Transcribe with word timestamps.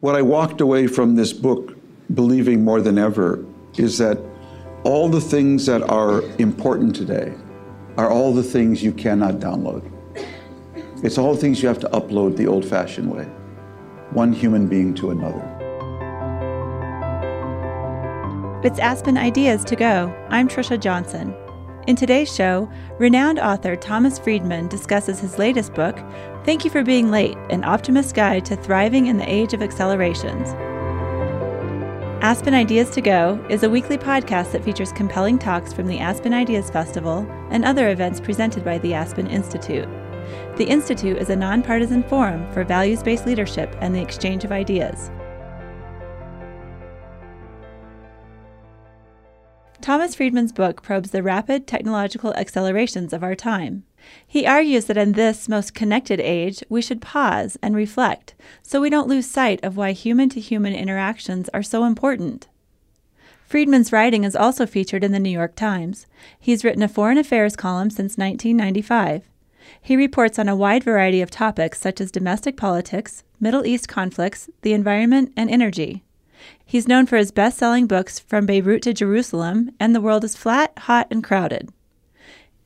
What 0.00 0.14
I 0.14 0.20
walked 0.20 0.60
away 0.60 0.88
from 0.88 1.14
this 1.14 1.32
book 1.32 1.74
believing 2.12 2.62
more 2.62 2.82
than 2.82 2.98
ever 2.98 3.42
is 3.78 3.96
that 3.96 4.18
all 4.84 5.08
the 5.08 5.22
things 5.22 5.64
that 5.64 5.82
are 5.88 6.20
important 6.38 6.94
today 6.94 7.32
are 7.96 8.10
all 8.10 8.34
the 8.34 8.42
things 8.42 8.82
you 8.82 8.92
cannot 8.92 9.36
download. 9.36 9.90
It's 11.02 11.16
all 11.16 11.32
the 11.32 11.40
things 11.40 11.62
you 11.62 11.68
have 11.68 11.78
to 11.78 11.88
upload 11.88 12.36
the 12.36 12.46
old 12.46 12.66
fashioned 12.66 13.10
way, 13.10 13.24
one 14.10 14.34
human 14.34 14.66
being 14.66 14.92
to 14.96 15.12
another. 15.12 15.40
It's 18.62 18.78
Aspen 18.78 19.16
Ideas 19.16 19.64
to 19.64 19.76
Go. 19.76 20.14
I'm 20.28 20.46
Trisha 20.46 20.78
Johnson. 20.78 21.34
In 21.86 21.96
today's 21.96 22.34
show, 22.34 22.68
renowned 22.98 23.38
author 23.38 23.76
Thomas 23.76 24.18
Friedman 24.18 24.68
discusses 24.68 25.20
his 25.20 25.38
latest 25.38 25.72
book, 25.72 25.96
Thank 26.46 26.64
You 26.64 26.70
for 26.70 26.84
Being 26.84 27.10
Late 27.10 27.36
An 27.50 27.64
Optimist's 27.64 28.12
Guide 28.12 28.44
to 28.44 28.54
Thriving 28.54 29.08
in 29.08 29.16
the 29.16 29.28
Age 29.28 29.52
of 29.52 29.62
Accelerations. 29.62 30.50
Aspen 32.22 32.54
Ideas 32.54 32.88
to 32.90 33.00
Go 33.00 33.44
is 33.50 33.64
a 33.64 33.68
weekly 33.68 33.98
podcast 33.98 34.52
that 34.52 34.62
features 34.62 34.92
compelling 34.92 35.40
talks 35.40 35.72
from 35.72 35.88
the 35.88 35.98
Aspen 35.98 36.32
Ideas 36.32 36.70
Festival 36.70 37.26
and 37.50 37.64
other 37.64 37.88
events 37.88 38.20
presented 38.20 38.64
by 38.64 38.78
the 38.78 38.94
Aspen 38.94 39.26
Institute. 39.26 39.88
The 40.56 40.66
Institute 40.68 41.16
is 41.16 41.30
a 41.30 41.36
nonpartisan 41.36 42.04
forum 42.04 42.48
for 42.52 42.62
values 42.62 43.02
based 43.02 43.26
leadership 43.26 43.74
and 43.80 43.92
the 43.92 44.00
exchange 44.00 44.44
of 44.44 44.52
ideas. 44.52 45.10
Thomas 49.80 50.14
Friedman's 50.14 50.52
book 50.52 50.80
probes 50.82 51.10
the 51.10 51.24
rapid 51.24 51.66
technological 51.66 52.32
accelerations 52.34 53.12
of 53.12 53.24
our 53.24 53.34
time. 53.34 53.82
He 54.26 54.46
argues 54.46 54.86
that 54.86 54.96
in 54.96 55.12
this 55.12 55.48
most 55.48 55.74
connected 55.74 56.20
age, 56.20 56.62
we 56.68 56.82
should 56.82 57.00
pause 57.00 57.56
and 57.62 57.74
reflect 57.74 58.34
so 58.62 58.80
we 58.80 58.90
don't 58.90 59.08
lose 59.08 59.26
sight 59.26 59.62
of 59.62 59.76
why 59.76 59.92
human 59.92 60.28
to 60.30 60.40
human 60.40 60.74
interactions 60.74 61.48
are 61.54 61.62
so 61.62 61.84
important. 61.84 62.48
Friedman's 63.46 63.92
writing 63.92 64.24
is 64.24 64.34
also 64.34 64.66
featured 64.66 65.04
in 65.04 65.12
the 65.12 65.20
New 65.20 65.30
York 65.30 65.54
Times. 65.54 66.06
He's 66.38 66.64
written 66.64 66.82
a 66.82 66.88
foreign 66.88 67.18
affairs 67.18 67.54
column 67.54 67.90
since 67.90 68.18
1995. 68.18 69.28
He 69.80 69.96
reports 69.96 70.38
on 70.38 70.48
a 70.48 70.56
wide 70.56 70.82
variety 70.82 71.20
of 71.20 71.30
topics 71.30 71.80
such 71.80 72.00
as 72.00 72.10
domestic 72.10 72.56
politics, 72.56 73.22
Middle 73.38 73.64
East 73.64 73.88
conflicts, 73.88 74.50
the 74.62 74.72
environment, 74.72 75.32
and 75.36 75.48
energy. 75.48 76.02
He's 76.64 76.88
known 76.88 77.06
for 77.06 77.16
his 77.16 77.30
best 77.30 77.58
selling 77.58 77.86
books 77.86 78.18
From 78.18 78.46
Beirut 78.46 78.82
to 78.82 78.92
Jerusalem 78.92 79.70
and 79.78 79.94
The 79.94 80.00
World 80.00 80.24
is 80.24 80.36
Flat, 80.36 80.72
Hot, 80.80 81.06
and 81.10 81.22
Crowded. 81.22 81.72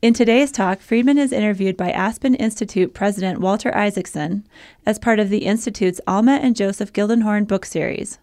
In 0.03 0.15
today's 0.15 0.51
talk, 0.51 0.81
Friedman 0.81 1.19
is 1.19 1.31
interviewed 1.31 1.77
by 1.77 1.91
Aspen 1.91 2.35
Institute 2.35 2.95
President 2.95 3.39
Walter 3.39 3.77
Isaacson 3.77 4.47
as 4.87 4.99
part 4.99 5.19
of 5.19 5.29
the 5.29 5.45
Institute's 5.45 6.01
Alma 6.07 6.39
and 6.41 6.57
Joseph 6.57 6.91
Gildenhorn 6.91 7.47
book 7.47 7.67
series. 7.67 8.19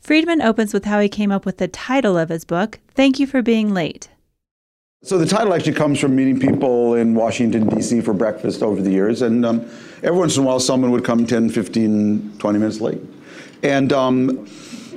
Friedman 0.00 0.40
opens 0.40 0.72
with 0.72 0.84
how 0.84 1.00
he 1.00 1.08
came 1.08 1.32
up 1.32 1.44
with 1.44 1.58
the 1.58 1.66
title 1.66 2.16
of 2.16 2.28
his 2.28 2.44
book, 2.44 2.78
Thank 2.94 3.18
You 3.18 3.26
for 3.26 3.42
Being 3.42 3.74
Late. 3.74 4.10
So 5.02 5.18
the 5.18 5.26
title 5.26 5.52
actually 5.52 5.72
comes 5.72 5.98
from 5.98 6.14
meeting 6.14 6.38
people 6.38 6.94
in 6.94 7.16
Washington, 7.16 7.66
D.C. 7.66 8.00
for 8.02 8.14
breakfast 8.14 8.62
over 8.62 8.80
the 8.80 8.92
years. 8.92 9.22
And 9.22 9.44
um, 9.44 9.68
every 10.04 10.16
once 10.16 10.36
in 10.36 10.44
a 10.44 10.46
while, 10.46 10.60
someone 10.60 10.92
would 10.92 11.04
come 11.04 11.26
10, 11.26 11.48
15, 11.48 12.38
20 12.38 12.58
minutes 12.60 12.80
late. 12.80 13.00
And 13.64 13.92
um, 13.92 14.48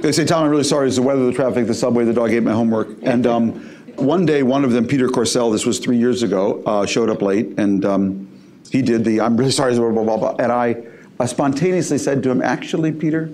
they 0.02 0.11
say, 0.11 0.23
Tom, 0.23 0.44
I'm 0.44 0.52
really 0.52 0.64
sorry. 0.64 0.86
It's 0.86 0.98
the 0.98 1.02
weather, 1.02 1.26
the 1.26 1.33
traffic, 1.33 1.66
the 1.66 1.73
subway, 1.73 2.06
the 2.06 2.14
dog 2.14 2.30
ate 2.30 2.44
my 2.44 2.52
homework. 2.52 2.89
And 3.02 3.26
um, 3.26 3.74
one 3.97 4.25
day, 4.25 4.43
one 4.43 4.63
of 4.63 4.71
them, 4.71 4.88
Peter 4.88 5.07
Corsell, 5.07 5.51
this 5.51 5.65
was 5.65 5.79
three 5.79 5.97
years 5.97 6.23
ago, 6.23 6.61
uh, 6.65 6.85
showed 6.85 7.09
up 7.09 7.21
late. 7.21 7.57
And 7.57 7.83
um, 7.85 8.27
he 8.71 8.81
did 8.81 9.03
the, 9.05 9.21
I'm 9.21 9.37
really 9.37 9.52
sorry, 9.52 9.75
blah, 9.75 9.91
blah, 9.91 10.03
blah, 10.03 10.17
blah. 10.17 10.35
And 10.39 10.52
I, 10.52 10.83
spontaneously 11.25 11.97
said 11.97 12.21
to 12.23 12.31
him, 12.31 12.41
actually, 12.41 12.91
Peter, 12.91 13.31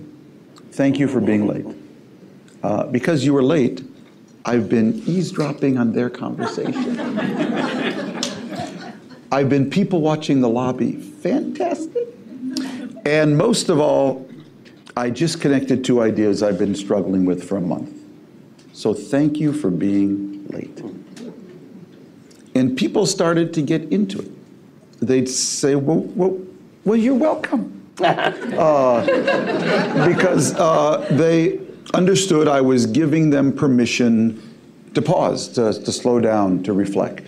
thank 0.72 1.00
you 1.00 1.08
for 1.08 1.20
being 1.20 1.48
late. 1.48 1.66
Uh, 2.64 2.86
because 2.88 3.26
you 3.26 3.34
were 3.34 3.44
late, 3.44 3.84
I've 4.46 4.70
been 4.70 5.02
eavesdropping 5.06 5.78
on 5.78 5.94
their 5.94 6.10
conversation. 6.10 7.00
I've 9.32 9.50
been 9.50 9.70
people 9.70 10.02
watching 10.02 10.42
the 10.42 10.50
lobby. 10.50 10.94
Fantastic. 10.94 12.08
And 13.06 13.38
most 13.38 13.70
of 13.70 13.80
all, 13.80 14.28
I 14.98 15.10
just 15.10 15.40
connected 15.42 15.86
two 15.86 16.02
ideas 16.02 16.44
I've 16.44 16.60
been 16.60 16.76
struggling 16.76 17.26
with 17.26 17.44
for 17.44 17.58
a 17.58 17.62
month. 17.62 17.98
So 18.74 18.94
thank 18.94 19.38
you 19.38 19.54
for 19.54 19.70
being 19.70 20.31
late. 20.52 20.82
And 22.54 22.78
people 22.78 23.06
started 23.06 23.54
to 23.54 23.62
get 23.62 23.84
into 23.92 24.20
it. 24.20 24.32
They'd 25.00 25.30
say, 25.30 25.76
well, 25.76 26.00
well, 26.16 26.40
well 26.86 26.98
you're 26.98 27.16
welcome. 27.16 27.78
uh, 28.02 29.06
because 30.08 30.56
uh, 30.56 31.08
they 31.12 31.60
understood 31.94 32.48
I 32.48 32.62
was 32.62 32.86
giving 32.86 33.30
them 33.30 33.54
permission 33.54 34.42
to 34.94 35.02
pause, 35.02 35.48
to, 35.50 35.74
to 35.74 35.92
slow 35.92 36.20
down, 36.20 36.64
to 36.64 36.74
reflect. 36.74 37.28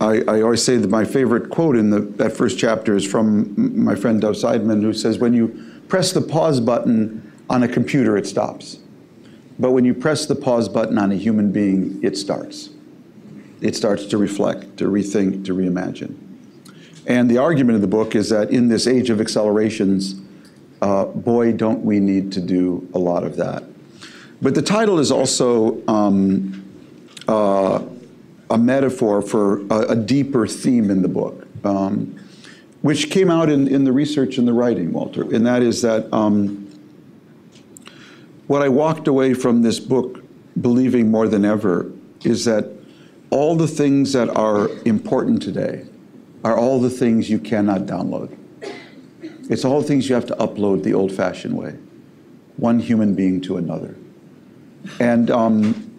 I, 0.00 0.22
I, 0.26 0.42
always 0.42 0.64
say 0.64 0.76
that 0.76 0.90
my 0.90 1.04
favorite 1.04 1.50
quote 1.50 1.76
in 1.76 1.90
the, 1.90 2.00
that 2.00 2.32
first 2.32 2.58
chapter 2.58 2.96
is 2.96 3.06
from 3.06 3.84
my 3.84 3.94
friend 3.94 4.20
Dov 4.20 4.34
Seidman, 4.34 4.82
who 4.82 4.92
says, 4.92 5.18
When 5.18 5.32
you 5.32 5.82
press 5.88 6.12
the 6.12 6.20
pause 6.20 6.60
button 6.60 7.32
on 7.48 7.62
a 7.62 7.68
computer, 7.68 8.16
it 8.16 8.26
stops. 8.26 8.78
But 9.58 9.72
when 9.72 9.84
you 9.84 9.94
press 9.94 10.26
the 10.26 10.34
pause 10.34 10.68
button 10.68 10.98
on 10.98 11.12
a 11.12 11.16
human 11.16 11.52
being, 11.52 12.00
it 12.02 12.16
starts. 12.16 12.70
It 13.60 13.76
starts 13.76 14.06
to 14.06 14.18
reflect, 14.18 14.76
to 14.78 14.86
rethink, 14.86 15.44
to 15.46 15.54
reimagine. 15.54 16.16
And 17.06 17.30
the 17.30 17.38
argument 17.38 17.76
of 17.76 17.80
the 17.80 17.88
book 17.88 18.14
is 18.14 18.30
that 18.30 18.50
in 18.50 18.68
this 18.68 18.86
age 18.86 19.10
of 19.10 19.20
accelerations, 19.20 20.20
uh, 20.80 21.06
boy, 21.06 21.52
don't 21.52 21.84
we 21.84 22.00
need 22.00 22.32
to 22.32 22.40
do 22.40 22.88
a 22.94 22.98
lot 22.98 23.24
of 23.24 23.36
that. 23.36 23.64
But 24.40 24.54
the 24.54 24.62
title 24.62 24.98
is 24.98 25.12
also 25.12 25.86
um, 25.86 26.64
uh, 27.28 27.84
a 28.50 28.58
metaphor 28.58 29.22
for 29.22 29.60
a, 29.68 29.90
a, 29.90 29.96
deeper 29.96 30.46
theme 30.48 30.90
in 30.90 31.02
the 31.02 31.08
book. 31.08 31.46
Um, 31.64 32.18
which 32.82 33.10
came 33.10 33.30
out 33.30 33.48
in, 33.48 33.68
in 33.68 33.84
the 33.84 33.92
research 33.92 34.38
and 34.38 34.46
the 34.46 34.52
writing, 34.52 34.92
Walter, 34.92 35.22
and 35.22 35.46
that 35.46 35.62
is 35.62 35.82
that 35.82 36.12
um, 36.12 36.61
what 38.46 38.62
I 38.62 38.68
walked 38.68 39.08
away 39.08 39.34
from 39.34 39.62
this 39.62 39.80
book 39.80 40.22
believing 40.60 41.10
more 41.10 41.28
than 41.28 41.44
ever 41.44 41.90
is 42.24 42.44
that 42.44 42.70
all 43.30 43.56
the 43.56 43.66
things 43.66 44.12
that 44.12 44.28
are 44.36 44.68
important 44.84 45.42
today 45.42 45.86
are 46.44 46.56
all 46.56 46.80
the 46.80 46.90
things 46.90 47.30
you 47.30 47.38
cannot 47.38 47.82
download. 47.82 48.36
It's 49.48 49.64
all 49.64 49.82
things 49.82 50.08
you 50.08 50.14
have 50.14 50.26
to 50.26 50.36
upload 50.36 50.82
the 50.82 50.94
old 50.94 51.12
fashioned 51.12 51.56
way, 51.56 51.76
one 52.56 52.78
human 52.78 53.14
being 53.14 53.40
to 53.42 53.56
another. 53.56 53.96
And 55.00 55.30
um, 55.30 55.90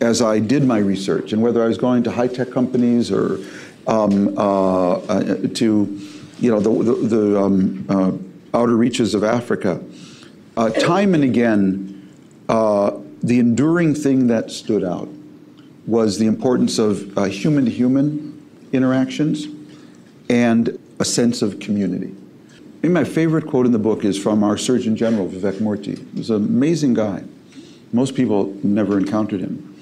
as 0.00 0.22
I 0.22 0.38
did 0.38 0.64
my 0.64 0.78
research, 0.78 1.32
and 1.32 1.42
whether 1.42 1.62
I 1.62 1.66
was 1.66 1.78
going 1.78 2.02
to 2.04 2.10
high 2.10 2.28
tech 2.28 2.50
companies 2.50 3.10
or 3.10 3.38
um, 3.86 4.36
uh, 4.38 4.92
uh, 4.92 5.36
to 5.54 6.00
you 6.42 6.50
know, 6.50 6.58
the, 6.58 6.70
the, 6.70 7.16
the 7.16 7.40
um, 7.40 7.86
uh, 7.88 8.58
outer 8.58 8.76
reaches 8.76 9.14
of 9.14 9.22
Africa. 9.22 9.80
Uh, 10.56 10.70
time 10.70 11.14
and 11.14 11.24
again, 11.24 12.08
uh, 12.48 12.92
the 13.22 13.38
enduring 13.38 13.94
thing 13.94 14.26
that 14.26 14.50
stood 14.50 14.84
out 14.84 15.08
was 15.86 16.18
the 16.18 16.26
importance 16.26 16.78
of 16.78 17.16
human 17.30 17.64
to 17.64 17.70
human 17.70 18.28
interactions 18.72 19.46
and 20.28 20.78
a 21.00 21.04
sense 21.04 21.42
of 21.42 21.58
community. 21.58 22.14
Maybe 22.82 22.92
my 22.92 23.04
favorite 23.04 23.46
quote 23.46 23.66
in 23.66 23.72
the 23.72 23.78
book 23.78 24.04
is 24.04 24.20
from 24.20 24.42
our 24.44 24.56
Surgeon 24.56 24.96
General, 24.96 25.28
Vivek 25.28 25.60
Murthy. 25.60 26.04
He's 26.14 26.30
an 26.30 26.36
amazing 26.36 26.94
guy. 26.94 27.22
Most 27.92 28.14
people 28.14 28.56
never 28.62 28.98
encountered 28.98 29.40
him. 29.40 29.76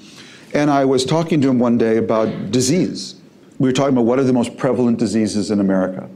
And 0.53 0.69
I 0.69 0.85
was 0.85 1.05
talking 1.05 1.41
to 1.41 1.49
him 1.49 1.59
one 1.59 1.77
day 1.77 1.97
about 1.97 2.51
disease 2.51 3.21
we 3.61 3.69
were 3.69 3.73
talking 3.73 3.93
about 3.93 4.05
what 4.05 4.17
are 4.17 4.23
the 4.23 4.33
most 4.33 4.57
prevalent 4.57 4.97
diseases 4.97 5.51
in 5.51 5.59
America. 5.59 6.09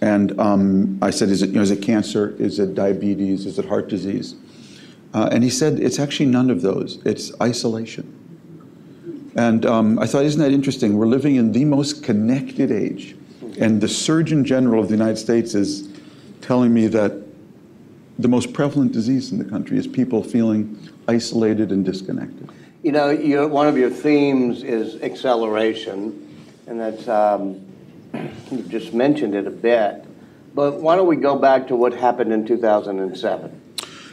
And 0.00 0.38
um, 0.38 0.98
I 1.00 1.10
said, 1.10 1.28
is 1.30 1.42
it, 1.42 1.50
you 1.50 1.56
know, 1.56 1.62
is 1.62 1.70
it 1.70 1.82
cancer? 1.82 2.36
Is 2.38 2.58
it 2.58 2.74
diabetes? 2.74 3.46
Is 3.46 3.58
it 3.58 3.64
heart 3.64 3.88
disease? 3.88 4.34
Uh, 5.14 5.28
and 5.32 5.42
he 5.42 5.50
said, 5.50 5.80
it's 5.80 5.98
actually 5.98 6.26
none 6.26 6.50
of 6.50 6.60
those. 6.60 6.98
It's 7.04 7.32
isolation. 7.40 8.12
And 9.36 9.64
um, 9.64 9.98
I 9.98 10.06
thought, 10.06 10.24
isn't 10.24 10.40
that 10.40 10.52
interesting? 10.52 10.96
We're 10.96 11.06
living 11.06 11.36
in 11.36 11.52
the 11.52 11.64
most 11.64 12.02
connected 12.02 12.70
age. 12.70 13.16
And 13.58 13.80
the 13.80 13.88
Surgeon 13.88 14.44
General 14.44 14.82
of 14.82 14.88
the 14.88 14.94
United 14.94 15.16
States 15.16 15.54
is 15.54 15.88
telling 16.42 16.74
me 16.74 16.86
that 16.88 17.12
the 18.18 18.28
most 18.28 18.52
prevalent 18.52 18.92
disease 18.92 19.32
in 19.32 19.38
the 19.38 19.44
country 19.44 19.78
is 19.78 19.86
people 19.86 20.22
feeling 20.22 20.78
isolated 21.08 21.70
and 21.72 21.84
disconnected. 21.84 22.50
You 22.82 22.92
know, 22.92 23.46
one 23.46 23.66
of 23.66 23.76
your 23.76 23.90
themes 23.90 24.62
is 24.62 25.00
acceleration 25.02 26.22
and 26.66 26.80
that's, 26.80 27.08
um, 27.08 27.65
you 28.50 28.62
just 28.62 28.94
mentioned 28.94 29.34
it 29.34 29.46
a 29.46 29.50
bit. 29.50 30.04
But 30.54 30.80
why 30.80 30.96
don't 30.96 31.06
we 31.06 31.16
go 31.16 31.38
back 31.38 31.68
to 31.68 31.76
what 31.76 31.92
happened 31.92 32.32
in 32.32 32.46
2007? 32.46 33.62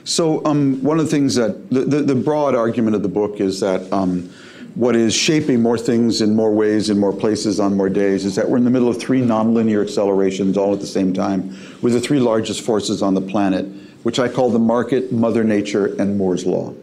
So 0.04 0.46
um, 0.46 0.84
one 0.84 1.00
of 1.00 1.06
the 1.06 1.12
things 1.12 1.36
that 1.36 1.70
the, 1.70 1.82
the, 1.82 2.02
the, 2.02 2.16
broad 2.16 2.56
argument 2.56 2.98
of 2.98 3.04
the 3.04 3.08
book 3.10 3.40
is 3.40 3.62
that 3.62 3.92
um, 3.94 4.30
what 4.76 4.96
is 4.96 5.14
shaping 5.14 5.62
more 5.62 5.78
things 5.78 6.20
in 6.20 6.36
more 6.36 6.54
ways, 6.54 6.90
in 6.90 7.00
more 7.00 7.14
places, 7.14 7.60
on 7.62 7.78
more 7.78 7.88
days, 7.88 8.26
is 8.26 8.36
that 8.36 8.50
we're 8.50 8.58
in 8.58 8.66
the 8.66 8.70
middle 8.70 8.90
of 8.90 9.00
three 9.00 9.22
nonlinear 9.22 9.82
accelerations 9.82 10.58
all 10.58 10.74
at 10.74 10.82
the 10.82 10.88
same 10.88 11.14
time 11.14 11.56
with 11.82 11.94
the 11.94 12.02
three 12.02 12.20
largest 12.20 12.62
forces 12.62 13.02
on 13.02 13.14
the 13.14 13.22
planet, 13.22 13.66
which 14.04 14.20
I 14.20 14.28
call 14.28 14.50
the 14.50 14.60
market, 14.60 15.14
Mother 15.14 15.46
Nature, 15.46 15.96
and 16.02 16.18
Moore's 16.18 16.46
Law. 16.46 16.74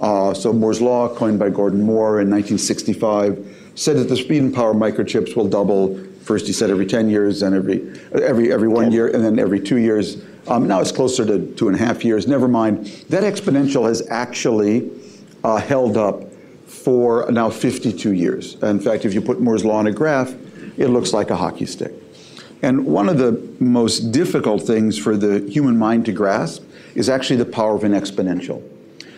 Uh, 0.00 0.34
so 0.34 0.52
Moore's 0.52 0.80
Law, 0.80 1.14
coined 1.14 1.38
by 1.38 1.50
Gordon 1.50 1.82
Moore 1.82 2.20
in 2.20 2.30
1965, 2.30 3.72
said 3.76 3.96
that 3.96 4.08
the 4.08 4.16
speed 4.16 4.42
and 4.42 4.52
power 4.52 4.70
of 4.70 4.76
microchips 4.76 5.36
will 5.36 5.48
double. 5.48 6.02
First, 6.30 6.46
he 6.46 6.52
said 6.52 6.70
every 6.70 6.86
10 6.86 7.10
years, 7.10 7.40
then 7.40 7.54
every 7.54 7.90
every 8.12 8.52
every 8.52 8.68
one 8.68 8.92
year, 8.92 9.08
and 9.08 9.24
then 9.24 9.40
every 9.40 9.58
two 9.58 9.78
years. 9.78 10.22
Um, 10.46 10.68
now 10.68 10.80
it's 10.80 10.92
closer 10.92 11.26
to 11.26 11.52
two 11.56 11.66
and 11.66 11.74
a 11.74 11.84
half 11.84 12.04
years. 12.04 12.28
Never 12.28 12.46
mind. 12.46 12.86
That 13.08 13.24
exponential 13.24 13.88
has 13.88 14.06
actually 14.10 14.92
uh, 15.42 15.56
held 15.56 15.96
up 15.96 16.22
for 16.68 17.26
now 17.32 17.50
52 17.50 18.12
years. 18.12 18.54
In 18.62 18.78
fact, 18.78 19.04
if 19.04 19.12
you 19.12 19.20
put 19.20 19.40
Moore's 19.40 19.64
Law 19.64 19.78
on 19.78 19.88
a 19.88 19.92
graph, 19.92 20.32
it 20.78 20.90
looks 20.90 21.12
like 21.12 21.30
a 21.30 21.36
hockey 21.36 21.66
stick. 21.66 21.92
And 22.62 22.86
one 22.86 23.08
of 23.08 23.18
the 23.18 23.32
most 23.58 24.12
difficult 24.12 24.62
things 24.62 24.96
for 24.96 25.16
the 25.16 25.40
human 25.50 25.76
mind 25.76 26.06
to 26.06 26.12
grasp 26.12 26.62
is 26.94 27.08
actually 27.08 27.38
the 27.38 27.44
power 27.44 27.74
of 27.74 27.82
an 27.82 27.90
exponential. 27.90 28.62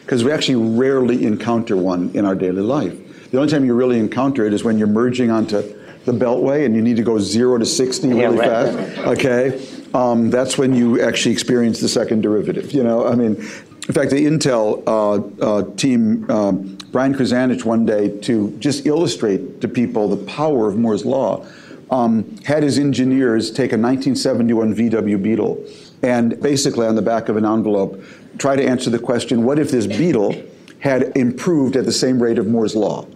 Because 0.01 0.25
we 0.25 0.33
actually 0.33 0.79
rarely 0.79 1.27
encounter 1.27 1.77
one 1.77 2.11
in 2.15 2.25
our 2.25 2.35
daily 2.35 2.63
life. 2.63 3.31
The 3.31 3.37
only 3.39 3.51
time 3.51 3.67
you 3.67 3.75
really 3.75 3.99
encounter 3.99 4.47
it 4.47 4.55
is 4.55 4.65
when 4.65 4.79
you're 4.79 4.87
merging 4.87 5.31
onto 5.31 5.82
the 6.05 6.13
beltway 6.13 6.65
and 6.67 6.75
you 6.75 6.83
need 6.83 6.97
to 6.97 7.03
go 7.03 7.19
zero 7.19 7.59
to 7.59 7.67
60 7.67 8.09
really 8.09 8.21
Yeah, 8.21 8.27
right. 8.29 8.75
fast. 8.75 8.99
Okay? 8.99 9.67
Um, 9.95 10.31
that's 10.31 10.59
when 10.59 10.75
you 10.75 11.01
actually 11.01 11.33
experience 11.33 11.81
the 11.81 11.89
second 11.89 12.23
derivative. 12.23 12.73
You 12.73 12.83
know, 12.83 13.07
I 13.07 13.15
mean, 13.15 13.37
in 13.37 13.95
fact, 13.95 14.11
the 14.11 14.25
Intel 14.27 14.83
uh, 14.87 15.45
uh, 15.45 15.75
team, 15.77 16.31
um, 16.31 16.79
Brian 16.93 17.15
Krzanich, 17.15 17.65
one 17.65 17.85
day 17.85 18.17
to 18.21 18.57
just 18.59 18.87
illustrate 18.87 19.61
to 19.61 19.69
people 19.69 20.09
the 20.09 20.25
power 20.25 20.69
of 20.69 20.77
Moore's 20.79 21.05
law, 21.05 21.45
um, 21.91 22.37
had 22.45 22.63
his 22.63 22.79
engineers 22.79 23.51
take 23.51 23.73
a 23.73 23.77
1971 23.77 24.75
VW 24.75 25.23
Beetle 25.23 25.63
and 26.03 26.41
basically 26.41 26.87
on 26.87 26.95
the 26.95 27.03
back 27.03 27.29
of 27.29 27.37
an 27.37 27.45
envelope 27.45 28.03
try 28.39 28.57
to 28.57 28.65
answer 28.65 28.89
the 28.89 28.99
question: 28.99 29.45
What 29.45 29.59
if 29.59 29.71
this 29.71 29.87
Beetle 29.87 30.35
had 30.81 31.17
improved 31.17 31.77
at 31.77 31.85
the 31.85 31.93
same 31.93 32.21
rate 32.23 32.39
of 32.39 32.47
Moore's 32.47 32.75
law? 32.75 33.07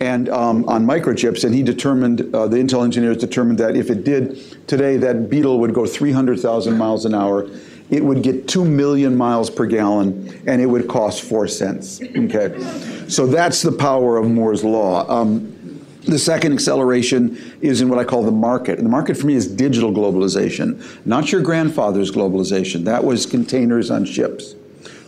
And 0.00 0.28
um, 0.28 0.68
on 0.68 0.86
microchips, 0.86 1.44
and 1.44 1.54
he 1.54 1.62
determined, 1.62 2.34
uh, 2.34 2.46
the 2.46 2.56
Intel 2.56 2.84
engineers 2.84 3.16
determined 3.16 3.58
that 3.58 3.76
if 3.76 3.90
it 3.90 4.04
did 4.04 4.66
today, 4.68 4.96
that 4.96 5.28
Beetle 5.28 5.58
would 5.58 5.74
go 5.74 5.86
300,000 5.86 6.78
miles 6.78 7.04
an 7.04 7.14
hour. 7.14 7.48
It 7.90 8.04
would 8.04 8.22
get 8.22 8.46
2 8.46 8.64
million 8.64 9.16
miles 9.16 9.50
per 9.50 9.66
gallon, 9.66 10.42
and 10.46 10.62
it 10.62 10.66
would 10.66 10.88
cost 10.88 11.22
4 11.22 11.48
cents. 11.48 12.00
Okay? 12.02 13.06
So 13.08 13.26
that's 13.26 13.62
the 13.62 13.72
power 13.72 14.18
of 14.18 14.30
Moore's 14.30 14.62
Law. 14.62 15.08
Um, 15.10 15.54
the 16.02 16.18
second 16.18 16.52
acceleration 16.52 17.36
is 17.60 17.80
in 17.80 17.88
what 17.88 17.98
I 17.98 18.04
call 18.04 18.22
the 18.22 18.30
market. 18.30 18.78
And 18.78 18.86
the 18.86 18.90
market 18.90 19.16
for 19.16 19.26
me 19.26 19.34
is 19.34 19.46
digital 19.46 19.90
globalization, 19.90 21.04
not 21.04 21.32
your 21.32 21.42
grandfather's 21.42 22.12
globalization. 22.12 22.84
That 22.84 23.04
was 23.04 23.26
containers 23.26 23.90
on 23.90 24.04
ships. 24.04 24.54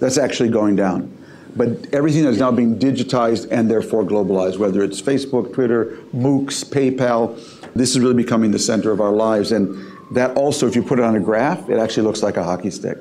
That's 0.00 0.18
actually 0.18 0.48
going 0.48 0.76
down 0.76 1.16
but 1.56 1.92
everything 1.92 2.24
that's 2.24 2.38
now 2.38 2.52
being 2.52 2.78
digitized 2.78 3.48
and 3.50 3.70
therefore 3.70 4.04
globalized, 4.04 4.58
whether 4.58 4.82
it's 4.82 5.00
Facebook, 5.00 5.52
Twitter, 5.52 5.98
MOOCs, 6.14 6.64
PayPal, 6.64 7.36
this 7.74 7.90
is 7.90 8.00
really 8.00 8.14
becoming 8.14 8.50
the 8.50 8.58
center 8.58 8.90
of 8.90 9.00
our 9.00 9.12
lives. 9.12 9.52
And 9.52 9.76
that 10.12 10.36
also, 10.36 10.66
if 10.66 10.74
you 10.74 10.82
put 10.82 10.98
it 10.98 11.04
on 11.04 11.16
a 11.16 11.20
graph, 11.20 11.68
it 11.68 11.78
actually 11.78 12.04
looks 12.04 12.22
like 12.22 12.36
a 12.36 12.44
hockey 12.44 12.70
stick. 12.70 12.98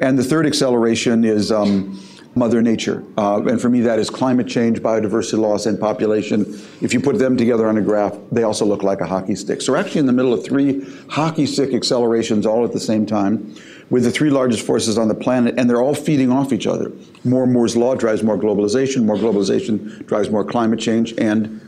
And 0.00 0.18
the 0.18 0.24
third 0.24 0.46
acceleration 0.46 1.24
is 1.24 1.50
um, 1.50 2.00
Mother 2.34 2.62
Nature. 2.62 3.04
Uh, 3.16 3.42
and 3.44 3.60
for 3.60 3.68
me, 3.68 3.80
that 3.80 3.98
is 3.98 4.10
climate 4.10 4.46
change, 4.46 4.80
biodiversity 4.80 5.38
loss, 5.38 5.66
and 5.66 5.78
population. 5.78 6.42
If 6.80 6.94
you 6.94 7.00
put 7.00 7.18
them 7.18 7.36
together 7.36 7.68
on 7.68 7.76
a 7.78 7.82
graph, 7.82 8.16
they 8.30 8.44
also 8.44 8.64
look 8.64 8.82
like 8.82 9.00
a 9.00 9.06
hockey 9.06 9.34
stick. 9.34 9.60
So 9.60 9.72
we're 9.72 9.78
actually 9.78 10.00
in 10.00 10.06
the 10.06 10.12
middle 10.12 10.32
of 10.32 10.44
three 10.44 10.86
hockey 11.08 11.46
stick 11.46 11.74
accelerations 11.74 12.46
all 12.46 12.64
at 12.64 12.72
the 12.72 12.80
same 12.80 13.06
time 13.06 13.54
with 13.90 14.04
the 14.04 14.10
three 14.10 14.30
largest 14.30 14.66
forces 14.66 14.98
on 14.98 15.08
the 15.08 15.14
planet, 15.14 15.54
and 15.58 15.68
they're 15.68 15.80
all 15.80 15.94
feeding 15.94 16.30
off 16.30 16.52
each 16.52 16.66
other. 16.66 16.92
More 17.24 17.46
Moore's 17.46 17.76
law 17.76 17.94
drives 17.94 18.22
more 18.22 18.36
globalization, 18.36 19.04
more 19.04 19.16
globalization 19.16 20.06
drives 20.06 20.30
more 20.30 20.44
climate 20.44 20.78
change 20.78 21.14
and 21.16 21.60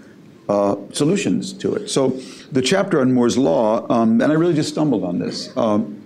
uh, 0.48 0.76
solutions 0.92 1.52
to 1.54 1.74
it. 1.74 1.88
So 1.88 2.08
the 2.52 2.60
chapter 2.60 3.00
on 3.00 3.12
Moore's 3.12 3.38
law, 3.38 3.86
um, 3.90 4.20
and 4.20 4.32
I 4.32 4.34
really 4.34 4.54
just 4.54 4.70
stumbled 4.70 5.04
on 5.04 5.18
this. 5.18 5.56
Um, 5.56 6.02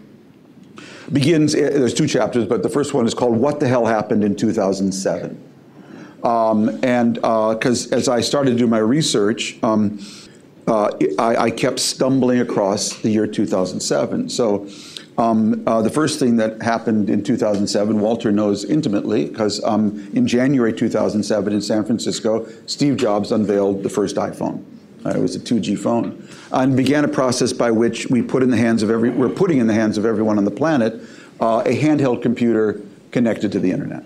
begins, 1.12 1.54
eh, 1.54 1.70
there's 1.70 1.94
two 1.94 2.06
chapters, 2.06 2.46
but 2.46 2.62
the 2.62 2.68
first 2.68 2.94
one 2.94 3.06
is 3.06 3.14
called 3.14 3.36
What 3.36 3.60
the 3.60 3.68
Hell 3.68 3.86
Happened 3.86 4.22
in 4.22 4.36
2007. 4.36 5.40
Um, 6.22 6.68
and 6.82 7.14
because 7.14 7.92
uh, 7.92 7.96
as 7.96 8.08
I 8.08 8.20
started 8.20 8.52
to 8.52 8.56
do 8.56 8.66
my 8.66 8.78
research, 8.78 9.56
um, 9.62 9.98
uh, 10.66 10.90
I, 11.18 11.36
I, 11.36 11.50
kept 11.50 11.78
stumbling 11.78 12.40
across 12.40 12.94
the 13.00 13.10
year 13.10 13.26
2007. 13.26 14.30
So 14.30 14.66
um, 15.16 15.62
uh, 15.66 15.80
the 15.80 15.90
first 15.90 16.18
thing 16.18 16.36
that 16.36 16.60
happened 16.60 17.08
in 17.08 17.22
2007, 17.22 18.00
Walter 18.00 18.32
knows 18.32 18.64
intimately, 18.64 19.26
because 19.26 19.62
um, 19.62 20.10
in 20.12 20.26
January 20.26 20.72
2007 20.72 21.52
in 21.52 21.60
San 21.62 21.84
Francisco, 21.84 22.48
Steve 22.66 22.96
Jobs 22.96 23.30
unveiled 23.30 23.82
the 23.82 23.88
first 23.88 24.16
iPhone. 24.16 24.64
Uh, 25.06 25.10
it 25.10 25.20
was 25.20 25.36
a 25.36 25.40
2G 25.40 25.78
phone, 25.78 26.26
and 26.50 26.76
began 26.76 27.04
a 27.04 27.08
process 27.08 27.52
by 27.52 27.70
which 27.70 28.08
we 28.08 28.22
put 28.22 28.42
in 28.42 28.50
the 28.50 28.56
hands 28.56 28.82
of 28.82 28.90
every, 28.90 29.10
we're 29.10 29.28
putting 29.28 29.58
in 29.58 29.66
the 29.66 29.74
hands 29.74 29.98
of 29.98 30.06
everyone 30.06 30.38
on 30.38 30.44
the 30.44 30.50
planet 30.50 30.94
uh, 31.40 31.62
a 31.66 31.78
handheld 31.78 32.22
computer 32.22 32.80
connected 33.10 33.52
to 33.52 33.60
the 33.60 33.70
internet. 33.70 34.02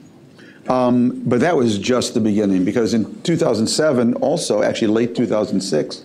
Um, 0.68 1.22
but 1.24 1.40
that 1.40 1.56
was 1.56 1.78
just 1.78 2.14
the 2.14 2.20
beginning, 2.20 2.64
because 2.64 2.92
in 2.92 3.22
2007, 3.22 4.14
also 4.14 4.62
actually 4.62 4.88
late 4.88 5.14
2006, 5.14 6.02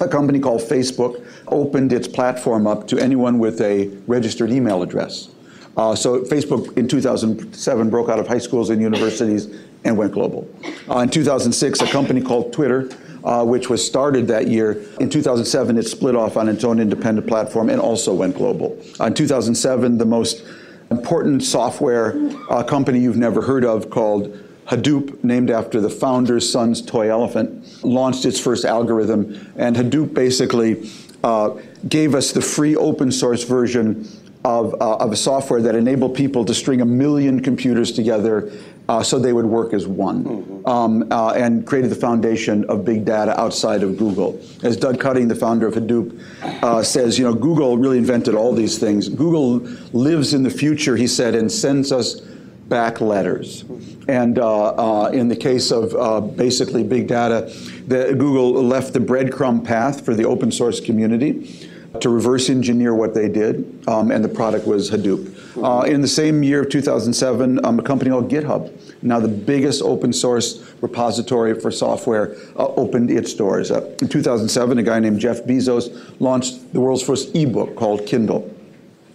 a 0.00 0.08
company 0.08 0.40
called 0.40 0.62
Facebook 0.62 1.24
opened 1.48 1.92
its 1.92 2.08
platform 2.08 2.66
up 2.66 2.86
to 2.88 2.98
anyone 2.98 3.38
with 3.38 3.60
a 3.60 3.86
registered 4.06 4.50
email 4.50 4.82
address. 4.82 5.28
Uh, 5.76 5.94
so 5.94 6.22
Facebook 6.22 6.76
in 6.76 6.88
2007 6.88 7.90
broke 7.90 8.08
out 8.08 8.18
of 8.18 8.26
high 8.26 8.38
schools 8.38 8.70
and 8.70 8.82
universities 8.82 9.48
and 9.84 9.96
went 9.96 10.12
global. 10.12 10.48
Uh, 10.88 10.98
in 10.98 11.08
2006, 11.08 11.80
a 11.80 11.86
company 11.86 12.20
called 12.20 12.52
Twitter, 12.52 12.90
uh, 13.24 13.44
which 13.44 13.70
was 13.70 13.84
started 13.84 14.26
that 14.28 14.48
year, 14.48 14.82
in 15.00 15.08
2007 15.08 15.78
it 15.78 15.84
split 15.84 16.16
off 16.16 16.36
on 16.36 16.48
its 16.48 16.64
own 16.64 16.80
independent 16.80 17.26
platform 17.26 17.70
and 17.70 17.80
also 17.80 18.12
went 18.12 18.36
global. 18.36 18.78
Uh, 18.98 19.04
in 19.04 19.14
2007, 19.14 19.98
the 19.98 20.04
most 20.04 20.44
important 20.90 21.42
software 21.42 22.14
uh, 22.50 22.62
company 22.62 22.98
you've 22.98 23.16
never 23.16 23.40
heard 23.42 23.64
of 23.64 23.90
called 23.90 24.36
Hadoop, 24.70 25.24
named 25.24 25.50
after 25.50 25.80
the 25.80 25.90
founder's 25.90 26.50
son's 26.50 26.80
toy 26.80 27.10
elephant, 27.10 27.84
launched 27.84 28.24
its 28.24 28.38
first 28.38 28.64
algorithm. 28.64 29.52
And 29.56 29.74
Hadoop 29.74 30.14
basically 30.14 30.88
uh, 31.24 31.58
gave 31.88 32.14
us 32.14 32.30
the 32.30 32.40
free 32.40 32.76
open 32.76 33.10
source 33.10 33.42
version 33.42 34.08
of, 34.44 34.74
uh, 34.74 34.96
of 34.96 35.10
a 35.10 35.16
software 35.16 35.60
that 35.60 35.74
enabled 35.74 36.14
people 36.14 36.44
to 36.44 36.54
string 36.54 36.80
a 36.80 36.84
million 36.84 37.42
computers 37.42 37.90
together 37.90 38.52
uh, 38.88 39.02
so 39.02 39.18
they 39.18 39.32
would 39.32 39.44
work 39.44 39.72
as 39.72 39.86
one, 39.86 40.24
mm-hmm. 40.24 40.66
um, 40.66 41.12
uh, 41.12 41.32
and 41.32 41.66
created 41.66 41.90
the 41.90 41.96
foundation 41.96 42.64
of 42.64 42.84
big 42.84 43.04
data 43.04 43.38
outside 43.40 43.82
of 43.82 43.96
Google. 43.96 44.40
As 44.62 44.76
Doug 44.76 44.98
Cutting, 44.98 45.28
the 45.28 45.34
founder 45.34 45.66
of 45.66 45.74
Hadoop, 45.74 46.18
uh, 46.62 46.82
says, 46.82 47.18
you 47.18 47.24
know, 47.24 47.34
Google 47.34 47.76
really 47.76 47.98
invented 47.98 48.34
all 48.34 48.52
these 48.52 48.78
things. 48.78 49.08
Google 49.08 49.58
lives 49.92 50.32
in 50.32 50.42
the 50.42 50.50
future, 50.50 50.96
he 50.96 51.06
said, 51.06 51.34
and 51.34 51.50
sends 51.50 51.92
us 51.92 52.20
back 52.70 53.02
letters. 53.02 53.64
And 54.08 54.38
uh, 54.38 55.04
uh, 55.04 55.10
in 55.10 55.28
the 55.28 55.36
case 55.36 55.70
of 55.70 55.94
uh, 55.94 56.22
basically 56.22 56.82
big 56.84 57.06
data, 57.08 57.52
the, 57.86 58.14
Google 58.16 58.52
left 58.62 58.94
the 58.94 59.00
breadcrumb 59.00 59.62
path 59.62 60.04
for 60.04 60.14
the 60.14 60.24
open 60.24 60.50
source 60.50 60.80
community 60.80 61.68
to 62.00 62.08
reverse 62.08 62.48
engineer 62.48 62.94
what 62.94 63.14
they 63.14 63.28
did, 63.28 63.84
um, 63.88 64.12
and 64.12 64.24
the 64.24 64.28
product 64.28 64.66
was 64.66 64.90
Hadoop. 64.90 65.36
Uh, 65.62 65.82
in 65.82 66.00
the 66.00 66.08
same 66.08 66.42
year 66.44 66.62
of 66.62 66.68
2007, 66.70 67.64
um, 67.64 67.80
a 67.80 67.82
company 67.82 68.10
called 68.10 68.30
GitHub, 68.30 68.72
now 69.02 69.18
the 69.18 69.28
biggest 69.28 69.82
open 69.82 70.12
source 70.12 70.72
repository 70.80 71.58
for 71.58 71.72
software, 71.72 72.36
uh, 72.56 72.66
opened 72.76 73.10
its 73.10 73.34
doors. 73.34 73.72
Uh, 73.72 73.84
in 74.00 74.08
2007, 74.08 74.78
a 74.78 74.82
guy 74.82 75.00
named 75.00 75.18
Jeff 75.18 75.42
Bezos 75.42 76.14
launched 76.20 76.72
the 76.72 76.80
world's 76.80 77.02
first 77.02 77.34
ebook 77.34 77.74
called 77.74 78.06
Kindle. 78.06 78.48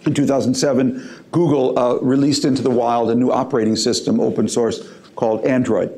In 0.06 0.14
2007, 0.14 1.24
Google 1.32 1.76
uh, 1.76 1.96
released 1.96 2.44
into 2.44 2.62
the 2.62 2.70
wild 2.70 3.10
a 3.10 3.14
new 3.14 3.32
operating 3.32 3.74
system, 3.74 4.20
open 4.20 4.46
source, 4.46 4.88
called 5.16 5.44
Android. 5.44 5.90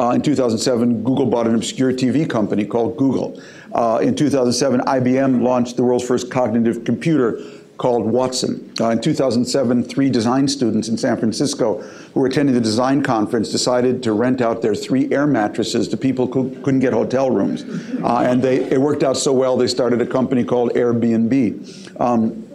Uh, 0.00 0.10
in 0.10 0.22
2007, 0.22 1.04
Google 1.04 1.26
bought 1.26 1.46
an 1.46 1.54
obscure 1.54 1.92
TV 1.92 2.28
company 2.28 2.64
called 2.64 2.96
Google. 2.96 3.40
Uh, 3.72 4.00
in 4.02 4.16
2007, 4.16 4.80
IBM 4.80 5.42
launched 5.42 5.76
the 5.76 5.84
world's 5.84 6.04
first 6.04 6.28
cognitive 6.28 6.84
computer 6.84 7.40
called 7.78 8.04
Watson. 8.04 8.72
Uh, 8.80 8.90
in 8.90 9.00
2007, 9.00 9.84
three 9.84 10.10
design 10.10 10.48
students 10.48 10.88
in 10.88 10.96
San 10.96 11.16
Francisco 11.16 11.80
who 11.82 12.20
were 12.20 12.26
attending 12.26 12.54
the 12.56 12.60
design 12.60 13.02
conference 13.02 13.50
decided 13.50 14.02
to 14.02 14.12
rent 14.12 14.40
out 14.40 14.60
their 14.60 14.74
three 14.74 15.12
air 15.12 15.26
mattresses 15.26 15.86
to 15.88 15.96
people 15.96 16.26
who 16.26 16.50
couldn't 16.62 16.80
get 16.80 16.92
hotel 16.92 17.30
rooms. 17.30 17.62
Uh, 18.02 18.26
and 18.26 18.42
they, 18.42 18.64
it 18.70 18.80
worked 18.80 19.04
out 19.04 19.16
so 19.16 19.32
well, 19.32 19.56
they 19.56 19.68
started 19.68 20.00
a 20.00 20.06
company 20.06 20.42
called 20.42 20.72
Airbnb. 20.72 22.00
Um, 22.00 22.48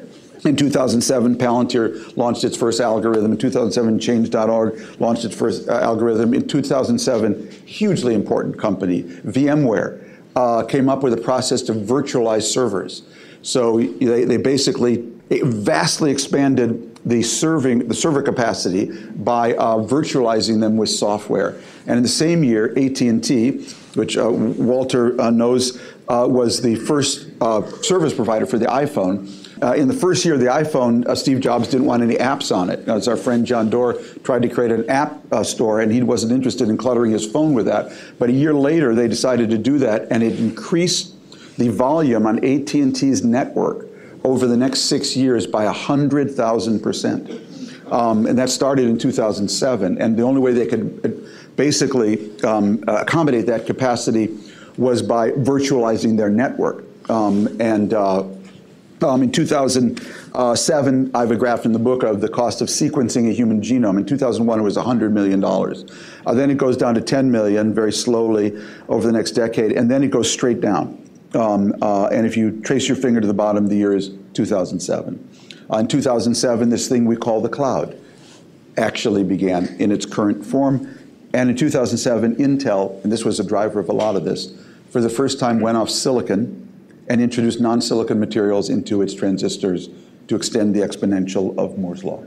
In 0.45 0.55
2007, 0.55 1.35
Palantir 1.37 2.15
launched 2.15 2.43
its 2.43 2.55
first 2.55 2.79
algorithm. 2.79 3.31
In 3.31 3.37
2007, 3.37 3.99
Change.org 3.99 4.99
launched 4.99 5.25
its 5.25 5.35
first 5.35 5.67
uh, 5.67 5.73
algorithm. 5.73 6.33
In 6.33 6.47
2007, 6.47 7.49
hugely 7.65 8.13
important 8.13 8.57
company, 8.57 9.03
VMware, 9.03 10.03
uh, 10.35 10.63
came 10.63 10.89
up 10.89 11.01
with 11.01 11.13
a 11.13 11.17
process 11.17 11.61
to 11.63 11.73
virtualize 11.73 12.43
servers. 12.43 13.03
So 13.41 13.79
they, 13.79 14.25
they 14.25 14.37
basically 14.37 15.11
vastly 15.29 16.11
expanded 16.11 16.95
the 17.05 17.23
serving 17.23 17.87
the 17.87 17.93
server 17.93 18.21
capacity 18.21 18.91
by 19.11 19.53
uh, 19.53 19.77
virtualizing 19.77 20.59
them 20.59 20.77
with 20.77 20.89
software. 20.89 21.59
And 21.85 21.97
in 21.97 22.03
the 22.03 22.09
same 22.09 22.43
year, 22.43 22.71
AT&T, 22.77 23.51
which 23.95 24.17
uh, 24.17 24.29
Walter 24.29 25.19
uh, 25.19 25.29
knows 25.29 25.81
uh, 26.09 26.27
was 26.29 26.61
the 26.61 26.75
first 26.75 27.27
service 27.83 28.13
provider 28.13 28.45
for 28.45 28.57
the 28.57 28.65
iPhone. 28.65 29.46
Uh, 29.61 29.73
in 29.73 29.87
the 29.87 29.93
first 29.93 30.23
year 30.23 30.35
of 30.35 30.39
the 30.39 30.45
iPhone, 30.45 31.17
Steve 31.17 31.39
Jobs 31.39 31.67
didn't 31.67 31.87
want 31.87 32.03
any 32.03 32.15
apps 32.15 32.55
on 32.55 32.69
it. 32.69 32.87
As 32.87 33.07
our 33.07 33.17
friend 33.17 33.45
John 33.45 33.69
Doerr 33.69 33.93
tried 34.23 34.43
to 34.43 34.49
create 34.49 34.71
an 34.71 34.87
app 34.89 35.19
store, 35.43 35.81
and 35.81 35.91
he 35.91 36.03
wasn't 36.03 36.31
interested 36.31 36.69
in 36.69 36.77
cluttering 36.77 37.11
his 37.11 37.25
phone 37.25 37.53
with 37.53 37.65
that. 37.65 37.91
But 38.19 38.29
a 38.29 38.33
year 38.33 38.53
later, 38.53 38.93
they 38.93 39.07
decided 39.07 39.49
to 39.49 39.57
do 39.57 39.79
that, 39.79 40.07
and 40.11 40.21
it 40.21 40.39
increased 40.39 41.13
the 41.57 41.69
volume 41.69 42.27
on 42.27 42.37
AT&T's 42.45 43.23
network 43.23 43.87
over 44.23 44.45
the 44.45 44.57
next 44.57 44.81
six 44.81 45.15
years 45.15 45.47
by 45.47 45.65
100,000 45.65 46.79
percent. 46.79 47.29
Um, 47.91 48.25
and 48.25 48.37
that 48.37 48.49
started 48.49 48.85
in 48.87 48.97
2007. 48.97 50.01
And 50.01 50.17
the 50.17 50.23
only 50.23 50.41
way 50.41 50.53
they 50.53 50.67
could 50.67 50.99
uh, 51.05 51.29
basically 51.55 52.39
um, 52.43 52.83
accommodate 52.87 53.45
that 53.47 53.65
capacity 53.65 54.37
was 54.77 55.01
by 55.01 55.31
virtualizing 55.31 56.17
their 56.17 56.29
network. 56.29 56.83
Um, 57.09 57.47
and 57.61 57.93
uh, 57.93 58.23
um, 59.01 59.21
in 59.21 59.31
2007, 59.31 61.11
I 61.13 61.19
have 61.19 61.31
a 61.31 61.35
graph 61.35 61.65
in 61.65 61.71
the 61.71 61.79
book 61.79 62.03
of 62.03 62.19
the 62.19 62.29
cost 62.29 62.61
of 62.61 62.67
sequencing 62.67 63.29
a 63.29 63.33
human 63.33 63.61
genome. 63.61 63.99
In 63.99 64.05
2001, 64.05 64.59
it 64.59 64.63
was 64.63 64.75
$100 64.75 65.11
million. 65.11 65.43
Uh, 65.43 66.33
then 66.33 66.49
it 66.49 66.57
goes 66.57 66.77
down 66.77 66.95
to 66.95 67.01
10 67.01 67.29
million 67.29 67.73
very 67.73 67.91
slowly 67.91 68.59
over 68.89 69.05
the 69.05 69.13
next 69.13 69.31
decade, 69.31 69.71
and 69.73 69.91
then 69.91 70.03
it 70.03 70.09
goes 70.09 70.31
straight 70.31 70.61
down. 70.61 71.03
Um, 71.35 71.75
uh, 71.81 72.07
and 72.07 72.25
if 72.25 72.35
you 72.35 72.59
trace 72.61 72.87
your 72.87 72.97
finger 72.97 73.21
to 73.21 73.27
the 73.27 73.33
bottom, 73.33 73.67
the 73.67 73.75
year 73.75 73.95
is 73.95 74.09
2007. 74.33 75.29
Uh, 75.71 75.77
in 75.77 75.87
2007, 75.87 76.69
this 76.69 76.87
thing 76.87 77.05
we 77.05 77.15
call 77.15 77.41
the 77.41 77.49
cloud 77.49 77.99
actually 78.77 79.23
began 79.23 79.67
in 79.79 79.91
its 79.91 80.05
current 80.05 80.43
form. 80.43 80.97
And 81.33 81.49
in 81.51 81.55
2007, 81.55 82.37
Intel, 82.37 83.03
and 83.03 83.11
this 83.11 83.25
was 83.25 83.39
a 83.39 83.43
driver 83.43 83.79
of 83.79 83.89
a 83.89 83.93
lot 83.93 84.15
of 84.15 84.23
this, 84.23 84.53
for 84.89 85.01
the 85.01 85.09
first 85.09 85.39
time 85.39 85.59
went 85.59 85.77
off 85.77 85.89
silicon 85.89 86.66
and 87.09 87.21
introduce 87.21 87.59
non 87.59 87.81
silicon 87.81 88.19
materials 88.19 88.69
into 88.69 89.01
its 89.01 89.13
transistors 89.13 89.89
to 90.27 90.35
extend 90.35 90.75
the 90.75 90.81
exponential 90.81 91.57
of 91.57 91.77
Moore's 91.77 92.03
Law. 92.03 92.23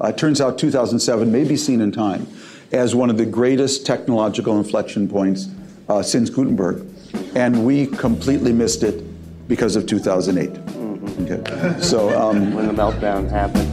Uh, 0.00 0.08
it 0.08 0.18
turns 0.18 0.40
out 0.40 0.58
2007 0.58 1.30
may 1.30 1.44
be 1.44 1.56
seen 1.56 1.80
in 1.80 1.92
time 1.92 2.26
as 2.72 2.94
one 2.94 3.10
of 3.10 3.16
the 3.16 3.26
greatest 3.26 3.86
technological 3.86 4.58
inflection 4.58 5.08
points 5.08 5.48
uh, 5.88 6.02
since 6.02 6.30
Gutenberg 6.30 6.86
and 7.34 7.64
we 7.64 7.86
completely 7.86 8.52
missed 8.52 8.82
it 8.82 9.04
because 9.48 9.76
of 9.76 9.86
2008. 9.86 10.50
Mm-hmm. 10.50 11.32
Okay. 11.32 11.80
So 11.80 12.18
um, 12.18 12.54
when 12.54 12.66
the 12.66 12.72
meltdown 12.72 13.28
happened. 13.30 13.66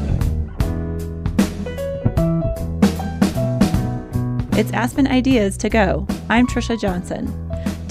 It's 4.58 4.72
Aspen 4.72 5.08
Ideas 5.08 5.58
to 5.58 5.70
Go. 5.70 6.08
I'm 6.30 6.48
Trisha 6.48 6.80
Johnson. 6.80 7.45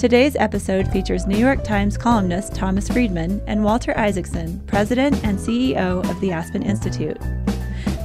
Today's 0.05 0.35
episode 0.35 0.87
features 0.89 1.25
New 1.25 1.35
York 1.35 1.63
Times 1.63 1.97
columnist 1.97 2.53
Thomas 2.53 2.87
Friedman 2.87 3.41
and 3.47 3.63
Walter 3.63 3.97
Isaacson, 3.97 4.59
president 4.67 5.15
and 5.23 5.39
CEO 5.39 6.07
of 6.07 6.19
the 6.21 6.31
Aspen 6.31 6.61
Institute. 6.61 7.17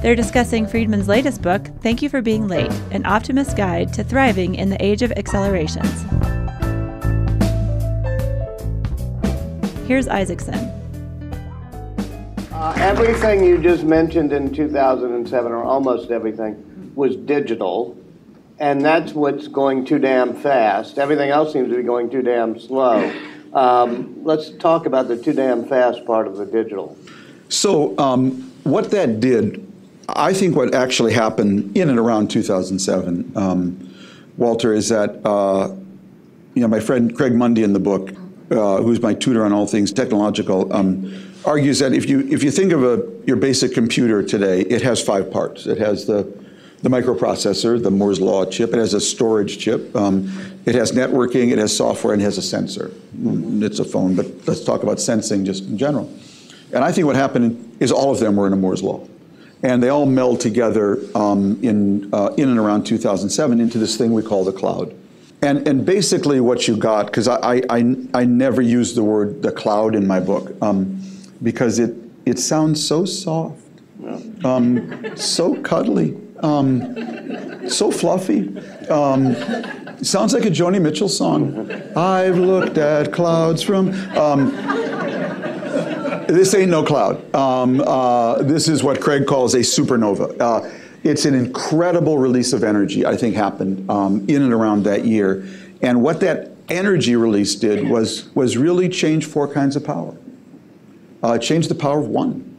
They're 0.01 0.15
discussing 0.15 0.65
Friedman's 0.65 1.07
latest 1.07 1.43
book, 1.43 1.67
Thank 1.81 2.01
You 2.01 2.09
for 2.09 2.23
Being 2.23 2.47
Late 2.47 2.71
An 2.89 3.05
Optimist's 3.05 3.53
Guide 3.53 3.93
to 3.93 4.03
Thriving 4.03 4.55
in 4.55 4.71
the 4.71 4.83
Age 4.83 5.03
of 5.03 5.11
Accelerations. 5.11 6.01
Here's 9.87 10.07
Isaacson. 10.07 10.55
Uh, 12.51 12.73
everything 12.77 13.45
you 13.45 13.59
just 13.59 13.83
mentioned 13.83 14.33
in 14.33 14.51
2007, 14.51 15.51
or 15.51 15.63
almost 15.63 16.09
everything, 16.09 16.91
was 16.95 17.15
digital. 17.15 17.95
And 18.61 18.85
that's 18.85 19.13
what's 19.13 19.47
going 19.47 19.85
too 19.85 19.97
damn 19.97 20.35
fast. 20.35 20.99
Everything 20.99 21.31
else 21.31 21.51
seems 21.51 21.69
to 21.69 21.75
be 21.75 21.81
going 21.81 22.11
too 22.11 22.21
damn 22.21 22.59
slow. 22.59 23.11
Um, 23.55 24.23
let's 24.23 24.51
talk 24.51 24.85
about 24.85 25.07
the 25.07 25.17
too 25.17 25.33
damn 25.33 25.65
fast 25.65 26.05
part 26.05 26.27
of 26.27 26.37
the 26.37 26.45
digital. 26.45 26.95
So, 27.49 27.97
um, 27.97 28.51
what 28.63 28.91
that 28.91 29.19
did, 29.19 29.67
I 30.07 30.31
think 30.33 30.55
what 30.55 30.75
actually 30.75 31.11
happened 31.11 31.75
in 31.75 31.89
and 31.89 31.97
around 31.97 32.29
2007, 32.29 33.33
um, 33.35 33.95
Walter, 34.37 34.75
is 34.75 34.89
that, 34.89 35.25
uh, 35.25 35.75
you 36.53 36.61
know, 36.61 36.67
my 36.67 36.79
friend 36.79 37.17
Craig 37.17 37.33
Mundie 37.33 37.63
in 37.63 37.73
the 37.73 37.79
book 37.79 38.11
uh, 38.51 38.77
who's 38.81 39.01
my 39.01 39.15
tutor 39.15 39.43
on 39.43 39.53
all 39.53 39.65
things 39.65 39.91
technological, 39.91 40.71
um, 40.71 41.33
argues 41.45 41.79
that 41.79 41.93
if 41.93 42.07
you 42.07 42.19
if 42.29 42.43
you 42.43 42.51
think 42.51 42.73
of 42.73 42.83
a 42.83 43.09
your 43.25 43.37
basic 43.37 43.73
computer 43.73 44.21
today, 44.21 44.61
it 44.61 44.83
has 44.83 45.01
five 45.01 45.31
parts. 45.31 45.65
It 45.65 45.79
has 45.79 46.05
the 46.05 46.40
the 46.81 46.89
microprocessor, 46.89 47.81
the 47.81 47.91
Moore's 47.91 48.19
law 48.19 48.45
chip. 48.45 48.73
It 48.73 48.77
has 48.77 48.93
a 48.93 49.01
storage 49.01 49.59
chip. 49.59 49.95
Um, 49.95 50.31
it 50.65 50.75
has 50.75 50.91
networking. 50.91 51.51
It 51.51 51.57
has 51.57 51.75
software, 51.75 52.13
and 52.13 52.21
it 52.21 52.25
has 52.25 52.37
a 52.37 52.41
sensor. 52.41 52.91
Mm, 53.17 53.63
it's 53.63 53.79
a 53.79 53.85
phone, 53.85 54.15
but 54.15 54.25
let's 54.47 54.63
talk 54.63 54.83
about 54.83 54.99
sensing 54.99 55.45
just 55.45 55.65
in 55.65 55.77
general. 55.77 56.11
And 56.73 56.83
I 56.83 56.91
think 56.91 57.05
what 57.05 57.15
happened 57.15 57.77
is 57.79 57.91
all 57.91 58.11
of 58.11 58.19
them 58.19 58.35
were 58.35 58.47
in 58.47 58.53
a 58.53 58.55
Moore's 58.55 58.81
law, 58.81 59.07
and 59.61 59.83
they 59.83 59.89
all 59.89 60.05
meld 60.05 60.39
together 60.39 60.99
um, 61.15 61.59
in 61.61 62.11
uh, 62.13 62.33
in 62.37 62.49
and 62.49 62.57
around 62.57 62.85
2007 62.85 63.59
into 63.59 63.77
this 63.77 63.97
thing 63.97 64.13
we 64.13 64.23
call 64.23 64.43
the 64.43 64.53
cloud. 64.53 64.95
And, 65.43 65.67
and 65.67 65.83
basically 65.83 66.39
what 66.39 66.67
you 66.67 66.77
got, 66.77 67.07
because 67.07 67.27
I, 67.27 67.63
I, 67.67 67.95
I 68.13 68.25
never 68.25 68.61
use 68.61 68.93
the 68.93 69.03
word 69.03 69.41
the 69.41 69.51
cloud 69.51 69.95
in 69.95 70.05
my 70.05 70.19
book, 70.19 70.55
um, 70.61 71.01
because 71.41 71.79
it, 71.79 71.95
it 72.27 72.37
sounds 72.37 72.85
so 72.85 73.05
soft, 73.05 73.59
um, 74.45 75.17
so 75.17 75.59
cuddly, 75.63 76.15
um, 76.41 77.69
so 77.69 77.91
fluffy. 77.91 78.57
Um, 78.89 79.35
sounds 80.03 80.33
like 80.33 80.45
a 80.45 80.49
Joni 80.49 80.81
Mitchell 80.81 81.09
song. 81.09 81.71
I've 81.95 82.37
looked 82.37 82.77
at 82.77 83.11
clouds 83.11 83.61
from. 83.61 83.89
Um, 84.17 84.51
this 86.27 86.53
ain't 86.53 86.71
no 86.71 86.83
cloud. 86.83 87.35
Um, 87.35 87.81
uh, 87.81 88.41
this 88.43 88.67
is 88.67 88.83
what 88.83 89.01
Craig 89.01 89.25
calls 89.27 89.53
a 89.53 89.59
supernova. 89.59 90.39
Uh, 90.39 90.69
it's 91.03 91.25
an 91.25 91.33
incredible 91.33 92.17
release 92.17 92.53
of 92.53 92.63
energy, 92.63 93.05
I 93.05 93.17
think, 93.17 93.35
happened 93.35 93.89
um, 93.89 94.25
in 94.29 94.41
and 94.41 94.53
around 94.53 94.83
that 94.83 95.03
year. 95.05 95.45
And 95.81 96.01
what 96.01 96.19
that 96.21 96.51
energy 96.69 97.15
release 97.15 97.55
did 97.55 97.89
was, 97.89 98.33
was 98.35 98.55
really 98.55 98.87
change 98.87 99.25
four 99.25 99.51
kinds 99.51 99.75
of 99.75 99.83
power. 99.83 100.15
Uh, 101.23 101.37
change 101.37 101.67
the 101.67 101.75
power 101.75 101.99
of 101.99 102.07
one. 102.07 102.50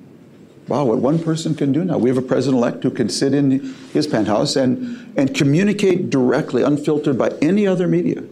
Wow, 0.73 0.85
what 0.85 1.00
one 1.00 1.19
person 1.19 1.55
can 1.55 1.71
do 1.71 1.85
now. 1.85 1.99
We 1.99 2.09
have 2.09 2.17
a 2.17 2.23
president 2.23 2.57
elect 2.57 2.83
who 2.83 2.91
can 2.91 3.11
sit 3.11 3.35
in 3.35 3.75
his 3.93 4.07
penthouse 4.07 4.57
and, 4.57 5.12
and 5.19 5.35
communicate 5.35 6.09
directly, 6.09 6.62
unfiltered 6.62 7.19
by 7.19 7.29
any 7.43 7.67
other 7.67 7.87
media, 7.87 8.25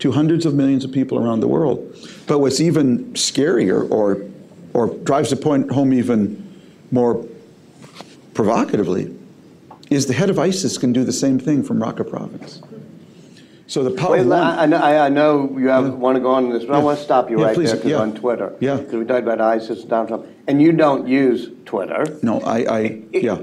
to 0.00 0.12
hundreds 0.12 0.44
of 0.44 0.52
millions 0.52 0.84
of 0.84 0.92
people 0.92 1.18
around 1.18 1.40
the 1.40 1.48
world. 1.48 1.96
But 2.26 2.40
what's 2.40 2.60
even 2.60 3.14
scarier 3.14 3.90
or, 3.90 4.26
or 4.74 4.88
drives 5.04 5.30
the 5.30 5.36
point 5.36 5.70
home 5.70 5.94
even 5.94 6.60
more 6.90 7.26
provocatively 8.34 9.16
is 9.88 10.04
the 10.04 10.12
head 10.12 10.28
of 10.28 10.38
ISIS 10.38 10.76
can 10.76 10.92
do 10.92 11.02
the 11.02 11.14
same 11.14 11.38
thing 11.38 11.62
from 11.62 11.78
Raqqa 11.78 12.10
province. 12.10 12.60
So 13.68 13.82
the 13.82 13.90
power. 13.90 14.12
Wait, 14.12 14.30
I, 14.30 14.62
I, 14.62 14.66
know, 14.66 14.76
I 14.76 15.08
know 15.08 15.58
you 15.58 15.68
have, 15.68 15.84
yeah. 15.84 15.90
want 15.90 16.16
to 16.16 16.20
go 16.20 16.30
on 16.30 16.50
this, 16.50 16.64
but 16.64 16.72
yeah. 16.72 16.78
I 16.78 16.82
want 16.82 16.98
to 16.98 17.04
stop 17.04 17.30
you 17.30 17.40
yeah, 17.40 17.46
right 17.46 17.54
please, 17.54 17.72
there 17.72 17.76
because 17.80 18.00
on 18.00 18.14
Twitter. 18.14 18.54
Yeah. 18.60 18.76
Because 18.76 18.94
we 18.94 19.04
talked 19.04 19.24
about 19.24 19.40
ISIS 19.40 19.80
and 19.80 19.90
Donald 19.90 20.08
Trump, 20.08 20.26
and 20.46 20.62
you 20.62 20.72
don't 20.72 21.08
use 21.08 21.50
Twitter. 21.64 22.06
No, 22.22 22.40
I, 22.40 22.58
I 22.58 22.78
it, 23.12 23.24
yeah. 23.24 23.42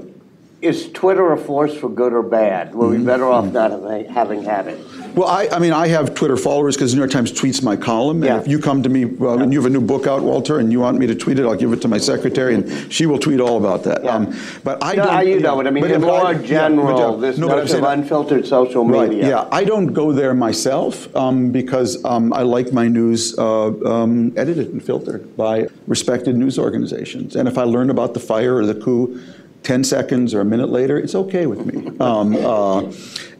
Is 0.64 0.90
Twitter 0.92 1.30
a 1.32 1.36
force 1.36 1.76
for 1.76 1.90
good 1.90 2.14
or 2.14 2.22
bad? 2.22 2.74
Were 2.74 2.86
mm-hmm. 2.86 3.00
we 3.00 3.04
better 3.04 3.26
off 3.26 3.52
not 3.52 3.70
having 4.08 4.42
had 4.42 4.66
it? 4.66 4.78
Well, 5.14 5.28
I, 5.28 5.46
I 5.52 5.58
mean, 5.58 5.72
I 5.72 5.88
have 5.88 6.14
Twitter 6.14 6.38
followers 6.38 6.74
because 6.74 6.90
the 6.90 6.96
New 6.96 7.02
York 7.02 7.10
Times 7.10 7.30
tweets 7.30 7.62
my 7.62 7.76
column. 7.76 8.22
And 8.22 8.24
yeah. 8.24 8.40
if 8.40 8.48
you 8.48 8.58
come 8.58 8.82
to 8.82 8.88
me, 8.88 9.04
well, 9.04 9.40
and 9.40 9.52
you 9.52 9.60
have 9.60 9.66
a 9.66 9.72
new 9.72 9.82
book 9.82 10.06
out, 10.06 10.22
Walter, 10.22 10.58
and 10.58 10.72
you 10.72 10.80
want 10.80 10.98
me 10.98 11.06
to 11.06 11.14
tweet 11.14 11.38
it, 11.38 11.44
I'll 11.44 11.54
give 11.54 11.72
it 11.72 11.82
to 11.82 11.88
my 11.88 11.98
secretary, 11.98 12.54
and 12.54 12.92
she 12.92 13.04
will 13.04 13.18
tweet 13.18 13.40
all 13.40 13.58
about 13.58 13.84
that. 13.84 14.02
Yeah. 14.02 14.16
Um, 14.16 14.36
but 14.64 14.82
I 14.82 14.94
no, 14.94 15.04
don't. 15.04 15.28
You 15.28 15.40
know 15.40 15.54
what 15.54 15.66
I 15.66 15.70
mean. 15.70 15.82
But 15.82 15.90
in 15.92 16.00
more 16.00 16.26
I, 16.26 16.34
general, 16.34 17.20
yeah, 17.20 17.28
this 17.28 17.38
no, 17.38 17.48
notion 17.48 17.76
of 17.76 17.84
unfiltered 17.84 18.46
social 18.46 18.84
media. 18.84 19.06
Right, 19.06 19.12
yeah, 19.12 19.48
I 19.52 19.64
don't 19.64 19.92
go 19.92 20.12
there 20.12 20.34
myself 20.34 21.14
um, 21.14 21.52
because 21.52 22.02
um, 22.04 22.32
I 22.32 22.42
like 22.42 22.72
my 22.72 22.88
news 22.88 23.38
uh, 23.38 23.66
um, 23.84 24.32
edited 24.36 24.72
and 24.72 24.82
filtered 24.82 25.36
by 25.36 25.68
respected 25.86 26.36
news 26.36 26.58
organizations. 26.58 27.36
And 27.36 27.48
if 27.48 27.58
I 27.58 27.64
learn 27.64 27.90
about 27.90 28.14
the 28.14 28.20
fire 28.20 28.56
or 28.56 28.66
the 28.66 28.74
coup 28.74 29.22
10 29.64 29.82
seconds 29.82 30.34
or 30.34 30.40
a 30.40 30.44
minute 30.44 30.68
later, 30.68 30.96
it's 30.98 31.14
okay 31.14 31.46
with 31.46 31.66
me. 31.66 31.90
Um, 32.00 32.36
uh, 32.36 32.92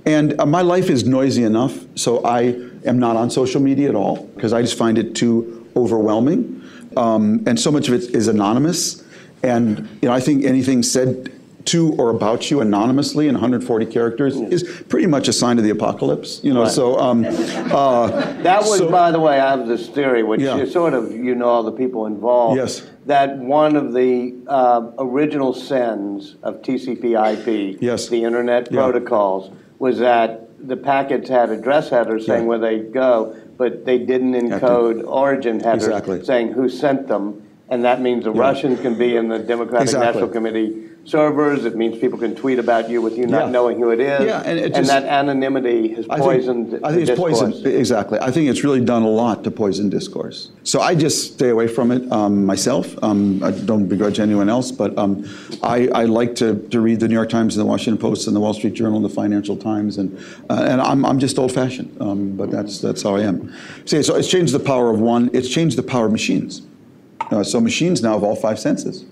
and 0.06 0.40
uh, 0.40 0.46
my 0.46 0.62
life 0.62 0.88
is 0.88 1.04
noisy 1.04 1.42
enough, 1.42 1.84
so 1.96 2.24
I 2.24 2.56
am 2.86 2.98
not 2.98 3.16
on 3.16 3.30
social 3.30 3.60
media 3.60 3.88
at 3.88 3.94
all 3.94 4.24
because 4.34 4.52
I 4.52 4.62
just 4.62 4.78
find 4.78 4.96
it 4.96 5.14
too 5.14 5.66
overwhelming. 5.76 6.62
Um, 6.96 7.42
and 7.46 7.58
so 7.58 7.70
much 7.70 7.88
of 7.88 7.94
it 7.94 8.14
is 8.14 8.28
anonymous. 8.28 9.02
And 9.42 9.88
you 10.00 10.08
know, 10.08 10.14
I 10.14 10.20
think 10.20 10.44
anything 10.44 10.82
said 10.82 11.32
to 11.66 11.94
or 11.94 12.10
about 12.10 12.50
you 12.50 12.60
anonymously 12.60 13.26
in 13.28 13.34
140 13.34 13.86
characters 13.86 14.36
is 14.36 14.62
pretty 14.88 15.06
much 15.06 15.28
a 15.28 15.32
sign 15.32 15.58
of 15.58 15.64
the 15.64 15.70
apocalypse. 15.70 16.40
You 16.42 16.52
know, 16.52 16.62
Right. 16.62 16.70
so 16.70 16.98
um, 16.98 17.24
uh, 17.28 18.08
That 18.42 18.60
was, 18.60 18.78
So- 18.78 18.90
by 18.90 19.10
the 19.10 19.20
way, 19.20 19.40
I 19.40 19.50
have 19.56 19.66
this 19.66 19.88
theory, 19.88 20.22
which 20.22 20.40
Yeah. 20.40 20.58
is 20.58 20.72
sort 20.72 20.94
of, 20.94 21.12
you 21.12 21.34
know, 21.34 21.46
all 21.46 21.62
the 21.62 21.72
people 21.72 22.06
involved. 22.06 22.56
Yes. 22.56 22.82
That 23.06 23.38
one 23.38 23.76
of 23.76 23.92
the 23.94 24.34
uh, 24.46 24.90
original 24.98 25.54
sins 25.54 26.36
of 26.42 26.62
TCP/IP, 26.62 27.78
Yes. 27.80 28.08
the 28.08 28.24
internet 28.24 28.68
Yeah. 28.70 28.80
protocols, 28.82 29.50
was 29.78 29.98
that 29.98 30.48
the 30.66 30.76
packets 30.76 31.28
had 31.28 31.50
address 31.50 31.88
headers 31.90 32.26
saying 32.26 32.42
Yeah. 32.42 32.48
where 32.48 32.58
they 32.58 32.78
go, 32.78 33.34
but 33.56 33.84
they 33.84 33.98
didn't 33.98 34.34
encode 34.34 35.02
origin 35.06 35.60
headers 35.60 35.86
Exactly. 35.86 36.24
saying 36.24 36.52
who 36.52 36.68
sent 36.68 37.08
them. 37.08 37.42
And 37.70 37.84
that 37.84 38.00
means 38.02 38.24
the 38.24 38.30
Russians 38.30 38.80
can 38.80 38.94
be 38.94 39.16
in 39.16 39.28
the 39.28 39.38
Democratic 39.38 39.88
Exactly. 39.88 40.06
National 40.06 40.28
Committee 40.28 40.83
servers. 41.04 41.64
It 41.64 41.76
means 41.76 41.98
people 41.98 42.18
can 42.18 42.34
tweet 42.34 42.58
about 42.58 42.88
you 42.88 43.02
with 43.02 43.16
you 43.18 43.26
not 43.26 43.46
Yeah. 43.46 43.50
knowing 43.50 43.78
who 43.78 43.90
it 43.90 44.00
is. 44.00 44.24
Yeah, 44.26 44.42
and 44.44 44.58
it 44.58 44.64
And 44.66 44.74
just- 44.76 44.88
that 44.88 45.04
anonymity 45.04 45.88
has 45.94 46.06
I 46.08 46.16
think- 46.18 46.24
poisoned 46.30 46.80
I 46.82 46.92
think 46.92 47.08
it's 47.08 47.18
poisoned. 47.18 47.66
Exactly. 47.66 48.18
I 48.20 48.30
think 48.30 48.48
it's 48.48 48.64
really 48.64 48.80
done 48.80 49.02
a 49.02 49.10
lot 49.10 49.44
to 49.44 49.50
poison 49.50 49.90
discourse. 49.90 50.50
So 50.62 50.80
I 50.80 50.94
just 50.94 51.34
stay 51.34 51.50
away 51.50 51.68
from 51.68 51.90
it 51.92 52.10
um, 52.10 52.44
myself. 52.46 52.96
Um, 53.02 53.42
I 53.44 53.50
don't 53.50 53.86
begrudge 53.86 54.18
anyone 54.18 54.48
else, 54.48 54.72
but 54.72 54.96
um, 54.96 55.24
I, 55.62 55.88
I 55.88 56.04
like 56.04 56.34
to, 56.36 56.54
to 56.70 56.80
read 56.80 57.00
the 57.00 57.08
New 57.08 57.14
York 57.14 57.28
Times 57.28 57.56
and 57.56 57.60
the 57.64 57.68
Washington 57.68 57.98
Post 58.00 58.26
and 58.26 58.34
the 58.34 58.40
Wall 58.40 58.54
Street 58.54 58.74
Journal 58.74 58.96
and 58.96 59.04
the 59.04 59.14
Financial 59.14 59.56
Times, 59.56 59.98
and 59.98 60.16
uh, 60.50 60.66
and 60.68 60.80
I'm, 60.80 61.04
I'm 61.04 61.18
just 61.18 61.38
old-fashioned. 61.38 61.96
Um, 62.00 62.36
but 62.36 62.50
that's 62.50 62.78
that's 62.80 63.02
how 63.02 63.16
I 63.16 63.20
am. 63.22 63.52
See, 63.84 64.02
so 64.02 64.14
it's 64.16 64.28
changed 64.28 64.54
the 64.54 64.60
power 64.60 64.90
of 64.90 65.00
one. 65.00 65.30
It's 65.32 65.48
changed 65.48 65.76
the 65.76 65.82
power 65.82 66.06
of 66.06 66.12
machines. 66.12 66.62
Uh, 67.30 67.42
so 67.42 67.60
machines 67.60 68.02
now 68.02 68.12
have 68.14 68.22
all 68.24 68.36
five 68.36 68.58
senses. 68.58 69.04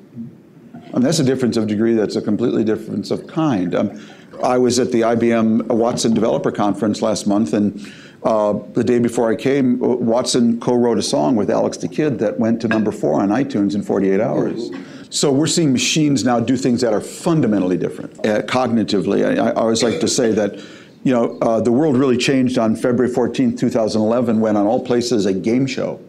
I 0.95 0.99
that's 0.99 1.19
a 1.19 1.25
difference 1.25 1.57
of 1.57 1.67
degree. 1.67 1.95
That's 1.95 2.17
a 2.17 2.23
completely 2.23 2.65
difference 2.65 3.11
of 3.11 3.27
kind. 3.27 3.75
Um, 3.75 4.01
I 4.43 4.59
was 4.59 4.79
at 4.79 4.93
the 4.93 5.03
IBM 5.03 5.69
Watson 5.69 6.15
Developer 6.15 6.51
Conference 6.51 7.01
last 7.01 7.27
month, 7.27 7.53
and 7.55 7.93
uh, 8.25 8.59
the 8.75 8.85
day 8.85 8.99
before 8.99 9.31
I 9.31 9.37
came, 9.37 9.79
Watson 9.79 10.61
co-wrote 10.61 10.99
a 10.99 11.03
song 11.03 11.37
with 11.37 11.51
Alex 11.51 11.77
da 11.77 11.89
Kid 11.89 12.19
that 12.19 12.39
went 12.39 12.61
to 12.63 12.69
number 12.69 12.93
four 12.93 13.21
on 13.21 13.31
iTunes 13.31 13.75
in 13.75 13.83
48 13.83 14.21
hours. 14.21 14.71
So 15.11 15.33
we're 15.33 15.47
seeing 15.47 15.73
machines 15.73 16.25
now 16.25 16.41
do 16.41 16.57
things 16.57 16.81
that 16.81 16.93
are 16.93 17.01
fundamentally 17.01 17.77
different, 17.77 18.19
uh, 18.27 18.43
cognitively. 18.43 19.25
I, 19.27 19.51
I 19.51 19.53
always 19.55 19.83
like 19.83 20.01
to 20.01 20.09
say 20.09 20.33
that. 20.33 20.63
You 21.05 21.13
know, 21.13 21.37
uh, 21.41 21.61
the 21.61 21.73
world 21.73 21.97
really 21.97 22.17
changed 22.17 22.59
on 22.59 22.77
February 22.77 23.13
14, 23.13 23.57
2011, 23.57 24.39
when 24.39 24.57
on 24.57 24.67
all 24.67 24.87
places 24.87 25.27
a 25.27 25.33
game 25.33 25.67
show 25.67 26.01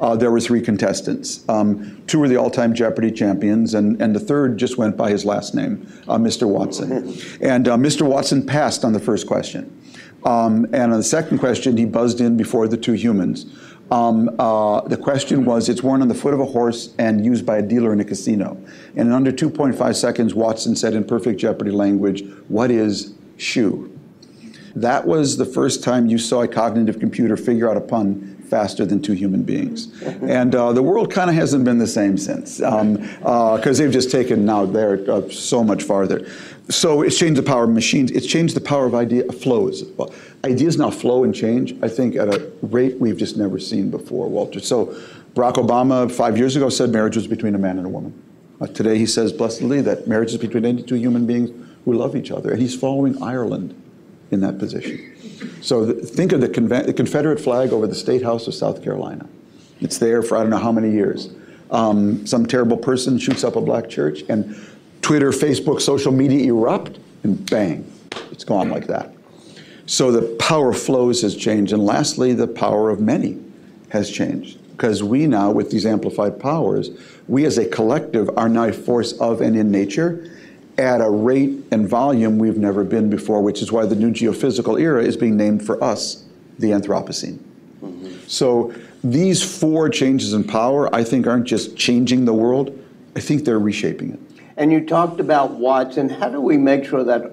uh, 0.00 0.16
there 0.16 0.30
were 0.30 0.40
three 0.40 0.60
contestants. 0.60 1.44
Um, 1.48 2.02
two 2.06 2.20
were 2.20 2.28
the 2.28 2.36
all-time 2.36 2.74
Jeopardy 2.74 3.10
champions, 3.10 3.74
and, 3.74 4.00
and 4.00 4.14
the 4.14 4.20
third 4.20 4.58
just 4.58 4.78
went 4.78 4.96
by 4.96 5.10
his 5.10 5.24
last 5.24 5.54
name, 5.54 5.86
uh, 6.06 6.18
Mr. 6.18 6.48
Watson. 6.48 7.14
And 7.40 7.68
uh, 7.68 7.76
Mr. 7.76 8.02
Watson 8.02 8.44
passed 8.44 8.84
on 8.84 8.92
the 8.92 9.00
first 9.00 9.26
question. 9.26 9.80
Um, 10.24 10.64
and 10.66 10.92
on 10.92 10.98
the 10.98 11.02
second 11.02 11.38
question, 11.38 11.76
he 11.76 11.84
buzzed 11.84 12.20
in 12.20 12.36
before 12.36 12.68
the 12.68 12.76
two 12.76 12.92
humans. 12.92 13.46
Um, 13.90 14.30
uh, 14.38 14.82
the 14.82 14.96
question 14.96 15.44
was, 15.44 15.68
it's 15.68 15.82
worn 15.82 16.02
on 16.02 16.08
the 16.08 16.14
foot 16.14 16.34
of 16.34 16.40
a 16.40 16.44
horse 16.44 16.94
and 16.98 17.24
used 17.24 17.46
by 17.46 17.58
a 17.58 17.62
dealer 17.62 17.92
in 17.92 18.00
a 18.00 18.04
casino. 18.04 18.56
And 18.96 19.08
in 19.08 19.12
under 19.12 19.32
2.5 19.32 19.94
seconds, 19.94 20.34
Watson 20.34 20.76
said 20.76 20.94
in 20.94 21.04
perfect 21.04 21.40
Jeopardy 21.40 21.70
language, 21.70 22.24
what 22.48 22.70
is 22.70 23.14
shoe? 23.36 23.96
That 24.74 25.06
was 25.06 25.36
the 25.38 25.46
first 25.46 25.82
time 25.82 26.06
you 26.08 26.18
saw 26.18 26.42
a 26.42 26.48
cognitive 26.48 27.00
computer 27.00 27.36
figure 27.36 27.70
out 27.70 27.76
a 27.76 27.80
pun 27.80 28.37
faster 28.48 28.84
than 28.86 29.00
two 29.00 29.12
human 29.12 29.42
beings. 29.42 29.88
And 30.22 30.54
uh, 30.54 30.72
the 30.72 30.82
world 30.82 31.12
kind 31.12 31.28
of 31.30 31.36
hasn't 31.36 31.64
been 31.64 31.78
the 31.78 31.86
same 31.86 32.16
since, 32.16 32.58
because 32.58 33.78
they've 33.78 33.92
just 33.92 34.10
taken 34.10 34.44
now 34.44 34.66
there 34.66 35.10
uh, 35.10 35.28
so 35.30 35.62
much 35.62 35.82
farther. 35.82 36.26
So 36.70 37.02
it's 37.02 37.18
changed 37.18 37.38
the 37.38 37.44
power 37.44 37.64
of 37.64 37.70
machines. 37.70 38.10
It's 38.10 38.26
changed 38.26 38.54
the 38.54 38.60
power 38.60 38.86
of 38.86 38.94
idea 38.94 39.24
flows. 39.32 39.84
Well, 39.96 40.12
ideas 40.44 40.76
now 40.76 40.90
flow 40.90 41.24
and 41.24 41.34
change, 41.34 41.74
I 41.82 41.88
think, 41.88 42.14
at 42.16 42.28
a 42.28 42.50
rate 42.62 42.98
we've 42.98 43.16
just 43.16 43.36
never 43.36 43.58
seen 43.58 43.90
before, 43.90 44.28
Walter. 44.28 44.60
So 44.60 44.94
Barack 45.34 45.54
Obama, 45.54 46.10
five 46.10 46.36
years 46.36 46.56
ago, 46.56 46.68
said 46.68 46.90
marriage 46.90 47.16
was 47.16 47.26
between 47.26 47.54
a 47.54 47.58
man 47.58 47.78
and 47.78 47.86
a 47.86 47.90
woman. 47.90 48.12
Uh, 48.60 48.66
today 48.66 48.98
he 48.98 49.06
says 49.06 49.32
blessedly 49.32 49.80
that 49.82 50.06
marriage 50.06 50.32
is 50.32 50.38
between 50.38 50.64
any 50.64 50.82
two 50.82 50.96
human 50.96 51.26
beings 51.26 51.50
who 51.84 51.92
love 51.94 52.16
each 52.16 52.30
other. 52.30 52.50
And 52.50 52.60
he's 52.60 52.76
following 52.76 53.22
Ireland 53.22 53.74
in 54.30 54.40
that 54.40 54.58
position. 54.58 55.14
So 55.62 55.92
th- 55.92 56.04
think 56.06 56.32
of 56.32 56.40
the, 56.40 56.48
the 56.48 56.92
Confederate 56.92 57.40
flag 57.40 57.72
over 57.72 57.86
the 57.86 57.94
State 57.94 58.22
House 58.22 58.46
of 58.46 58.54
South 58.54 58.82
Carolina. 58.82 59.26
It's 59.80 59.98
there 59.98 60.22
for 60.22 60.36
I 60.36 60.40
don't 60.40 60.50
know 60.50 60.58
how 60.58 60.72
many 60.72 60.90
years. 60.90 61.30
Um, 61.70 62.26
some 62.26 62.46
terrible 62.46 62.76
person 62.76 63.18
shoots 63.18 63.44
up 63.44 63.56
a 63.56 63.60
black 63.60 63.88
church, 63.88 64.22
and 64.28 64.56
Twitter, 65.02 65.30
Facebook, 65.30 65.80
social 65.80 66.12
media 66.12 66.52
erupt, 66.52 66.98
and 67.22 67.48
bang, 67.50 67.90
it's 68.30 68.44
gone 68.44 68.70
like 68.70 68.86
that. 68.86 69.12
So 69.86 70.12
the 70.12 70.36
power 70.36 70.72
flows 70.72 71.22
has 71.22 71.34
changed. 71.34 71.72
And 71.72 71.84
lastly, 71.84 72.34
the 72.34 72.46
power 72.46 72.90
of 72.90 73.00
many 73.00 73.38
has 73.88 74.10
changed. 74.10 74.58
Because 74.72 75.02
we 75.02 75.26
now, 75.26 75.50
with 75.50 75.70
these 75.70 75.86
amplified 75.86 76.38
powers, 76.38 76.90
we 77.26 77.44
as 77.46 77.58
a 77.58 77.66
collective 77.66 78.30
are 78.36 78.48
now 78.48 78.64
a 78.64 78.72
force 78.72 79.12
of 79.14 79.40
and 79.40 79.56
in 79.56 79.70
nature 79.70 80.30
at 80.78 81.00
a 81.00 81.10
rate 81.10 81.64
and 81.72 81.88
volume 81.88 82.38
we've 82.38 82.56
never 82.56 82.84
been 82.84 83.10
before, 83.10 83.42
which 83.42 83.60
is 83.60 83.72
why 83.72 83.84
the 83.84 83.96
new 83.96 84.10
geophysical 84.10 84.80
era 84.80 85.02
is 85.02 85.16
being 85.16 85.36
named 85.36 85.64
for 85.66 85.82
us 85.82 86.24
the 86.58 86.70
Anthropocene. 86.70 87.38
So 88.28 88.72
these 89.02 89.42
four 89.42 89.88
changes 89.88 90.32
in 90.32 90.44
power, 90.44 90.94
I 90.94 91.02
think, 91.02 91.26
aren't 91.26 91.46
just 91.46 91.76
changing 91.76 92.24
the 92.24 92.34
world, 92.34 92.76
I 93.16 93.20
think 93.20 93.44
they're 93.44 93.58
reshaping 93.58 94.12
it. 94.12 94.20
And 94.56 94.72
you 94.72 94.84
talked 94.84 95.20
about 95.20 95.52
Watson. 95.52 96.08
How 96.08 96.28
do 96.28 96.40
we 96.40 96.56
make 96.56 96.84
sure 96.84 97.04
that 97.04 97.32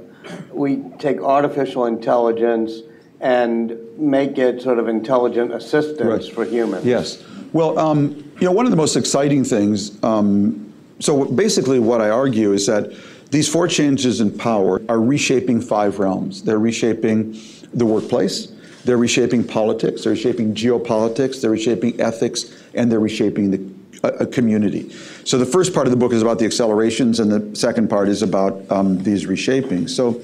we 0.51 0.77
take 0.99 1.19
artificial 1.21 1.85
intelligence 1.85 2.81
and 3.19 3.77
make 3.97 4.37
it 4.37 4.61
sort 4.61 4.79
of 4.79 4.87
intelligent 4.87 5.53
assistance 5.53 6.01
Right. 6.27 6.33
for 6.33 6.45
humans? 6.45 6.85
Yes. 6.85 7.23
Well, 7.51 7.77
um, 7.79 8.23
you 8.39 8.45
know, 8.45 8.51
one 8.51 8.65
of 8.65 8.71
the 8.71 8.77
most 8.77 8.95
exciting 8.95 9.43
things, 9.43 9.91
um, 10.03 10.71
so 10.99 11.25
basically 11.25 11.79
what 11.79 11.99
I 12.01 12.09
argue 12.09 12.53
is 12.53 12.67
that 12.67 12.91
these 13.35 13.49
four 13.49 13.67
changes 13.67 14.21
in 14.21 14.31
power 14.31 14.81
are 14.87 15.01
reshaping 15.01 15.59
five 15.59 15.99
realms. 15.99 16.41
They're 16.43 16.57
reshaping 16.57 17.37
the 17.73 17.85
workplace, 17.85 18.47
they're 18.85 18.97
reshaping 18.97 19.45
politics, 19.45 20.03
they're 20.03 20.13
reshaping 20.13 20.55
geopolitics, 20.55 21.41
they're 21.41 21.51
reshaping 21.51 21.99
ethics, 21.99 22.55
and 22.73 22.89
they're 22.89 23.01
reshaping 23.01 23.51
the 23.51 24.27
community. 24.27 24.89
So 25.25 25.37
the 25.37 25.45
first 25.45 25.73
part 25.73 25.85
of 25.85 25.91
the 25.91 25.97
book 25.97 26.13
is 26.13 26.21
about 26.21 26.39
the 26.39 26.45
accelerations, 26.45 27.19
and 27.19 27.29
the 27.29 27.53
second 27.57 27.89
part 27.89 28.07
is 28.07 28.21
about 28.21 28.71
um, 28.71 29.03
these 29.03 29.25
reshaping. 29.25 29.89
So 29.89 30.21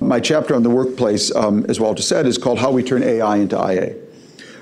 my 0.00 0.18
chapter 0.18 0.56
on 0.56 0.64
the 0.64 0.70
workplace, 0.70 1.32
um, 1.36 1.64
as 1.68 1.78
Walter 1.78 2.02
said, 2.02 2.26
is 2.26 2.38
called 2.38 2.58
How 2.58 2.72
We 2.72 2.82
Turn 2.82 3.04
AI 3.04 3.36
into 3.36 3.56
IA. 3.56 3.94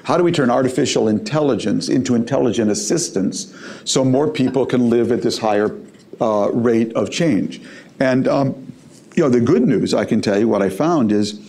How 0.03 0.19
do 0.19 0.23
we 0.23 0.33
turn 0.33 0.51
artificial 0.51 1.09
intelligence 1.09 1.89
into 1.89 2.15
intelligent 2.15 2.71
assistance 2.71 3.55
so 3.85 4.05
more 4.05 4.29
people 4.29 4.67
can 4.67 4.91
live 4.91 5.11
at 5.13 5.23
this 5.23 5.39
higher 5.39 5.75
uh, 6.21 6.51
rate 6.53 6.93
of 6.93 7.11
change? 7.11 7.61
And 8.01 8.29
um, 8.29 8.73
you 9.15 9.23
know, 9.23 9.29
the 9.29 9.41
good 9.41 9.63
news 9.63 9.95
I 9.95 10.05
can 10.05 10.21
tell 10.21 10.39
you, 10.39 10.49
what 10.49 10.63
I 10.63 10.69
found 10.69 11.13
is 11.13 11.41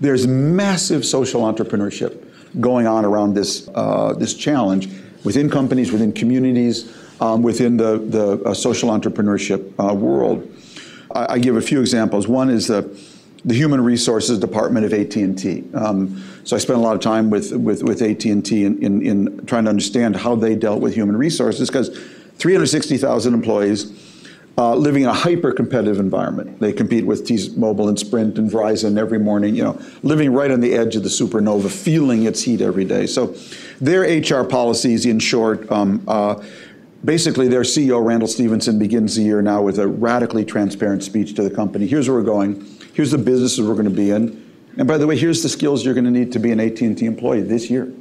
there's 0.00 0.26
massive 0.26 1.04
social 1.04 1.42
entrepreneurship 1.42 2.28
going 2.60 2.86
on 2.86 3.04
around 3.04 3.34
this 3.34 3.68
uh, 3.74 4.12
this 4.14 4.34
challenge 4.34 4.88
within 5.24 5.48
companies, 5.48 5.92
within 5.92 6.12
communities, 6.12 6.92
um, 7.20 7.42
within 7.42 7.76
the 7.76 7.98
the 7.98 8.42
uh, 8.44 8.54
social 8.54 8.90
entrepreneurship 8.90 9.72
uh, 9.78 9.94
world. 9.94 10.48
I, 11.14 11.34
I 11.34 11.38
give 11.38 11.56
a 11.56 11.62
few 11.62 11.80
examples. 11.80 12.26
One 12.26 12.50
is 12.50 12.66
the 12.66 12.82
the 13.44 13.54
human 13.54 13.82
resources 13.82 14.38
department 14.38 14.86
of 14.86 14.92
AT&T. 14.92 15.64
Um, 15.74 16.22
so 16.44 16.54
I 16.54 16.60
spent 16.60 16.78
a 16.78 16.82
lot 16.82 16.94
of 16.94 17.00
time 17.00 17.28
with, 17.28 17.52
with, 17.52 17.82
with 17.82 18.00
AT&T 18.00 18.30
in, 18.30 18.80
in, 18.80 19.04
in 19.04 19.46
trying 19.46 19.64
to 19.64 19.70
understand 19.70 20.14
how 20.14 20.36
they 20.36 20.54
dealt 20.54 20.80
with 20.80 20.94
human 20.94 21.16
resources 21.16 21.68
because 21.68 21.88
360,000 22.38 23.34
employees 23.34 24.11
uh, 24.58 24.74
living 24.74 25.04
in 25.04 25.08
a 25.08 25.14
hyper-competitive 25.14 25.98
environment. 25.98 26.60
They 26.60 26.72
compete 26.72 27.06
with 27.06 27.26
T-Mobile 27.26 27.88
and 27.88 27.98
Sprint 27.98 28.38
and 28.38 28.50
Verizon 28.50 28.98
every 28.98 29.18
morning, 29.18 29.54
you 29.54 29.62
know, 29.62 29.80
living 30.02 30.32
right 30.32 30.50
on 30.50 30.60
the 30.60 30.74
edge 30.74 30.94
of 30.94 31.02
the 31.02 31.08
supernova, 31.08 31.70
feeling 31.70 32.24
its 32.24 32.42
heat 32.42 32.60
every 32.60 32.84
day. 32.84 33.06
So 33.06 33.34
their 33.80 34.02
HR 34.02 34.44
policies, 34.44 35.06
in 35.06 35.18
short, 35.18 35.70
um, 35.72 36.04
uh, 36.06 36.42
basically 37.04 37.48
their 37.48 37.62
CEO, 37.62 38.04
Randall 38.04 38.28
Stephenson, 38.28 38.78
begins 38.78 39.16
the 39.16 39.22
year 39.22 39.40
now 39.40 39.62
with 39.62 39.78
a 39.78 39.88
radically 39.88 40.44
transparent 40.44 41.02
speech 41.02 41.34
to 41.34 41.42
the 41.42 41.50
company. 41.50 41.86
Here's 41.86 42.08
where 42.08 42.18
we're 42.18 42.24
going. 42.24 42.66
Here's 42.92 43.10
the 43.10 43.18
businesses 43.18 43.66
we're 43.66 43.74
going 43.74 43.84
to 43.84 43.90
be 43.90 44.10
in. 44.10 44.38
And 44.76 44.86
by 44.86 44.98
the 44.98 45.06
way, 45.06 45.16
here's 45.16 45.42
the 45.42 45.48
skills 45.48 45.84
you're 45.84 45.94
going 45.94 46.04
to 46.04 46.10
need 46.10 46.32
to 46.32 46.38
be 46.38 46.50
an 46.52 46.60
AT&T 46.60 47.04
employee 47.04 47.42
this 47.42 47.70
year. 47.70 47.92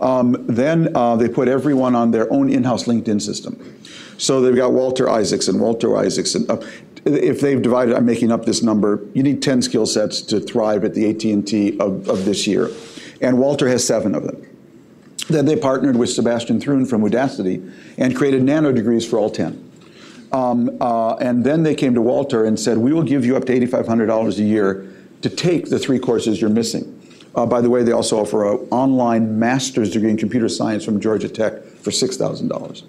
Um, 0.00 0.46
then 0.48 0.96
uh, 0.96 1.16
they 1.16 1.28
put 1.28 1.48
everyone 1.48 1.94
on 1.94 2.10
their 2.10 2.32
own 2.32 2.48
in-house 2.48 2.84
LinkedIn 2.84 3.20
system. 3.20 3.77
So 4.18 4.40
they've 4.40 4.54
got 4.54 4.72
Walter 4.72 5.08
Isaacson, 5.08 5.58
Walter 5.60 5.96
Isaacson. 5.96 6.44
Uh, 6.50 6.60
if 7.04 7.40
they've 7.40 7.62
divided, 7.62 7.94
I'm 7.94 8.04
making 8.04 8.32
up 8.32 8.44
this 8.44 8.62
number, 8.62 9.06
you 9.14 9.22
need 9.22 9.42
10 9.42 9.62
skill 9.62 9.86
sets 9.86 10.20
to 10.22 10.40
thrive 10.40 10.84
at 10.84 10.94
the 10.94 11.08
AT&T 11.08 11.78
of, 11.78 12.08
of 12.08 12.24
this 12.24 12.46
year. 12.46 12.68
And 13.20 13.38
Walter 13.38 13.68
has 13.68 13.86
seven 13.86 14.14
of 14.14 14.24
them. 14.24 14.44
Then 15.28 15.44
they 15.44 15.56
partnered 15.56 15.96
with 15.96 16.10
Sebastian 16.10 16.60
Thrun 16.60 16.84
from 16.84 17.02
Udacity 17.02 17.72
and 17.96 18.16
created 18.16 18.42
nano 18.42 18.72
degrees 18.72 19.08
for 19.08 19.18
all 19.18 19.30
10. 19.30 19.64
Um, 20.32 20.76
uh, 20.80 21.14
and 21.16 21.44
then 21.44 21.62
they 21.62 21.74
came 21.74 21.94
to 21.94 22.02
Walter 22.02 22.44
and 22.44 22.58
said, 22.58 22.76
we 22.78 22.92
will 22.92 23.02
give 23.02 23.24
you 23.24 23.36
up 23.36 23.44
to 23.46 23.52
$8,500 23.58 24.38
a 24.38 24.42
year 24.42 24.92
to 25.22 25.30
take 25.30 25.70
the 25.70 25.78
three 25.78 25.98
courses 25.98 26.40
you're 26.40 26.50
missing. 26.50 26.94
Uh, 27.34 27.46
by 27.46 27.60
the 27.60 27.70
way, 27.70 27.82
they 27.82 27.92
also 27.92 28.20
offer 28.20 28.52
an 28.52 28.58
online 28.70 29.38
master's 29.38 29.92
degree 29.92 30.10
in 30.10 30.16
computer 30.16 30.48
science 30.48 30.84
from 30.84 31.00
Georgia 31.00 31.28
Tech 31.28 31.62
for 31.62 31.90
$6,000. 31.90 32.84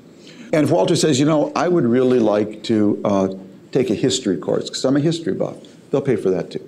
And 0.51 0.63
if 0.63 0.71
Walter 0.71 0.95
says, 0.95 1.19
you 1.19 1.25
know, 1.25 1.51
I 1.55 1.67
would 1.67 1.85
really 1.85 2.19
like 2.19 2.63
to 2.63 2.99
uh, 3.05 3.33
take 3.71 3.89
a 3.89 3.95
history 3.95 4.37
course 4.37 4.69
because 4.69 4.83
I'm 4.83 4.97
a 4.97 4.99
history 4.99 5.33
buff, 5.33 5.57
they'll 5.91 6.01
pay 6.01 6.15
for 6.15 6.29
that 6.31 6.51
too. 6.51 6.67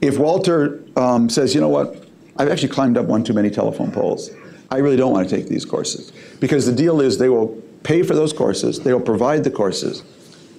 If 0.00 0.18
Walter 0.18 0.82
um, 0.96 1.28
says, 1.28 1.54
you 1.54 1.60
know 1.60 1.68
what, 1.68 2.04
I've 2.36 2.48
actually 2.48 2.68
climbed 2.68 2.96
up 2.96 3.06
one 3.06 3.24
too 3.24 3.34
many 3.34 3.50
telephone 3.50 3.90
poles. 3.90 4.30
I 4.70 4.78
really 4.78 4.96
don't 4.96 5.12
want 5.12 5.28
to 5.28 5.36
take 5.36 5.48
these 5.48 5.64
courses 5.64 6.12
because 6.38 6.66
the 6.66 6.72
deal 6.72 7.00
is 7.00 7.18
they 7.18 7.28
will 7.28 7.48
pay 7.82 8.02
for 8.02 8.14
those 8.14 8.32
courses, 8.32 8.80
they 8.80 8.92
will 8.92 9.00
provide 9.00 9.42
the 9.42 9.50
courses, 9.50 10.02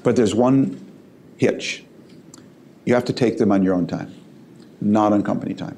but 0.03 0.15
there's 0.15 0.35
one 0.35 0.85
hitch. 1.37 1.83
You 2.85 2.93
have 2.93 3.05
to 3.05 3.13
take 3.13 3.37
them 3.37 3.51
on 3.51 3.63
your 3.63 3.73
own 3.73 3.87
time, 3.87 4.13
not 4.81 5.13
on 5.13 5.23
company 5.23 5.53
time. 5.53 5.77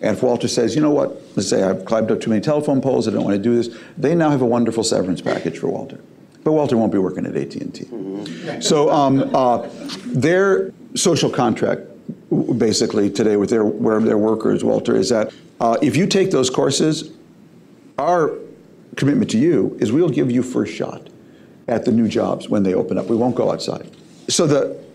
And 0.00 0.16
if 0.16 0.22
Walter 0.22 0.48
says, 0.48 0.74
you 0.74 0.80
know 0.80 0.90
what, 0.90 1.20
let's 1.34 1.48
say 1.48 1.62
I've 1.62 1.84
climbed 1.84 2.10
up 2.10 2.20
too 2.20 2.30
many 2.30 2.40
telephone 2.40 2.80
poles, 2.80 3.08
I 3.08 3.10
don't 3.10 3.24
want 3.24 3.36
to 3.36 3.42
do 3.42 3.56
this, 3.56 3.76
they 3.96 4.14
now 4.14 4.30
have 4.30 4.42
a 4.42 4.46
wonderful 4.46 4.84
severance 4.84 5.20
package 5.20 5.58
for 5.58 5.68
Walter. 5.68 6.00
But 6.44 6.52
Walter 6.52 6.76
won't 6.76 6.92
be 6.92 6.98
working 6.98 7.26
at 7.26 7.36
AT&T. 7.36 7.60
Mm-hmm. 7.64 8.60
So 8.60 8.90
um, 8.90 9.34
uh, 9.34 9.68
their 10.06 10.72
social 10.94 11.30
contract, 11.30 11.82
basically 12.58 13.10
today 13.10 13.36
with 13.36 13.50
their 13.50 13.68
their 14.00 14.18
workers, 14.18 14.62
Walter, 14.64 14.94
is 14.94 15.08
that 15.08 15.32
uh, 15.60 15.76
if 15.82 15.96
you 15.96 16.06
take 16.06 16.30
those 16.30 16.48
courses, 16.48 17.10
our 17.98 18.34
commitment 18.96 19.30
to 19.32 19.38
you 19.38 19.76
is 19.80 19.92
we'll 19.92 20.08
give 20.08 20.30
you 20.30 20.42
first 20.42 20.72
shot 20.72 21.08
at 21.66 21.84
the 21.84 21.92
new 21.92 22.08
jobs 22.08 22.48
when 22.48 22.62
they 22.62 22.74
open 22.74 22.98
up. 22.98 23.06
We 23.06 23.16
won't 23.16 23.34
go 23.34 23.50
outside. 23.50 23.90
So 24.28 24.46
the 24.46 24.87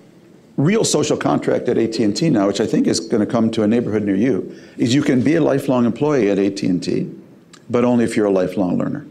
real 0.57 0.83
social 0.83 1.17
contract 1.17 1.67
at 1.67 1.77
AT&T 1.77 2.29
now, 2.29 2.47
which 2.47 2.61
I 2.61 2.67
think 2.67 2.87
is 2.87 2.99
going 2.99 3.25
to 3.25 3.31
come 3.31 3.49
to 3.51 3.63
a 3.63 3.67
neighborhood 3.67 4.03
near 4.03 4.15
you, 4.15 4.55
is 4.77 4.93
you 4.93 5.01
can 5.01 5.21
be 5.21 5.35
a 5.35 5.41
lifelong 5.41 5.85
employee 5.85 6.29
at 6.29 6.37
AT&T, 6.37 7.09
but 7.69 7.83
only 7.83 8.03
if 8.03 8.15
you're 8.15 8.27
a 8.27 8.31
lifelong 8.31 8.77
learner. 8.77 9.05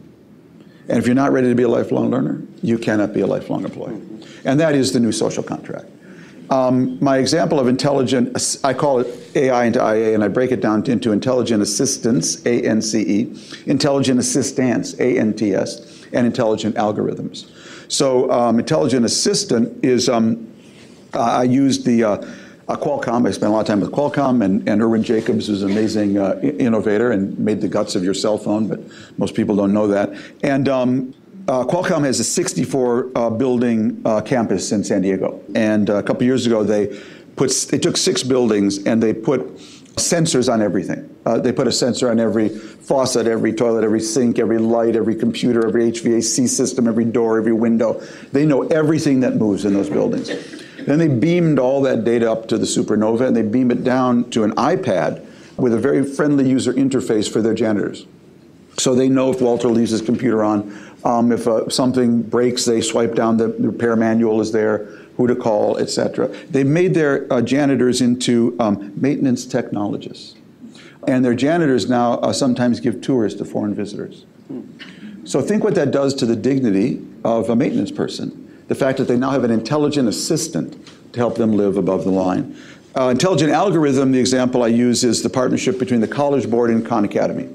And 0.88 0.98
if 0.98 1.06
you're 1.06 1.14
not 1.14 1.32
ready 1.32 1.48
to 1.48 1.54
be 1.54 1.62
a 1.62 1.68
lifelong 1.68 2.10
learner, 2.10 2.42
you 2.62 2.78
cannot 2.78 3.12
be 3.12 3.20
a 3.20 3.26
lifelong 3.26 3.64
employee. 3.64 4.00
And 4.44 4.58
that 4.60 4.74
is 4.74 4.92
the 4.92 5.00
new 5.00 5.12
social 5.12 5.42
contract. 5.42 5.86
Um, 6.50 7.02
my 7.02 7.18
example 7.18 7.58
of 7.58 7.66
intelligent, 7.66 8.58
I 8.62 8.74
call 8.74 8.98
it 8.98 9.36
AI 9.36 9.64
into 9.64 9.78
IA, 9.78 10.14
and 10.14 10.22
I 10.22 10.28
break 10.28 10.50
it 10.50 10.60
down 10.60 10.84
into 10.84 11.12
intelligent 11.12 11.62
assistance, 11.62 12.44
A-N-C-E, 12.44 13.62
intelligent 13.66 14.20
assistance, 14.20 14.98
A-N-T-S, 15.00 16.06
and 16.12 16.26
intelligent 16.26 16.76
algorithms. 16.76 17.50
So 17.90 18.30
um, 18.30 18.58
intelligent 18.58 19.06
assistant 19.06 19.82
is 19.84 20.08
um, 20.08 20.51
I 21.14 21.44
used 21.44 21.84
the 21.84 22.04
uh, 22.04 22.16
Qualcomm. 22.68 23.26
I 23.28 23.32
spent 23.32 23.50
a 23.50 23.54
lot 23.54 23.60
of 23.60 23.66
time 23.66 23.80
with 23.80 23.90
Qualcomm, 23.90 24.42
and, 24.44 24.68
Irwin 24.80 25.02
Jacobs 25.02 25.48
is 25.48 25.62
an 25.62 25.70
amazing 25.70 26.18
uh, 26.18 26.38
innovator 26.40 27.12
and 27.12 27.38
made 27.38 27.60
the 27.60 27.68
guts 27.68 27.94
of 27.94 28.04
your 28.04 28.14
cell 28.14 28.38
phone, 28.38 28.66
but 28.66 28.80
most 29.18 29.34
people 29.34 29.54
don't 29.54 29.74
know 29.74 29.86
that. 29.88 30.10
And 30.42 30.68
um, 30.68 31.14
uh, 31.48 31.64
Qualcomm 31.64 32.04
has 32.04 32.20
a 32.20 32.24
64 32.24 33.10
uh, 33.14 33.30
building 33.30 34.02
campus 34.24 34.72
in 34.72 34.84
San 34.84 35.02
Diego. 35.02 35.42
And 35.54 35.88
a 35.90 36.02
couple 36.02 36.22
years 36.24 36.46
ago, 36.46 36.62
they 36.64 36.98
took 37.36 37.96
six 37.96 38.22
buildings 38.22 38.84
and 38.84 39.02
they 39.02 39.12
put 39.12 39.56
sensors 39.96 40.50
on 40.50 40.62
everything. 40.62 41.14
They 41.24 41.52
put 41.52 41.66
a 41.66 41.72
sensor 41.72 42.10
on 42.10 42.18
every 42.18 42.48
faucet, 42.48 43.26
every 43.26 43.52
toilet, 43.52 43.84
every 43.84 44.00
sink, 44.00 44.38
every 44.38 44.58
light, 44.58 44.96
every 44.96 45.14
computer, 45.14 45.66
every 45.66 45.90
HVAC 45.90 46.48
system, 46.48 46.88
every 46.88 47.04
door, 47.04 47.38
every 47.38 47.52
window. 47.52 48.00
They 48.32 48.46
know 48.46 48.62
everything 48.68 49.20
that 49.20 49.36
moves 49.36 49.66
in 49.66 49.74
those 49.74 49.90
buildings. 49.90 50.30
Then 50.86 50.98
they 50.98 51.08
beamed 51.08 51.58
all 51.58 51.82
that 51.82 52.04
data 52.04 52.30
up 52.30 52.48
to 52.48 52.58
the 52.58 52.66
Supernova 52.66 53.26
and 53.26 53.36
they 53.36 53.42
beam 53.42 53.70
it 53.70 53.84
down 53.84 54.30
to 54.30 54.44
an 54.44 54.52
iPad 54.52 55.24
with 55.56 55.72
a 55.74 55.78
very 55.78 56.04
friendly 56.04 56.48
user 56.48 56.72
interface 56.72 57.30
for 57.30 57.42
their 57.42 57.54
janitors. 57.54 58.06
So 58.78 58.94
they 58.94 59.08
know 59.08 59.30
if 59.30 59.40
Walter 59.40 59.68
leaves 59.68 59.90
his 59.90 60.00
computer 60.00 60.42
on, 60.42 60.76
um, 61.04 61.30
if 61.30 61.46
uh, 61.46 61.68
something 61.68 62.22
breaks, 62.22 62.64
they 62.64 62.80
swipe 62.80 63.14
down 63.14 63.36
the 63.36 63.48
repair 63.48 63.96
manual 63.96 64.40
is 64.40 64.52
there, 64.52 64.86
who 65.16 65.26
to 65.26 65.36
call, 65.36 65.76
etc. 65.76 66.28
They 66.50 66.64
made 66.64 66.94
their 66.94 67.30
uh, 67.32 67.42
janitors 67.42 68.00
into 68.00 68.56
um, 68.58 68.92
maintenance 68.96 69.44
technologists. 69.44 70.36
And 71.06 71.24
their 71.24 71.34
janitors 71.34 71.88
now 71.88 72.14
uh, 72.14 72.32
sometimes 72.32 72.80
give 72.80 73.00
tours 73.00 73.34
to 73.36 73.44
foreign 73.44 73.74
visitors. 73.74 74.24
So 75.24 75.40
think 75.40 75.64
what 75.64 75.74
that 75.74 75.90
does 75.90 76.14
to 76.14 76.26
the 76.26 76.36
dignity 76.36 77.04
of 77.24 77.50
a 77.50 77.56
maintenance 77.56 77.90
person 77.90 78.41
the 78.68 78.74
fact 78.74 78.98
that 78.98 79.08
they 79.08 79.16
now 79.16 79.30
have 79.30 79.44
an 79.44 79.50
intelligent 79.50 80.08
assistant 80.08 80.76
to 81.12 81.18
help 81.18 81.36
them 81.36 81.56
live 81.56 81.76
above 81.76 82.04
the 82.04 82.10
line. 82.10 82.56
Uh, 82.94 83.08
intelligent 83.08 83.50
algorithm, 83.50 84.12
the 84.12 84.18
example 84.18 84.62
I 84.62 84.68
use 84.68 85.02
is 85.02 85.22
the 85.22 85.30
partnership 85.30 85.78
between 85.78 86.00
the 86.00 86.08
College 86.08 86.50
Board 86.50 86.70
and 86.70 86.84
Khan 86.84 87.04
Academy. 87.04 87.48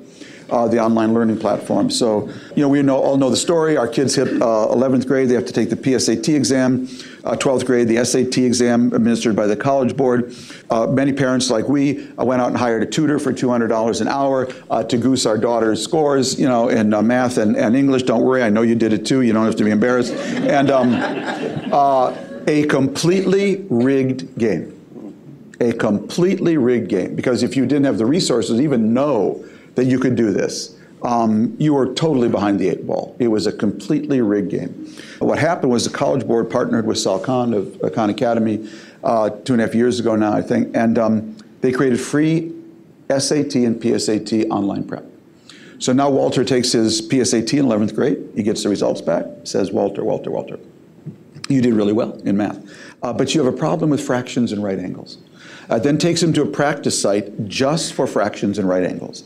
Uh, 0.49 0.65
the 0.65 0.79
online 0.79 1.13
learning 1.13 1.37
platform. 1.37 1.91
So, 1.91 2.29
you 2.55 2.61
know, 2.61 2.69
we 2.69 2.81
know, 2.81 2.95
all 2.95 3.17
know 3.17 3.29
the 3.29 3.35
story. 3.35 3.75
Our 3.75 3.87
kids 3.87 4.15
hit 4.15 4.29
uh, 4.41 4.67
11th 4.71 5.05
grade, 5.05 5.27
they 5.27 5.33
have 5.33 5.45
to 5.45 5.51
take 5.51 5.69
the 5.69 5.75
PSAT 5.75 6.33
exam. 6.33 6.87
Uh, 7.25 7.35
12th 7.35 7.65
grade, 7.65 7.89
the 7.89 8.05
SAT 8.05 8.37
exam 8.37 8.93
administered 8.93 9.35
by 9.35 9.45
the 9.45 9.57
College 9.57 9.97
Board. 9.97 10.33
Uh, 10.69 10.87
many 10.87 11.11
parents, 11.11 11.49
like 11.49 11.67
we, 11.67 12.07
uh, 12.17 12.23
went 12.23 12.41
out 12.41 12.47
and 12.47 12.55
hired 12.55 12.81
a 12.81 12.85
tutor 12.85 13.19
for 13.19 13.33
$200 13.33 13.99
an 13.99 14.07
hour 14.07 14.47
uh, 14.69 14.81
to 14.83 14.95
goose 14.95 15.25
our 15.25 15.37
daughter's 15.37 15.83
scores, 15.83 16.39
you 16.39 16.47
know, 16.47 16.69
in 16.69 16.91
math 17.05 17.37
and, 17.37 17.57
and 17.57 17.75
English. 17.75 18.03
Don't 18.03 18.23
worry, 18.23 18.41
I 18.41 18.47
know 18.49 18.61
you 18.61 18.75
did 18.75 18.93
it 18.93 19.05
too. 19.05 19.23
You 19.23 19.33
don't 19.33 19.45
have 19.45 19.57
to 19.57 19.65
be 19.65 19.71
embarrassed. 19.71 20.13
And 20.13 20.71
um, 20.71 20.93
a 22.47 22.65
completely 22.67 23.65
rigged 23.69 24.37
game. 24.37 24.73
A 25.59 25.73
completely 25.73 26.55
rigged 26.55 26.87
game. 26.87 27.15
Because 27.15 27.43
if 27.43 27.57
you 27.57 27.65
didn't 27.65 27.85
have 27.85 27.97
the 27.97 28.05
resources, 28.05 28.61
even 28.61 28.93
know 28.93 29.45
that 29.77 29.85
you 29.85 29.99
could 29.99 30.15
do 30.15 30.31
this. 30.31 30.75
Um, 31.03 31.55
you 31.59 31.75
were 31.75 31.93
totally 31.93 32.27
behind 32.27 32.59
the 32.59 32.67
eight 32.67 32.87
ball. 32.87 33.15
It 33.19 33.27
was 33.27 33.45
a 33.45 33.51
completely 33.51 34.21
rigged 34.21 34.49
game. 34.49 34.91
What 35.19 35.37
happened 35.37 35.71
was 35.71 35.85
the 35.85 35.95
College 35.95 36.25
Board 36.25 36.49
partnered 36.49 36.87
with 36.87 36.97
Sal 36.97 37.19
Khan 37.19 37.53
of 37.53 37.83
uh, 37.83 37.91
Khan 37.91 38.09
Academy 38.09 38.67
uh, 39.03 39.29
two 39.29 39.53
and 39.53 39.61
a 39.61 39.65
half 39.67 39.75
years 39.75 39.99
ago 39.99 40.15
now, 40.15 40.33
I 40.33 40.41
think, 40.41 40.75
and 40.75 40.97
um, 40.97 41.37
they 41.61 41.71
created 41.71 41.99
free 41.99 42.51
SAT 43.09 43.53
and 43.55 43.79
PSAT 43.79 44.49
online 44.49 44.83
prep. 44.83 45.05
So 45.77 45.93
now 45.93 46.09
Walter 46.09 46.43
takes 46.43 46.71
his 46.71 47.07
PSAT 47.07 47.53
in 47.53 47.67
11th 47.67 47.93
grade. 47.93 48.17
He 48.35 48.41
gets 48.41 48.63
the 48.63 48.69
results 48.69 48.99
back, 48.99 49.25
says, 49.43 49.71
Walter, 49.71 50.03
Walter, 50.03 50.31
Walter, 50.31 50.57
you 51.49 51.61
did 51.61 51.75
really 51.75 51.93
well 51.93 52.13
in 52.25 52.35
math, 52.35 52.59
uh, 53.03 53.13
but 53.13 53.35
you 53.35 53.45
have 53.45 53.53
a 53.53 53.55
problem 53.55 53.91
with 53.91 54.03
fractions 54.03 54.51
and 54.51 54.63
right 54.63 54.79
angles. 54.79 55.19
Uh, 55.69 55.77
then 55.77 55.99
takes 55.99 56.23
him 56.23 56.33
to 56.33 56.41
a 56.41 56.47
practice 56.47 56.99
site 56.99 57.47
just 57.47 57.93
for 57.93 58.07
fractions 58.07 58.57
and 58.57 58.67
right 58.67 58.83
angles 58.83 59.23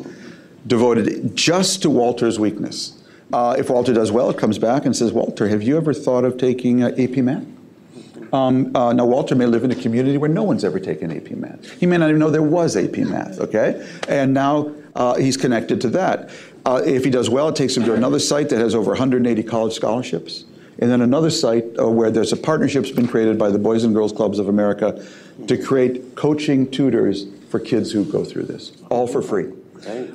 devoted 0.67 1.35
just 1.35 1.81
to 1.81 1.89
Walter's 1.89 2.39
weakness. 2.39 3.01
Uh, 3.33 3.55
if 3.57 3.69
Walter 3.69 3.93
does 3.93 4.11
well, 4.11 4.29
it 4.29 4.37
comes 4.37 4.57
back 4.57 4.85
and 4.85 4.95
says, 4.95 5.11
Walter, 5.11 5.47
have 5.47 5.63
you 5.63 5.77
ever 5.77 5.93
thought 5.93 6.25
of 6.25 6.37
taking 6.37 6.83
uh, 6.83 6.89
AP 6.97 7.17
Math? 7.17 7.45
Um, 8.33 8.75
uh, 8.75 8.93
now, 8.93 9.05
Walter 9.05 9.35
may 9.35 9.45
live 9.45 9.63
in 9.63 9.71
a 9.71 9.75
community 9.75 10.17
where 10.17 10.29
no 10.29 10.43
one's 10.43 10.63
ever 10.63 10.79
taken 10.79 11.11
AP 11.11 11.31
Math. 11.31 11.69
He 11.79 11.85
may 11.85 11.97
not 11.97 12.09
even 12.09 12.19
know 12.19 12.29
there 12.29 12.41
was 12.41 12.77
AP 12.77 12.97
Math, 12.97 13.39
okay? 13.39 13.85
And 14.07 14.33
now 14.33 14.73
uh, 14.95 15.15
he's 15.15 15.37
connected 15.37 15.81
to 15.81 15.89
that. 15.89 16.29
Uh, 16.65 16.81
if 16.85 17.03
he 17.03 17.09
does 17.09 17.29
well, 17.29 17.49
it 17.49 17.55
takes 17.55 17.75
him 17.75 17.83
to 17.83 17.93
another 17.93 18.19
site 18.19 18.49
that 18.49 18.59
has 18.59 18.75
over 18.75 18.91
180 18.91 19.43
college 19.43 19.73
scholarships. 19.73 20.45
And 20.79 20.89
then 20.89 21.01
another 21.01 21.29
site 21.29 21.65
uh, 21.77 21.89
where 21.89 22.09
there's 22.09 22.31
a 22.31 22.37
partnership's 22.37 22.91
been 22.91 23.07
created 23.07 23.37
by 23.37 23.49
the 23.49 23.59
Boys 23.59 23.83
and 23.83 23.93
Girls 23.93 24.13
Clubs 24.13 24.39
of 24.39 24.47
America 24.47 25.05
to 25.47 25.57
create 25.57 26.15
coaching 26.15 26.69
tutors 26.69 27.27
for 27.49 27.59
kids 27.59 27.91
who 27.91 28.05
go 28.05 28.23
through 28.23 28.43
this, 28.43 28.71
all 28.89 29.07
for 29.07 29.21
free. 29.21 29.51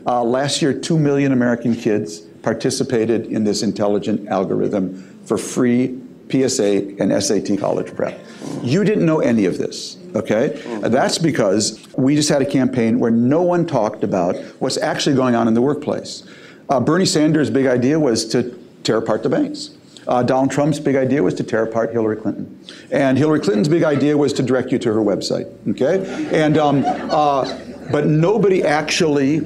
Uh, 0.06 0.22
last 0.22 0.62
year, 0.62 0.72
2 0.72 0.98
million 0.98 1.32
American 1.32 1.74
kids 1.74 2.20
participated 2.20 3.26
in 3.26 3.44
this 3.44 3.62
intelligent 3.62 4.28
algorithm 4.28 5.20
for 5.24 5.36
free 5.36 6.00
PSA 6.30 6.96
and 7.00 7.22
SAT 7.22 7.58
college 7.58 7.94
prep. 7.94 8.18
You 8.62 8.84
didn't 8.84 9.06
know 9.06 9.20
any 9.20 9.44
of 9.44 9.58
this, 9.58 9.96
okay? 10.14 10.50
Mm-hmm. 10.50 10.92
That's 10.92 11.18
because 11.18 11.84
we 11.96 12.14
just 12.14 12.28
had 12.28 12.42
a 12.42 12.46
campaign 12.46 12.98
where 12.98 13.10
no 13.10 13.42
one 13.42 13.66
talked 13.66 14.04
about 14.04 14.36
what's 14.58 14.76
actually 14.76 15.16
going 15.16 15.34
on 15.34 15.48
in 15.48 15.54
the 15.54 15.62
workplace. 15.62 16.24
Uh, 16.68 16.80
Bernie 16.80 17.06
Sanders' 17.06 17.50
big 17.50 17.66
idea 17.66 17.98
was 17.98 18.26
to 18.26 18.56
tear 18.82 18.98
apart 18.98 19.22
the 19.22 19.28
banks. 19.28 19.70
Uh, 20.06 20.22
Donald 20.22 20.50
Trump's 20.50 20.78
big 20.78 20.94
idea 20.94 21.22
was 21.22 21.34
to 21.34 21.42
tear 21.42 21.64
apart 21.64 21.92
Hillary 21.92 22.16
Clinton. 22.16 22.64
And 22.92 23.18
Hillary 23.18 23.40
Clinton's 23.40 23.68
big 23.68 23.82
idea 23.82 24.16
was 24.16 24.32
to 24.34 24.42
direct 24.42 24.70
you 24.70 24.78
to 24.78 24.92
her 24.92 25.00
website, 25.00 25.52
okay? 25.70 26.30
And, 26.32 26.56
um, 26.56 26.84
uh, 26.86 27.58
but 27.90 28.06
nobody 28.06 28.62
actually 28.62 29.40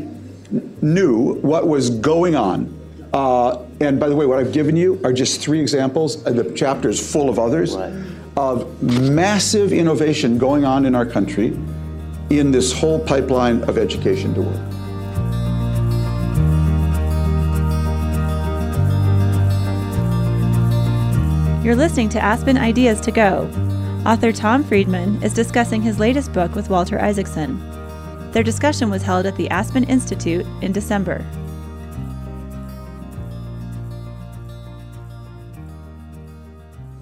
knew 0.83 1.35
what 1.41 1.69
was 1.69 1.91
going 1.91 2.35
on. 2.35 2.77
Uh, 3.13 3.65
and 3.81 3.99
by 3.99 4.09
the 4.09 4.17
way, 4.17 4.27
what 4.27 4.39
I've 4.39 4.53
given 4.53 4.77
you 4.77 5.01
are 5.05 5.13
just 5.13 5.41
three 5.41 5.61
examples. 5.61 6.23
The 6.23 6.53
chapter 6.57 6.89
is 6.89 7.13
full 7.13 7.29
of 7.29 7.39
others 7.39 7.75
right. 7.75 7.93
of 8.37 8.83
massive 8.83 9.73
innovation 9.73 10.39
going 10.39 10.65
on 10.65 10.87
in 10.87 10.95
our 10.95 11.07
country 11.07 11.59
in 12.31 12.53
this 12.53 12.73
whole 12.73 13.01
pipeline 13.01 13.63
of 13.65 13.79
education 13.79 14.35
to 14.35 14.43
work. 14.43 14.71
You're 21.65 21.71
You're 21.71 21.77
listening 21.77 22.09
to 22.11 22.21
Aspen 22.21 22.57
Ideas 22.57 23.01
to 23.03 23.13
Go. 23.13 23.49
Author 24.07 24.33
Tom 24.33 24.65
Friedman 24.65 25.23
is 25.23 25.35
discussing 25.35 25.83
his 25.83 25.99
latest 25.99 26.33
book 26.33 26.55
with 26.55 26.71
Walter 26.71 26.99
Isaacson. 26.99 27.80
Their 28.33 28.45
discussion 28.45 28.91
was 28.91 29.03
held 29.03 29.27
at 29.27 29.37
the 29.37 29.51
Aspen 29.51 29.85
Institute 29.85 30.47
in 30.63 30.71
December. 30.71 31.25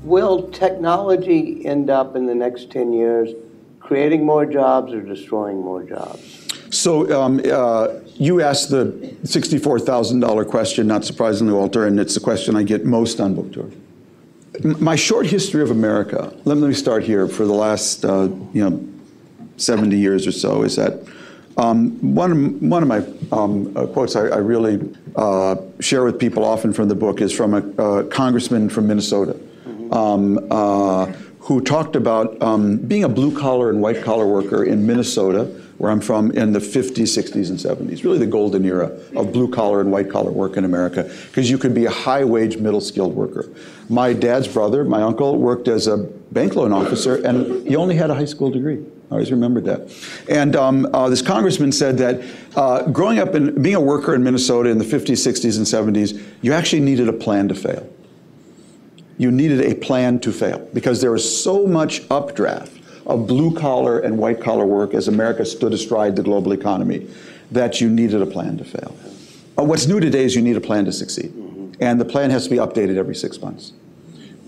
Will 0.02 0.48
technology 0.50 1.66
end 1.66 1.90
up 1.90 2.16
in 2.16 2.24
the 2.24 2.34
next 2.34 2.70
10 2.70 2.94
years 2.94 3.30
creating 3.78 4.24
more 4.24 4.46
jobs 4.46 4.92
or 4.92 5.02
destroying 5.02 5.60
more 5.60 5.82
jobs? 5.82 6.46
So 6.70 7.20
um, 7.20 7.40
uh, 7.44 7.88
you 8.14 8.40
asked 8.40 8.70
the 8.70 8.86
$64,000 9.24 10.48
question, 10.48 10.86
not 10.86 11.04
surprisingly, 11.04 11.52
Walter, 11.52 11.86
and 11.86 12.00
it's 12.00 12.14
the 12.14 12.20
question 12.20 12.56
I 12.56 12.62
get 12.62 12.86
most 12.86 13.20
on 13.20 13.34
book 13.34 13.52
tour. 13.52 13.70
My 14.78 14.96
short 14.96 15.26
history 15.26 15.62
of 15.62 15.70
America, 15.70 16.34
let 16.44 16.56
me 16.56 16.72
start 16.72 17.04
here, 17.04 17.28
for 17.28 17.44
the 17.44 17.52
last, 17.52 18.04
uh, 18.04 18.28
you 18.52 18.68
know, 18.68 18.88
70 19.56 19.96
years 19.96 20.26
or 20.26 20.32
so, 20.32 20.62
is 20.62 20.76
that 20.76 21.06
um, 21.58 22.14
one, 22.14 22.32
of, 22.32 22.62
one 22.62 22.82
of 22.82 22.88
my 22.88 22.98
um, 23.36 23.76
uh, 23.76 23.86
quotes 23.86 24.16
I, 24.16 24.28
I 24.28 24.36
really 24.36 24.80
uh, 25.16 25.56
share 25.80 26.04
with 26.04 26.18
people 26.18 26.44
often 26.44 26.72
from 26.72 26.88
the 26.88 26.94
book 26.94 27.20
is 27.20 27.32
from 27.32 27.54
a 27.54 27.82
uh, 27.82 28.02
congressman 28.04 28.68
from 28.68 28.86
Minnesota 28.86 29.38
um, 29.92 30.38
uh, 30.50 31.06
who 31.40 31.60
talked 31.60 31.96
about 31.96 32.40
um, 32.42 32.76
being 32.76 33.04
a 33.04 33.08
blue 33.08 33.36
collar 33.36 33.70
and 33.70 33.80
white 33.80 34.02
collar 34.02 34.26
worker 34.26 34.64
in 34.64 34.86
Minnesota, 34.86 35.44
where 35.78 35.90
I'm 35.90 36.00
from, 36.00 36.30
in 36.32 36.52
the 36.52 36.58
50s, 36.58 36.92
60s, 36.92 37.48
and 37.48 37.58
70s. 37.58 38.04
Really 38.04 38.18
the 38.18 38.26
golden 38.26 38.64
era 38.64 38.86
of 39.16 39.32
blue 39.32 39.50
collar 39.50 39.80
and 39.80 39.90
white 39.90 40.10
collar 40.10 40.30
work 40.30 40.56
in 40.56 40.64
America, 40.64 41.10
because 41.26 41.48
you 41.48 41.56
could 41.56 41.74
be 41.74 41.86
a 41.86 41.90
high 41.90 42.24
wage, 42.24 42.58
middle 42.58 42.80
skilled 42.80 43.14
worker. 43.14 43.48
My 43.88 44.12
dad's 44.12 44.48
brother, 44.48 44.84
my 44.84 45.02
uncle, 45.02 45.38
worked 45.38 45.68
as 45.68 45.86
a 45.86 45.96
bank 45.96 46.54
loan 46.54 46.72
officer, 46.72 47.24
and 47.24 47.66
he 47.66 47.76
only 47.76 47.96
had 47.96 48.10
a 48.10 48.14
high 48.14 48.26
school 48.26 48.50
degree. 48.50 48.84
I 49.10 49.14
always 49.14 49.30
remembered 49.30 49.64
that. 49.64 49.90
And 50.28 50.54
um, 50.54 50.86
uh, 50.92 51.08
this 51.08 51.22
congressman 51.22 51.72
said 51.72 51.96
that 51.98 52.22
uh, 52.56 52.82
growing 52.90 53.18
up 53.18 53.34
and 53.34 53.62
being 53.62 53.76
a 53.76 53.80
worker 53.80 54.14
in 54.14 54.22
Minnesota 54.22 54.68
in 54.68 54.78
the 54.78 54.84
50s, 54.84 55.26
60s, 55.26 55.56
and 55.56 55.96
70s, 55.96 56.22
you 56.42 56.52
actually 56.52 56.80
needed 56.80 57.08
a 57.08 57.12
plan 57.12 57.48
to 57.48 57.54
fail 57.54 57.88
you 59.18 59.32
needed 59.32 59.60
a 59.60 59.74
plan 59.74 60.20
to 60.20 60.32
fail 60.32 60.66
because 60.72 61.00
there 61.00 61.10
was 61.10 61.42
so 61.42 61.66
much 61.66 62.02
updraft 62.10 62.72
of 63.06 63.26
blue 63.26 63.54
collar 63.54 63.98
and 63.98 64.16
white 64.16 64.40
collar 64.40 64.64
work 64.64 64.94
as 64.94 65.08
America 65.08 65.44
stood 65.44 65.72
astride 65.72 66.14
the 66.16 66.22
global 66.22 66.52
economy 66.52 67.06
that 67.50 67.80
you 67.80 67.90
needed 67.90 68.22
a 68.22 68.26
plan 68.26 68.56
to 68.56 68.64
fail. 68.64 68.96
Uh, 69.58 69.64
what's 69.64 69.86
new 69.86 69.98
today 69.98 70.24
is 70.24 70.36
you 70.36 70.42
need 70.42 70.56
a 70.56 70.60
plan 70.60 70.84
to 70.84 70.92
succeed. 70.92 71.32
And 71.80 72.00
the 72.00 72.04
plan 72.04 72.30
has 72.30 72.44
to 72.44 72.50
be 72.50 72.56
updated 72.56 72.96
every 72.96 73.14
six 73.14 73.40
months. 73.40 73.72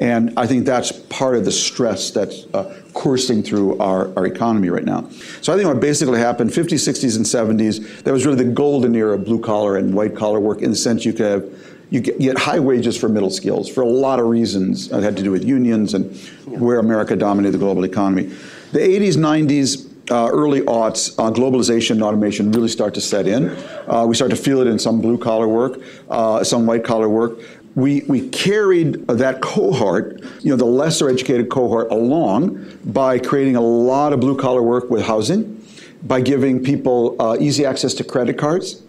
And 0.00 0.32
I 0.38 0.46
think 0.46 0.64
that's 0.64 0.92
part 0.92 1.36
of 1.36 1.44
the 1.44 1.52
stress 1.52 2.10
that's 2.10 2.46
uh, 2.54 2.74
coursing 2.94 3.42
through 3.42 3.78
our, 3.78 4.16
our 4.16 4.26
economy 4.26 4.70
right 4.70 4.84
now. 4.84 5.08
So 5.42 5.52
I 5.52 5.56
think 5.56 5.68
what 5.68 5.78
basically 5.78 6.18
happened, 6.18 6.50
50s, 6.50 6.88
60s, 6.88 7.16
and 7.16 7.60
70s, 7.60 8.02
that 8.04 8.12
was 8.12 8.24
really 8.24 8.42
the 8.42 8.50
golden 8.50 8.94
era 8.94 9.14
of 9.14 9.26
blue 9.26 9.40
collar 9.40 9.76
and 9.76 9.94
white 9.94 10.16
collar 10.16 10.40
work 10.40 10.62
in 10.62 10.70
the 10.70 10.76
sense 10.76 11.04
you 11.04 11.12
could 11.12 11.26
have 11.26 11.60
you 11.90 12.00
get, 12.00 12.38
high 12.38 12.60
wages 12.60 12.96
for 12.96 13.08
middle 13.08 13.30
skills 13.30 13.68
for 13.68 13.82
a 13.82 13.88
lot 13.88 14.20
of 14.20 14.26
reasons. 14.26 14.92
It 14.92 15.02
had 15.02 15.16
to 15.16 15.22
do 15.22 15.32
with 15.32 15.44
unions 15.44 15.94
and 15.94 16.16
where 16.46 16.78
America 16.78 17.16
dominated 17.16 17.52
the 17.52 17.58
global 17.58 17.84
economy. 17.84 18.32
The 18.72 18.78
80s, 18.78 19.16
90s, 19.16 19.90
uh, 20.10 20.28
early 20.30 20.60
aughts, 20.62 21.14
uh, 21.18 21.30
globalization 21.30 21.92
and 21.92 22.02
automation 22.02 22.50
really 22.52 22.68
start 22.68 22.94
to 22.94 23.00
set 23.00 23.26
in. 23.26 23.50
Uh, 23.88 24.04
we 24.06 24.14
start 24.14 24.30
to 24.30 24.36
feel 24.36 24.60
it 24.60 24.66
in 24.66 24.78
some 24.78 25.00
blue 25.00 25.18
collar 25.18 25.46
work, 25.48 25.80
uh, 26.08 26.42
some 26.42 26.66
white 26.66 26.84
collar 26.84 27.08
work. 27.08 27.38
We, 27.74 28.02
we 28.08 28.28
carried 28.30 29.06
that 29.06 29.40
cohort, 29.40 30.20
you 30.40 30.50
know, 30.50 30.56
the 30.56 30.64
lesser 30.64 31.08
educated 31.08 31.50
cohort 31.50 31.90
along 31.92 32.78
by 32.84 33.18
creating 33.18 33.56
a 33.56 33.60
lot 33.60 34.12
of 34.12 34.20
blue 34.20 34.36
collar 34.36 34.62
work 34.62 34.90
with 34.90 35.04
housing, 35.04 35.64
by 36.02 36.20
giving 36.20 36.62
people 36.62 37.20
uh, 37.20 37.36
easy 37.38 37.64
access 37.64 37.94
to 37.94 38.04
credit 38.04 38.38
cards, 38.38 38.82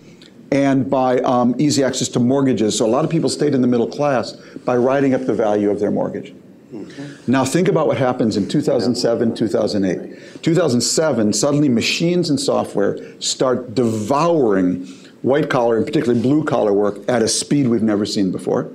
and 0.51 0.89
by 0.89 1.19
um, 1.19 1.55
easy 1.59 1.83
access 1.83 2.07
to 2.09 2.19
mortgages. 2.19 2.77
So 2.77 2.85
a 2.85 2.87
lot 2.87 3.05
of 3.05 3.11
people 3.11 3.29
stayed 3.29 3.53
in 3.53 3.61
the 3.61 3.67
middle 3.67 3.87
class 3.87 4.33
by 4.65 4.77
writing 4.77 5.13
up 5.13 5.25
the 5.25 5.33
value 5.33 5.69
of 5.69 5.79
their 5.79 5.91
mortgage. 5.91 6.33
Mm-hmm. 6.73 7.31
Now 7.31 7.43
think 7.45 7.67
about 7.67 7.87
what 7.87 7.97
happens 7.97 8.37
in 8.37 8.47
2007, 8.47 9.35
2008. 9.35 10.41
2007, 10.41 11.33
suddenly 11.33 11.69
machines 11.69 12.29
and 12.29 12.39
software 12.39 12.97
start 13.21 13.75
devouring 13.75 14.87
white 15.21 15.49
collar 15.49 15.77
and 15.77 15.85
particularly 15.85 16.21
blue 16.21 16.43
collar 16.43 16.73
work 16.73 16.97
at 17.07 17.21
a 17.21 17.27
speed 17.27 17.67
we've 17.67 17.83
never 17.83 18.05
seen 18.05 18.31
before. 18.31 18.71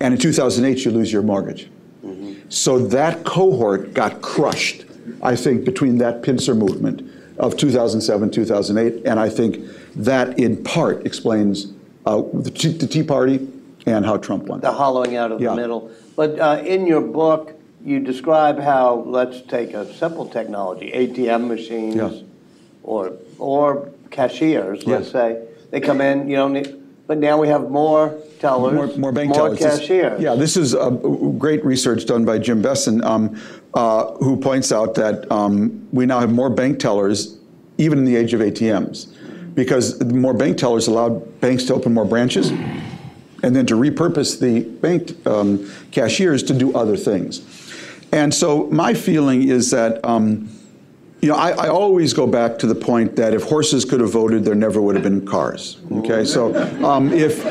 And 0.00 0.14
in 0.14 0.20
2008, 0.20 0.84
you 0.84 0.90
lose 0.90 1.12
your 1.12 1.22
mortgage. 1.22 1.70
Mm-hmm. 2.04 2.48
So 2.48 2.78
that 2.78 3.24
cohort 3.24 3.94
got 3.94 4.22
crushed, 4.22 4.84
I 5.22 5.36
think, 5.36 5.64
between 5.64 5.98
that 5.98 6.22
pincer 6.22 6.54
movement 6.54 7.02
of 7.38 7.56
2007, 7.56 8.30
2008, 8.30 9.06
and 9.06 9.18
I 9.18 9.28
think 9.28 9.64
that 9.96 10.38
in 10.38 10.62
part 10.62 11.06
explains 11.06 11.72
uh, 12.06 12.22
the, 12.34 12.50
tea, 12.50 12.68
the, 12.68 12.86
Tea 12.86 13.02
Party 13.02 13.48
and 13.86 14.04
how 14.04 14.18
Trump 14.18 14.44
won. 14.44 14.60
The 14.60 14.72
hollowing 14.72 15.16
out 15.16 15.32
of 15.32 15.40
yeah. 15.40 15.50
the 15.50 15.56
middle. 15.56 15.90
But 16.16 16.38
uh, 16.38 16.62
in 16.64 16.86
your 16.86 17.00
book, 17.00 17.58
you 17.82 18.00
describe 18.00 18.58
how, 18.58 19.04
let's 19.06 19.40
take 19.42 19.72
a 19.72 19.90
simple 19.94 20.28
technology, 20.28 20.92
ATM 20.92 21.48
machines 21.48 21.94
yeah. 21.96 22.22
or, 22.82 23.14
or 23.38 23.90
cashiers, 24.10 24.86
let's 24.86 25.10
say. 25.10 25.46
They 25.70 25.80
come 25.80 26.00
in, 26.00 26.28
you 26.28 26.36
know, 26.36 26.62
but 27.06 27.18
now 27.18 27.38
we 27.38 27.48
have 27.48 27.70
more 27.70 28.18
tellers, 28.38 28.74
more, 28.74 28.86
more 28.98 29.12
bank 29.12 29.30
more 29.30 29.54
tellers. 29.54 29.58
cashiers. 29.58 30.20
Yeah, 30.20 30.34
this 30.34 30.56
is 30.56 30.74
a 30.74 30.90
great 31.38 31.64
research 31.64 32.06
done 32.06 32.24
by 32.24 32.38
Jim 32.38 32.62
Bessen, 32.62 33.04
um, 33.04 33.40
uh, 33.74 34.12
who 34.14 34.36
points 34.36 34.72
out 34.72 34.94
that 34.94 35.30
um, 35.30 35.88
we 35.92 36.06
now 36.06 36.20
have 36.20 36.32
more 36.32 36.50
bank 36.50 36.78
tellers, 36.78 37.38
even 37.78 37.98
in 37.98 38.04
the 38.04 38.16
age 38.16 38.34
of 38.34 38.40
ATMs 38.40 39.16
because 39.54 40.02
more 40.04 40.34
bank 40.34 40.56
tellers 40.56 40.86
allowed 40.86 41.40
banks 41.40 41.64
to 41.64 41.74
open 41.74 41.92
more 41.92 42.04
branches 42.04 42.50
and 43.42 43.56
then 43.56 43.66
to 43.66 43.74
repurpose 43.74 44.38
the 44.38 44.60
bank 44.60 45.14
um, 45.26 45.70
cashiers 45.90 46.42
to 46.42 46.54
do 46.54 46.74
other 46.74 46.96
things. 46.96 47.42
And 48.12 48.34
so 48.34 48.66
my 48.66 48.94
feeling 48.94 49.48
is 49.48 49.70
that, 49.70 50.04
um, 50.04 50.48
you 51.20 51.28
know, 51.28 51.36
I, 51.36 51.50
I, 51.50 51.68
always 51.68 52.14
go 52.14 52.26
back 52.26 52.58
to 52.60 52.66
the 52.66 52.74
point 52.74 53.16
that 53.16 53.34
if 53.34 53.42
horses 53.42 53.84
could 53.84 54.00
have 54.00 54.10
voted, 54.10 54.44
there 54.44 54.54
never 54.54 54.80
would 54.80 54.94
have 54.94 55.04
been 55.04 55.26
cars. 55.26 55.78
Okay, 55.92 56.24
so 56.24 56.54
um, 56.84 57.12
if 57.12 57.42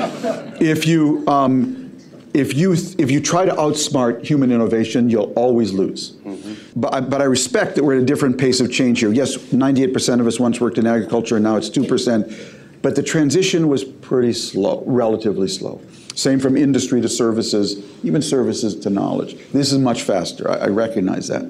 if 0.59 0.87
you 0.87 1.23
um, 1.27 1.95
if 2.33 2.55
you 2.55 2.73
if 2.73 3.11
you 3.11 3.19
try 3.19 3.45
to 3.45 3.51
outsmart 3.51 4.25
human 4.25 4.51
innovation, 4.51 5.09
you'll 5.09 5.33
always 5.33 5.71
lose. 5.71 6.11
Mm-hmm. 6.11 6.79
But, 6.79 6.93
I, 6.93 7.01
but 7.01 7.21
I 7.21 7.25
respect 7.25 7.75
that 7.75 7.83
we're 7.83 7.97
at 7.97 8.03
a 8.03 8.05
different 8.05 8.37
pace 8.37 8.59
of 8.59 8.71
change 8.71 8.99
here. 8.99 9.11
Yes, 9.11 9.35
98% 9.37 10.19
of 10.19 10.27
us 10.27 10.39
once 10.39 10.61
worked 10.61 10.77
in 10.77 10.87
agriculture, 10.87 11.35
and 11.35 11.43
now 11.43 11.57
it's 11.57 11.69
2%. 11.69 12.55
But 12.81 12.95
the 12.95 13.03
transition 13.03 13.67
was 13.67 13.83
pretty 13.83 14.33
slow, 14.33 14.83
relatively 14.85 15.47
slow. 15.47 15.81
Same 16.15 16.39
from 16.39 16.55
industry 16.55 17.01
to 17.01 17.09
services, 17.09 17.83
even 18.03 18.21
services 18.21 18.75
to 18.75 18.89
knowledge. 18.89 19.35
This 19.51 19.71
is 19.71 19.79
much 19.79 20.03
faster. 20.03 20.49
I, 20.49 20.55
I 20.55 20.67
recognize 20.67 21.27
that. 21.27 21.43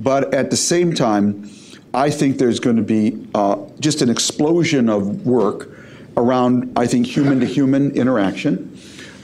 But 0.00 0.34
at 0.34 0.50
the 0.50 0.56
same 0.56 0.94
time, 0.94 1.48
I 1.92 2.10
think 2.10 2.38
there's 2.38 2.60
going 2.60 2.76
to 2.76 2.82
be 2.82 3.26
uh, 3.34 3.56
just 3.78 4.02
an 4.02 4.10
explosion 4.10 4.88
of 4.88 5.26
work 5.26 5.70
around, 6.16 6.72
I 6.76 6.86
think, 6.86 7.06
human 7.06 7.40
to 7.40 7.46
human 7.46 7.92
interaction. 7.92 8.78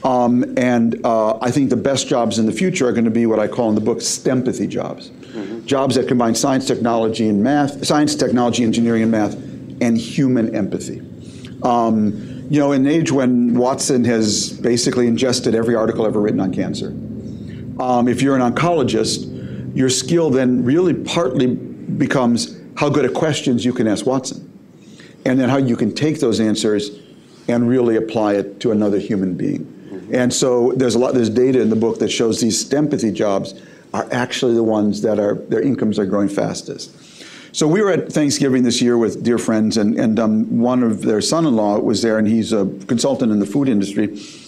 Um, 0.05 0.57
and 0.57 1.05
uh, 1.05 1.39
I 1.41 1.51
think 1.51 1.69
the 1.69 1.77
best 1.77 2.09
jobs 2.09 2.39
in 2.39 2.47
the 2.47 2.53
future 2.53 2.89
are 2.89 2.93
going 2.93 3.05
to 3.05 3.11
be 3.11 3.27
what 3.27 3.39
I 3.39 3.49
call 3.49 3.69
in 3.69 3.75
the 3.75 3.81
book 3.81 3.99
STEMpathy 3.99 4.69
jobs. 4.69 5.11
Mm-hmm. 5.11 5.67
Jobs 5.67 5.97
that 5.97 6.09
combine 6.09 6.35
science, 6.35 6.67
technology, 6.67 7.29
and 7.29 7.43
math, 7.43 7.85
science, 7.85 8.15
technology, 8.15 8.65
engineering, 8.65 9.03
and 9.03 9.11
math, 9.11 9.35
and 9.83 9.99
human 9.99 10.55
empathy. 10.55 11.03
Um, 11.63 12.47
you 12.51 12.59
know, 12.59 12.73
in 12.73 12.87
an 12.87 12.93
age 12.93 13.13
when 13.13 13.55
Watson 13.55 14.05
has 14.05 14.53
basically 14.55 15.07
ingested 15.07 15.55
every 15.55 15.75
article 15.75 16.07
ever 16.07 16.21
written 16.21 16.41
on 16.41 16.53
cancer, 16.53 16.89
um, 17.81 18.09
if 18.09 18.23
you're 18.23 18.37
an 18.37 18.53
oncologist, 18.53 19.30
your 19.75 19.91
skill 19.91 20.31
then 20.31 20.65
really 20.65 20.95
partly 20.95 21.47
becomes 21.47 22.59
how 22.77 22.89
good 22.89 23.05
at 23.05 23.15
questions 23.15 23.65
you 23.65 23.73
can 23.73 23.87
ask 23.87 24.07
Watson, 24.07 24.47
and 25.25 25.39
then 25.39 25.49
how 25.49 25.59
you 25.59 25.77
can 25.77 25.95
take 25.95 26.21
those 26.21 26.41
answers 26.41 26.91
and 27.49 27.69
really 27.69 27.97
apply 27.97 28.35
it 28.35 28.61
to 28.61 28.71
another 28.71 28.99
human 28.99 29.35
being. 29.35 29.65
Mm-hmm. 29.65 30.15
And 30.15 30.33
so 30.33 30.73
there's 30.73 30.95
a 30.95 30.99
lot, 30.99 31.15
there's 31.15 31.31
data 31.31 31.61
in 31.61 31.69
the 31.69 31.77
book 31.77 31.99
that 31.99 32.09
shows 32.09 32.41
these 32.41 32.73
empathy 32.73 33.13
jobs 33.13 33.55
are 33.93 34.07
actually 34.13 34.55
the 34.55 34.63
ones 34.63 35.03
that 35.03 35.19
are 35.19 35.35
their 35.35 35.61
incomes 35.61 35.99
are 35.99 36.07
growing 36.07 36.29
fastest. 36.29 36.97
So 37.53 37.67
we 37.67 37.83
were 37.83 37.91
at 37.91 38.13
Thanksgiving 38.13 38.63
this 38.63 38.81
year 38.81 38.97
with 38.97 39.25
dear 39.25 39.37
friends, 39.37 39.77
and, 39.77 39.99
and 39.99 40.21
um, 40.21 40.61
one 40.61 40.85
of 40.85 41.03
their 41.03 41.21
son-in-law 41.21 41.81
was 41.81 42.01
there, 42.01 42.17
and 42.17 42.29
he's 42.29 42.53
a 42.53 42.67
consultant 42.87 43.33
in 43.33 43.41
the 43.41 43.47
food 43.47 43.69
industry. 43.69 44.05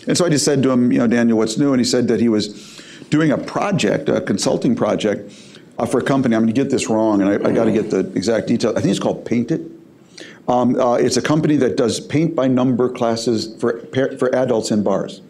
And 0.06 0.16
so 0.16 0.24
I 0.24 0.28
just 0.28 0.44
said 0.44 0.62
to 0.62 0.70
him, 0.70 0.92
you 0.92 0.98
know, 0.98 1.08
Daniel, 1.08 1.37
what's 1.37 1.58
new? 1.58 1.72
And 1.72 1.80
he 1.80 1.85
said 1.85 2.06
that 2.06 2.20
he 2.20 2.28
was 2.28 2.71
doing 3.12 3.31
a 3.31 3.38
project, 3.38 4.09
a 4.09 4.22
consulting 4.22 4.75
project 4.75 5.31
uh, 5.79 5.85
for 5.85 6.01
a 6.01 6.03
company. 6.03 6.35
I'm 6.35 6.44
going 6.44 6.55
to 6.55 6.61
get 6.61 6.70
this 6.70 6.88
wrong, 6.88 7.20
and 7.20 7.29
I, 7.31 7.51
I 7.51 7.53
got 7.53 7.66
to 7.66 7.72
get 7.72 7.90
the 7.90 8.01
exact 8.16 8.46
details. 8.48 8.75
I 8.75 8.81
think 8.81 8.90
it's 8.90 8.98
called 8.98 9.27
Paint 9.27 9.51
It. 9.51 9.61
Um, 10.48 10.81
uh, 10.81 10.94
it's 10.94 11.18
a 11.18 11.22
company 11.22 11.57
that 11.57 11.77
does 11.77 12.01
paint 12.01 12.35
by 12.35 12.48
number 12.48 12.88
classes 12.88 13.55
for 13.61 13.87
for 14.16 14.35
adults 14.35 14.70
in 14.70 14.83
bars. 14.83 15.20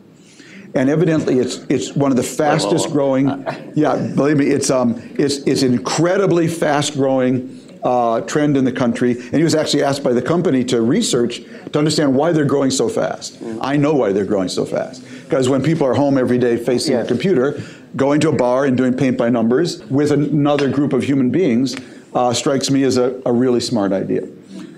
And 0.75 0.89
evidently, 0.89 1.39
it's, 1.39 1.57
it's 1.69 1.95
one 1.95 2.11
of 2.11 2.17
the 2.17 2.23
fastest 2.23 2.89
growing, 2.91 3.27
yeah, 3.75 3.95
believe 4.15 4.39
me, 4.39 4.47
it's, 4.47 4.71
um, 4.71 4.95
it's, 5.19 5.37
it's 5.47 5.61
an 5.63 5.75
incredibly 5.75 6.49
fast 6.49 6.95
growing 6.95 7.61
uh, 7.85 8.23
trend 8.23 8.57
in 8.57 8.65
the 8.65 8.73
country. 8.73 9.13
And 9.13 9.35
he 9.35 9.43
was 9.43 9.55
actually 9.55 9.83
asked 9.83 10.03
by 10.03 10.15
the 10.15 10.23
company 10.23 10.65
to 10.65 10.81
research 10.81 11.43
to 11.73 11.79
understand 11.79 12.15
why 12.15 12.33
they're 12.33 12.47
growing 12.47 12.71
so 12.71 12.89
fast. 12.89 13.37
I 13.61 13.77
know 13.77 13.93
why 13.93 14.13
they're 14.13 14.25
growing 14.25 14.49
so 14.49 14.65
fast. 14.65 15.05
Because 15.33 15.49
when 15.49 15.63
people 15.63 15.87
are 15.87 15.95
home 15.95 16.19
every 16.19 16.37
day 16.37 16.59
facing 16.59 16.95
a 16.95 17.07
computer, 17.07 17.59
going 17.97 18.21
to 18.21 18.29
a 18.29 18.37
bar 18.37 18.67
and 18.67 18.77
doing 18.77 18.95
paint 18.95 19.17
by 19.17 19.31
numbers 19.31 19.83
with 19.87 20.13
another 20.13 20.69
group 20.69 20.93
of 20.93 21.03
human 21.03 21.31
beings 21.31 21.75
uh, 22.13 22.35
strikes 22.35 22.71
me 22.71 22.83
as 22.83 22.99
a, 22.99 23.19
a 23.25 23.33
really 23.33 23.61
smart 23.61 23.93
idea. 23.93 24.25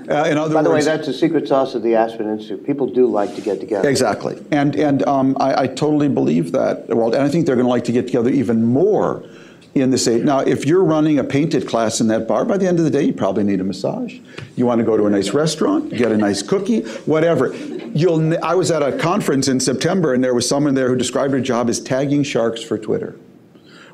Uh, 0.08 0.28
in 0.28 0.38
other 0.38 0.54
By 0.54 0.62
the 0.62 0.70
way, 0.70 0.80
that's 0.80 1.08
the 1.08 1.12
secret 1.12 1.48
sauce 1.48 1.74
of 1.74 1.82
the 1.82 1.96
Aspen 1.96 2.30
Institute. 2.30 2.64
People 2.64 2.86
do 2.86 3.08
like 3.08 3.34
to 3.34 3.40
get 3.40 3.58
together. 3.58 3.88
Exactly. 3.88 4.40
And, 4.52 4.76
and 4.76 5.04
um, 5.08 5.36
I, 5.40 5.62
I 5.62 5.66
totally 5.66 6.08
believe 6.08 6.52
that. 6.52 6.86
Well, 6.86 7.12
and 7.12 7.24
I 7.24 7.28
think 7.28 7.46
they're 7.46 7.56
going 7.56 7.66
to 7.66 7.70
like 7.70 7.84
to 7.86 7.92
get 7.92 8.06
together 8.06 8.30
even 8.30 8.62
more 8.62 9.24
in 9.74 9.90
this 9.90 10.06
age. 10.06 10.22
Now, 10.22 10.38
if 10.38 10.66
you're 10.66 10.84
running 10.84 11.18
a 11.18 11.24
painted 11.24 11.66
class 11.66 12.00
in 12.00 12.06
that 12.08 12.28
bar, 12.28 12.44
by 12.44 12.58
the 12.58 12.68
end 12.68 12.78
of 12.78 12.84
the 12.84 12.92
day, 12.92 13.02
you 13.02 13.12
probably 13.12 13.42
need 13.42 13.60
a 13.60 13.64
massage. 13.64 14.18
You 14.54 14.66
want 14.66 14.78
to 14.78 14.84
go 14.84 14.96
to 14.96 15.06
a 15.06 15.10
nice 15.10 15.30
restaurant, 15.30 15.90
get 15.90 16.12
a 16.12 16.16
nice 16.16 16.42
cookie, 16.42 16.82
whatever. 17.06 17.52
You'll. 17.94 18.44
I 18.44 18.54
was 18.54 18.70
at 18.72 18.82
a 18.82 18.98
conference 18.98 19.46
in 19.46 19.60
September, 19.60 20.14
and 20.14 20.22
there 20.22 20.34
was 20.34 20.48
someone 20.48 20.74
there 20.74 20.88
who 20.88 20.96
described 20.96 21.32
her 21.32 21.40
job 21.40 21.70
as 21.70 21.80
tagging 21.80 22.24
sharks 22.24 22.60
for 22.60 22.76
Twitter. 22.76 23.16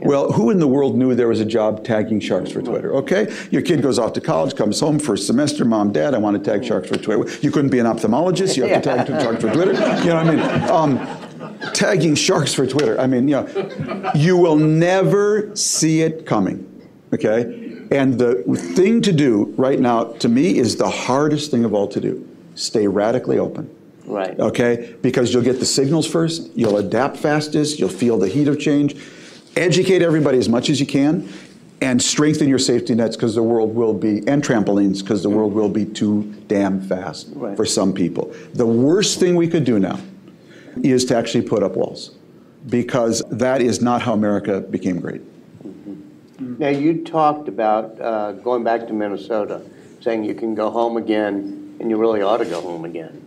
Well, 0.02 0.32
who 0.32 0.48
in 0.48 0.58
the 0.58 0.66
world 0.66 0.96
knew 0.96 1.14
there 1.14 1.28
was 1.28 1.40
a 1.40 1.44
job 1.44 1.84
tagging 1.84 2.20
sharks 2.20 2.50
for 2.50 2.62
Twitter? 2.62 2.94
Okay, 2.94 3.30
your 3.50 3.60
kid 3.60 3.82
goes 3.82 3.98
off 3.98 4.14
to 4.14 4.20
college, 4.22 4.56
comes 4.56 4.80
home 4.80 4.98
first 4.98 5.26
semester, 5.26 5.66
mom, 5.66 5.92
dad, 5.92 6.14
I 6.14 6.18
want 6.18 6.42
to 6.42 6.50
tag 6.50 6.64
sharks 6.64 6.88
for 6.88 6.96
Twitter. 6.96 7.30
You 7.42 7.50
couldn't 7.50 7.70
be 7.70 7.80
an 7.80 7.84
ophthalmologist, 7.84 8.56
you 8.56 8.64
have 8.64 8.82
to 8.82 8.88
tag 8.88 9.06
sharks 9.22 9.42
for 9.42 9.52
Twitter. 9.52 9.72
You 9.72 10.06
know 10.06 10.24
what 10.24 10.26
I 10.26 10.96
mean? 10.96 11.60
Um, 11.60 11.72
tagging 11.74 12.14
sharks 12.14 12.54
for 12.54 12.66
Twitter. 12.66 12.98
I 12.98 13.06
mean, 13.06 13.28
you 13.28 13.42
know, 13.42 14.10
you 14.14 14.38
will 14.38 14.56
never 14.56 15.54
see 15.54 16.00
it 16.00 16.24
coming. 16.24 16.66
Okay, 17.12 17.86
and 17.90 18.18
the 18.18 18.42
thing 18.74 19.02
to 19.02 19.12
do 19.12 19.52
right 19.58 19.80
now, 19.80 20.04
to 20.04 20.28
me, 20.30 20.56
is 20.56 20.76
the 20.76 20.88
hardest 20.88 21.50
thing 21.50 21.66
of 21.66 21.74
all 21.74 21.88
to 21.88 22.00
do: 22.00 22.26
stay 22.54 22.86
radically 22.86 23.38
open 23.38 23.68
Right. 24.10 24.38
okay? 24.38 24.94
Because 25.02 25.32
you'll 25.32 25.42
get 25.44 25.60
the 25.60 25.66
signals 25.66 26.06
first, 26.06 26.50
you'll 26.56 26.78
adapt 26.78 27.16
fastest, 27.16 27.78
you'll 27.78 27.88
feel 27.88 28.18
the 28.18 28.28
heat 28.28 28.48
of 28.48 28.58
change. 28.58 28.96
Educate 29.56 30.02
everybody 30.02 30.38
as 30.38 30.48
much 30.48 30.68
as 30.68 30.80
you 30.80 30.86
can, 30.86 31.28
and 31.80 32.00
strengthen 32.02 32.48
your 32.48 32.58
safety 32.58 32.94
nets 32.94 33.16
because 33.16 33.34
the 33.34 33.42
world 33.42 33.74
will 33.74 33.94
be, 33.94 34.26
and 34.28 34.42
trampolines 34.42 35.00
because 35.00 35.22
the 35.22 35.30
world 35.30 35.52
will 35.54 35.68
be 35.68 35.84
too 35.84 36.24
damn 36.46 36.80
fast 36.80 37.28
Right. 37.34 37.56
for 37.56 37.64
some 37.64 37.92
people. 37.92 38.32
The 38.54 38.66
worst 38.66 39.18
thing 39.18 39.34
we 39.36 39.48
could 39.48 39.64
do 39.64 39.78
now 39.78 39.98
is 40.82 41.04
to 41.06 41.16
actually 41.16 41.42
put 41.42 41.62
up 41.62 41.76
walls, 41.76 42.10
because 42.68 43.22
that 43.30 43.62
is 43.62 43.80
not 43.80 44.02
how 44.02 44.12
America 44.12 44.60
became 44.60 45.00
great. 45.00 45.22
Now, 46.38 46.68
you 46.68 47.04
talked 47.04 47.48
about 47.48 48.00
uh, 48.00 48.32
going 48.32 48.64
back 48.64 48.86
to 48.86 48.92
Minnesota, 48.92 49.62
saying 50.00 50.24
you 50.24 50.34
can 50.34 50.54
go 50.54 50.70
home 50.70 50.96
again, 50.96 51.76
and 51.80 51.90
you 51.90 51.96
really 51.96 52.22
ought 52.22 52.38
to 52.38 52.44
go 52.46 52.60
home 52.60 52.84
again. 52.84 53.22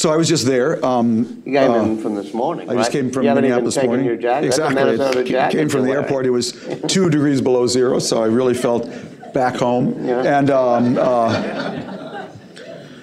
So 0.00 0.10
I 0.10 0.16
was 0.16 0.30
just 0.30 0.46
there. 0.46 0.82
Um, 0.82 1.42
You 1.44 1.52
came 1.58 1.70
uh, 1.72 1.82
in 1.82 1.98
from 1.98 2.14
this 2.14 2.32
morning, 2.32 2.70
I 2.70 2.72
just 2.72 2.86
right? 2.86 2.92
came 2.92 3.10
from 3.10 3.26
you 3.26 3.34
Minneapolis 3.34 3.76
even 3.76 3.88
morning. 3.88 4.06
your 4.06 4.16
jacket. 4.16 4.46
Exactly. 4.46 4.94
It 4.94 5.26
jacket 5.26 5.58
Came 5.58 5.68
from 5.68 5.84
the 5.84 5.90
airport. 5.90 6.24
It 6.24 6.30
was 6.30 6.52
two 6.88 7.10
degrees 7.10 7.42
below 7.42 7.66
zero, 7.66 7.98
so 7.98 8.22
I 8.22 8.28
really 8.28 8.54
felt 8.54 8.88
back 9.34 9.56
home. 9.56 10.02
Yeah. 10.02 10.38
And 10.38 10.50
um, 10.50 10.96
uh, 10.96 12.28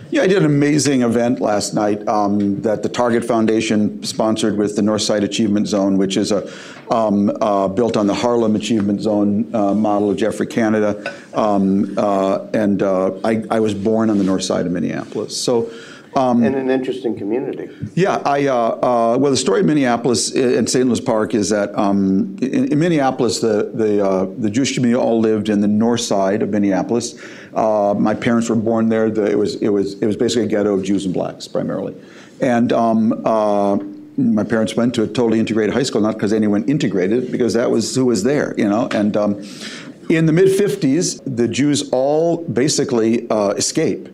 yeah, 0.09 0.23
I 0.23 0.27
did 0.27 0.37
an 0.37 0.45
amazing 0.45 1.03
event 1.03 1.39
last 1.39 1.75
night 1.75 2.07
um, 2.07 2.63
that 2.63 2.81
the 2.81 2.89
Target 2.89 3.23
Foundation 3.23 4.01
sponsored 4.01 4.57
with 4.57 4.75
the 4.75 4.81
Northside 4.81 5.21
Achievement 5.21 5.67
Zone, 5.67 5.99
which 5.99 6.17
is 6.17 6.31
a 6.31 6.51
um, 6.89 7.29
uh, 7.41 7.67
built 7.67 7.95
on 7.95 8.07
the 8.07 8.15
Harlem 8.15 8.55
Achievement 8.55 9.01
Zone 9.01 9.53
uh, 9.53 9.75
model 9.75 10.09
of 10.09 10.17
Geoffrey 10.17 10.47
Canada. 10.47 11.13
Um, 11.35 11.93
uh, 11.95 12.47
and 12.55 12.81
uh, 12.81 13.11
I, 13.23 13.43
I 13.51 13.59
was 13.59 13.75
born 13.75 14.09
on 14.09 14.17
the 14.17 14.23
north 14.23 14.45
side 14.45 14.65
of 14.65 14.71
Minneapolis, 14.71 15.39
so. 15.39 15.71
Um, 16.15 16.43
In 16.43 16.55
an 16.55 16.69
interesting 16.69 17.15
community. 17.17 17.69
yeah, 17.93 18.21
I, 18.25 18.47
uh, 18.47 18.55
uh, 18.55 19.17
well, 19.19 19.31
the 19.31 19.37
story 19.37 19.59
of 19.59 19.65
Minneapolis 19.65 20.33
and 20.33 20.69
St. 20.69 20.85
Louis 20.87 21.01
Park 21.01 21.35
is 21.35 21.49
that 21.49 21.77
um, 21.77 22.37
in, 22.41 22.71
in 22.71 22.79
Minneapolis, 22.79 23.39
the, 23.39 23.71
the, 23.73 24.03
uh, 24.05 24.27
the 24.37 24.49
Jewish 24.49 24.73
community 24.73 24.99
all 25.01 25.19
lived 25.19 25.49
in 25.49 25.61
the 25.61 25.67
north 25.67 26.01
side 26.01 26.41
of 26.41 26.49
Minneapolis. 26.49 27.19
Uh, 27.53 27.93
my 27.97 28.13
parents 28.13 28.49
were 28.49 28.55
born 28.55 28.89
there. 28.89 29.11
The, 29.11 29.29
it, 29.29 29.37
was, 29.37 29.55
it, 29.55 29.69
was, 29.69 29.93
it 30.01 30.05
was 30.05 30.15
basically 30.15 30.45
a 30.45 30.47
ghetto 30.47 30.73
of 30.73 30.83
Jews 30.83 31.05
and 31.05 31.13
blacks 31.13 31.47
primarily. 31.47 31.95
And 32.41 32.71
um, 32.71 33.25
uh, 33.25 33.77
my 34.17 34.43
parents 34.43 34.75
went 34.75 34.95
to 34.95 35.03
a 35.03 35.07
totally 35.07 35.39
integrated 35.39 35.73
high 35.73 35.83
school, 35.83 36.01
not 36.01 36.15
because 36.15 36.33
anyone 36.33 36.63
integrated, 36.65 37.31
because 37.31 37.53
that 37.53 37.69
was 37.69 37.95
who 37.95 38.05
was 38.05 38.23
there, 38.23 38.55
you 38.57 38.67
know. 38.67 38.87
And 38.91 39.15
um, 39.15 39.35
in 40.09 40.25
the 40.25 40.33
mid 40.33 40.47
50s, 40.47 41.21
the 41.25 41.47
Jews 41.47 41.89
all 41.91 42.43
basically 42.45 43.29
uh, 43.29 43.49
escaped 43.51 44.11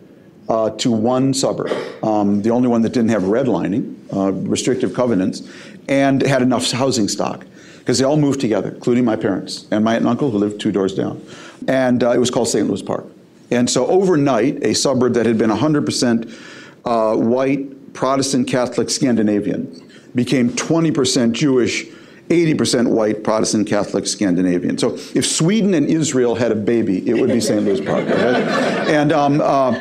uh, 0.48 0.70
to 0.70 0.90
one 0.90 1.32
suburb, 1.32 1.72
um, 2.02 2.42
the 2.42 2.50
only 2.50 2.68
one 2.68 2.82
that 2.82 2.92
didn't 2.92 3.10
have 3.10 3.22
redlining, 3.22 3.94
uh, 4.14 4.32
restrictive 4.32 4.94
covenants, 4.94 5.42
and 5.88 6.22
had 6.22 6.42
enough 6.42 6.70
housing 6.70 7.08
stock. 7.08 7.46
Because 7.78 7.98
they 7.98 8.04
all 8.04 8.16
moved 8.16 8.40
together, 8.40 8.70
including 8.70 9.04
my 9.04 9.16
parents 9.16 9.66
and 9.70 9.84
my 9.84 9.92
aunt 9.92 10.00
and 10.00 10.08
uncle 10.08 10.30
who 10.30 10.38
lived 10.38 10.58
two 10.58 10.72
doors 10.72 10.94
down. 10.94 11.22
And 11.68 12.02
uh, 12.02 12.12
it 12.12 12.18
was 12.18 12.30
called 12.30 12.48
St. 12.48 12.66
Louis 12.66 12.80
Park. 12.80 13.04
And 13.50 13.68
so 13.68 13.86
overnight, 13.86 14.64
a 14.64 14.74
suburb 14.74 15.12
that 15.14 15.26
had 15.26 15.36
been 15.36 15.50
100% 15.50 16.32
uh, 16.86 17.16
white, 17.16 17.92
Protestant, 17.92 18.48
Catholic, 18.48 18.88
Scandinavian 18.88 19.82
became 20.14 20.50
20% 20.50 21.32
Jewish, 21.32 21.84
80% 22.28 22.88
white, 22.90 23.22
Protestant, 23.22 23.68
Catholic, 23.68 24.06
Scandinavian. 24.06 24.78
So 24.78 24.94
if 25.14 25.26
Sweden 25.26 25.74
and 25.74 25.86
Israel 25.86 26.34
had 26.34 26.52
a 26.52 26.56
baby, 26.56 27.06
it 27.08 27.14
would 27.20 27.30
be 27.30 27.40
St. 27.40 27.62
Louis 27.62 27.80
Park. 27.82 28.06
okay? 28.08 28.94
And 28.96 29.12
um, 29.12 29.40
uh, 29.42 29.80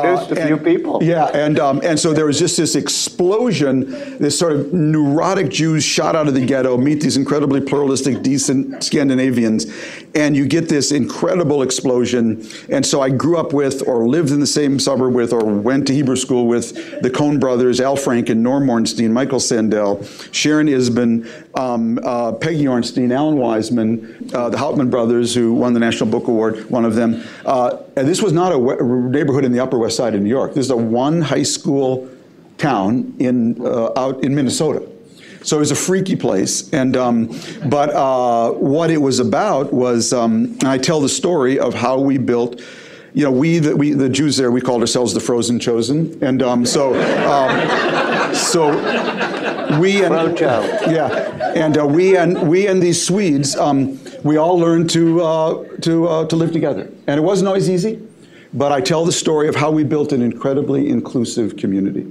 Produced 0.00 0.30
a 0.32 0.42
uh, 0.42 0.46
few 0.46 0.56
and- 0.56 0.64
people. 0.64 1.02
Yeah, 1.02 1.26
and 1.26 1.58
um, 1.58 1.80
and 1.82 1.98
so 1.98 2.12
there 2.12 2.26
was 2.26 2.38
just 2.38 2.56
this 2.56 2.74
explosion, 2.74 4.18
this 4.18 4.38
sort 4.38 4.52
of 4.52 4.72
neurotic 4.72 5.50
Jews 5.50 5.84
shot 5.84 6.16
out 6.16 6.28
of 6.28 6.34
the 6.34 6.44
ghetto, 6.44 6.76
meet 6.76 7.00
these 7.00 7.16
incredibly 7.16 7.60
pluralistic, 7.60 8.22
decent 8.22 8.82
Scandinavians, 8.82 9.66
and 10.14 10.36
you 10.36 10.46
get 10.46 10.68
this 10.68 10.92
incredible 10.92 11.62
explosion. 11.62 12.46
And 12.68 12.84
so 12.84 13.00
I 13.00 13.10
grew 13.10 13.36
up 13.36 13.52
with, 13.52 13.86
or 13.86 14.08
lived 14.08 14.30
in 14.30 14.40
the 14.40 14.46
same 14.46 14.78
suburb 14.78 15.14
with, 15.14 15.32
or 15.32 15.44
went 15.44 15.86
to 15.88 15.94
Hebrew 15.94 16.16
school 16.16 16.46
with 16.46 16.74
the 17.02 17.10
Coen 17.10 17.38
brothers, 17.40 17.80
Al 17.80 17.96
Franken, 17.96 18.38
Norm 18.38 18.68
Ornstein, 18.68 19.12
Michael 19.12 19.40
Sandel, 19.40 20.04
Sharon 20.32 20.68
Isbin, 20.68 21.28
um, 21.56 21.98
uh, 22.04 22.32
Peggy 22.32 22.64
Orenstein, 22.64 23.12
Alan 23.12 23.36
Weisman, 23.36 24.32
uh, 24.34 24.48
the 24.50 24.56
Hautman 24.56 24.90
brothers, 24.90 25.34
who 25.34 25.54
won 25.54 25.72
the 25.72 25.80
National 25.80 26.10
Book 26.10 26.28
Award, 26.28 26.70
one 26.70 26.84
of 26.84 26.94
them. 26.94 27.22
Uh, 27.44 27.78
and 27.96 28.06
this 28.06 28.22
was 28.22 28.32
not 28.32 28.52
a 28.52 28.58
we- 28.58 28.76
neighborhood 29.10 29.44
in 29.44 29.52
the 29.52 29.60
Upper 29.60 29.78
West 29.78 29.96
Side 29.96 30.14
of 30.14 30.20
New 30.20 30.28
York. 30.28 30.54
This 30.54 30.66
is 30.66 30.70
a 30.70 30.76
one 30.76 31.22
high 31.22 31.42
school 31.42 32.08
town 32.58 33.14
in 33.18 33.60
uh, 33.64 33.92
out 33.96 34.22
in 34.22 34.34
Minnesota. 34.34 34.86
So 35.42 35.56
it 35.56 35.60
was 35.60 35.70
a 35.70 35.76
freaky 35.76 36.16
place, 36.16 36.72
and 36.72 36.96
um, 36.96 37.30
but 37.66 37.90
uh, 37.90 38.50
what 38.50 38.90
it 38.90 39.00
was 39.00 39.20
about 39.20 39.72
was, 39.72 40.12
um, 40.12 40.58
I 40.64 40.76
tell 40.76 41.00
the 41.00 41.08
story 41.08 41.58
of 41.60 41.72
how 41.72 42.00
we 42.00 42.18
built. 42.18 42.60
You 43.14 43.24
know, 43.24 43.30
we 43.30 43.60
the, 43.60 43.76
we 43.76 43.92
the 43.92 44.08
Jews 44.08 44.36
there, 44.36 44.50
we 44.50 44.60
called 44.60 44.80
ourselves 44.80 45.14
the 45.14 45.20
Frozen 45.20 45.60
Chosen, 45.60 46.18
and 46.20 46.42
um, 46.42 46.66
so 46.66 46.94
um, 47.30 48.34
so 48.34 48.72
we 49.80 50.04
and 50.04 50.38
yeah, 50.38 51.52
and 51.54 51.78
uh, 51.78 51.86
we 51.86 52.16
and 52.16 52.48
we 52.48 52.66
and 52.66 52.82
these 52.82 53.04
Swedes, 53.04 53.56
um, 53.56 53.98
we 54.22 54.36
all 54.36 54.58
learned 54.58 54.90
to 54.90 55.22
uh, 55.22 55.64
to 55.82 56.08
uh, 56.08 56.26
to 56.26 56.36
live 56.36 56.52
together, 56.52 56.90
and 57.06 57.18
it 57.18 57.22
wasn't 57.22 57.48
always 57.48 57.68
easy. 57.70 58.00
But 58.52 58.72
I 58.72 58.80
tell 58.80 59.04
the 59.04 59.12
story 59.12 59.48
of 59.48 59.56
how 59.56 59.70
we 59.70 59.84
built 59.84 60.12
an 60.12 60.22
incredibly 60.22 60.88
inclusive 60.88 61.56
community. 61.56 62.10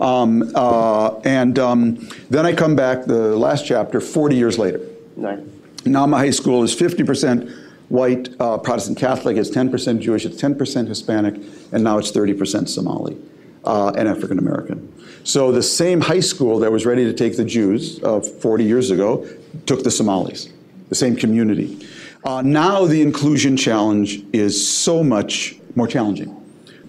Um, 0.00 0.50
uh, 0.54 1.20
and 1.20 1.58
um, 1.58 2.08
then 2.30 2.46
I 2.46 2.52
come 2.52 2.74
back, 2.74 3.04
the 3.04 3.36
last 3.36 3.64
chapter, 3.64 4.00
40 4.00 4.34
years 4.34 4.58
later. 4.58 4.80
Right. 5.16 5.38
Now 5.86 6.06
my 6.06 6.18
high 6.18 6.30
school 6.30 6.64
is 6.64 6.74
50% 6.74 7.64
white 7.88 8.28
uh, 8.40 8.58
Protestant 8.58 8.98
Catholic, 8.98 9.36
it's 9.36 9.50
10% 9.50 10.00
Jewish, 10.00 10.24
it's 10.24 10.40
10% 10.40 10.88
Hispanic, 10.88 11.34
and 11.70 11.84
now 11.84 11.98
it's 11.98 12.10
30% 12.10 12.68
Somali 12.68 13.16
uh, 13.64 13.92
and 13.96 14.08
African 14.08 14.38
American. 14.38 14.92
So 15.24 15.50
the 15.50 15.62
same 15.62 16.00
high 16.00 16.20
school 16.20 16.58
that 16.60 16.70
was 16.70 16.86
ready 16.86 17.04
to 17.04 17.12
take 17.12 17.36
the 17.36 17.44
Jews 17.44 18.02
uh, 18.02 18.20
40 18.20 18.64
years 18.64 18.90
ago 18.90 19.26
took 19.66 19.82
the 19.82 19.90
Somalis, 19.90 20.50
the 20.88 20.94
same 20.94 21.16
community. 21.16 21.86
Uh, 22.24 22.42
now 22.42 22.86
the 22.86 23.02
inclusion 23.02 23.56
challenge 23.56 24.22
is 24.32 24.68
so 24.68 25.02
much 25.02 25.56
more 25.74 25.86
challenging 25.86 26.40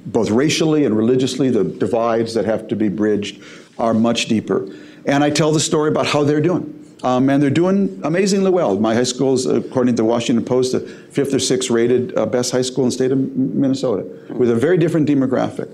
both 0.05 0.29
racially 0.29 0.85
and 0.85 0.95
religiously, 0.95 1.49
the 1.49 1.63
divides 1.63 2.33
that 2.35 2.45
have 2.45 2.67
to 2.67 2.75
be 2.75 2.89
bridged 2.89 3.41
are 3.77 3.93
much 3.93 4.27
deeper. 4.27 4.69
And 5.05 5.23
I 5.23 5.29
tell 5.29 5.51
the 5.51 5.59
story 5.59 5.89
about 5.89 6.05
how 6.07 6.23
they're 6.23 6.41
doing. 6.41 6.71
Um, 7.03 7.29
and 7.29 7.41
they're 7.41 7.49
doing 7.49 7.99
amazingly 8.03 8.49
well. 8.49 8.79
My 8.79 8.95
high 8.95 9.03
school 9.03 9.33
is, 9.33 9.45
according 9.45 9.95
to 9.95 10.01
the 10.01 10.07
Washington 10.07 10.43
Post, 10.43 10.71
the 10.71 10.79
fifth 10.79 11.33
or 11.33 11.39
sixth 11.39 11.69
rated 11.69 12.17
uh, 12.17 12.25
best 12.25 12.51
high 12.51 12.63
school 12.63 12.85
in 12.85 12.89
the 12.89 12.93
state 12.93 13.11
of 13.11 13.19
Minnesota, 13.19 14.07
with 14.33 14.49
a 14.49 14.55
very 14.55 14.77
different 14.77 15.07
demographic. 15.07 15.69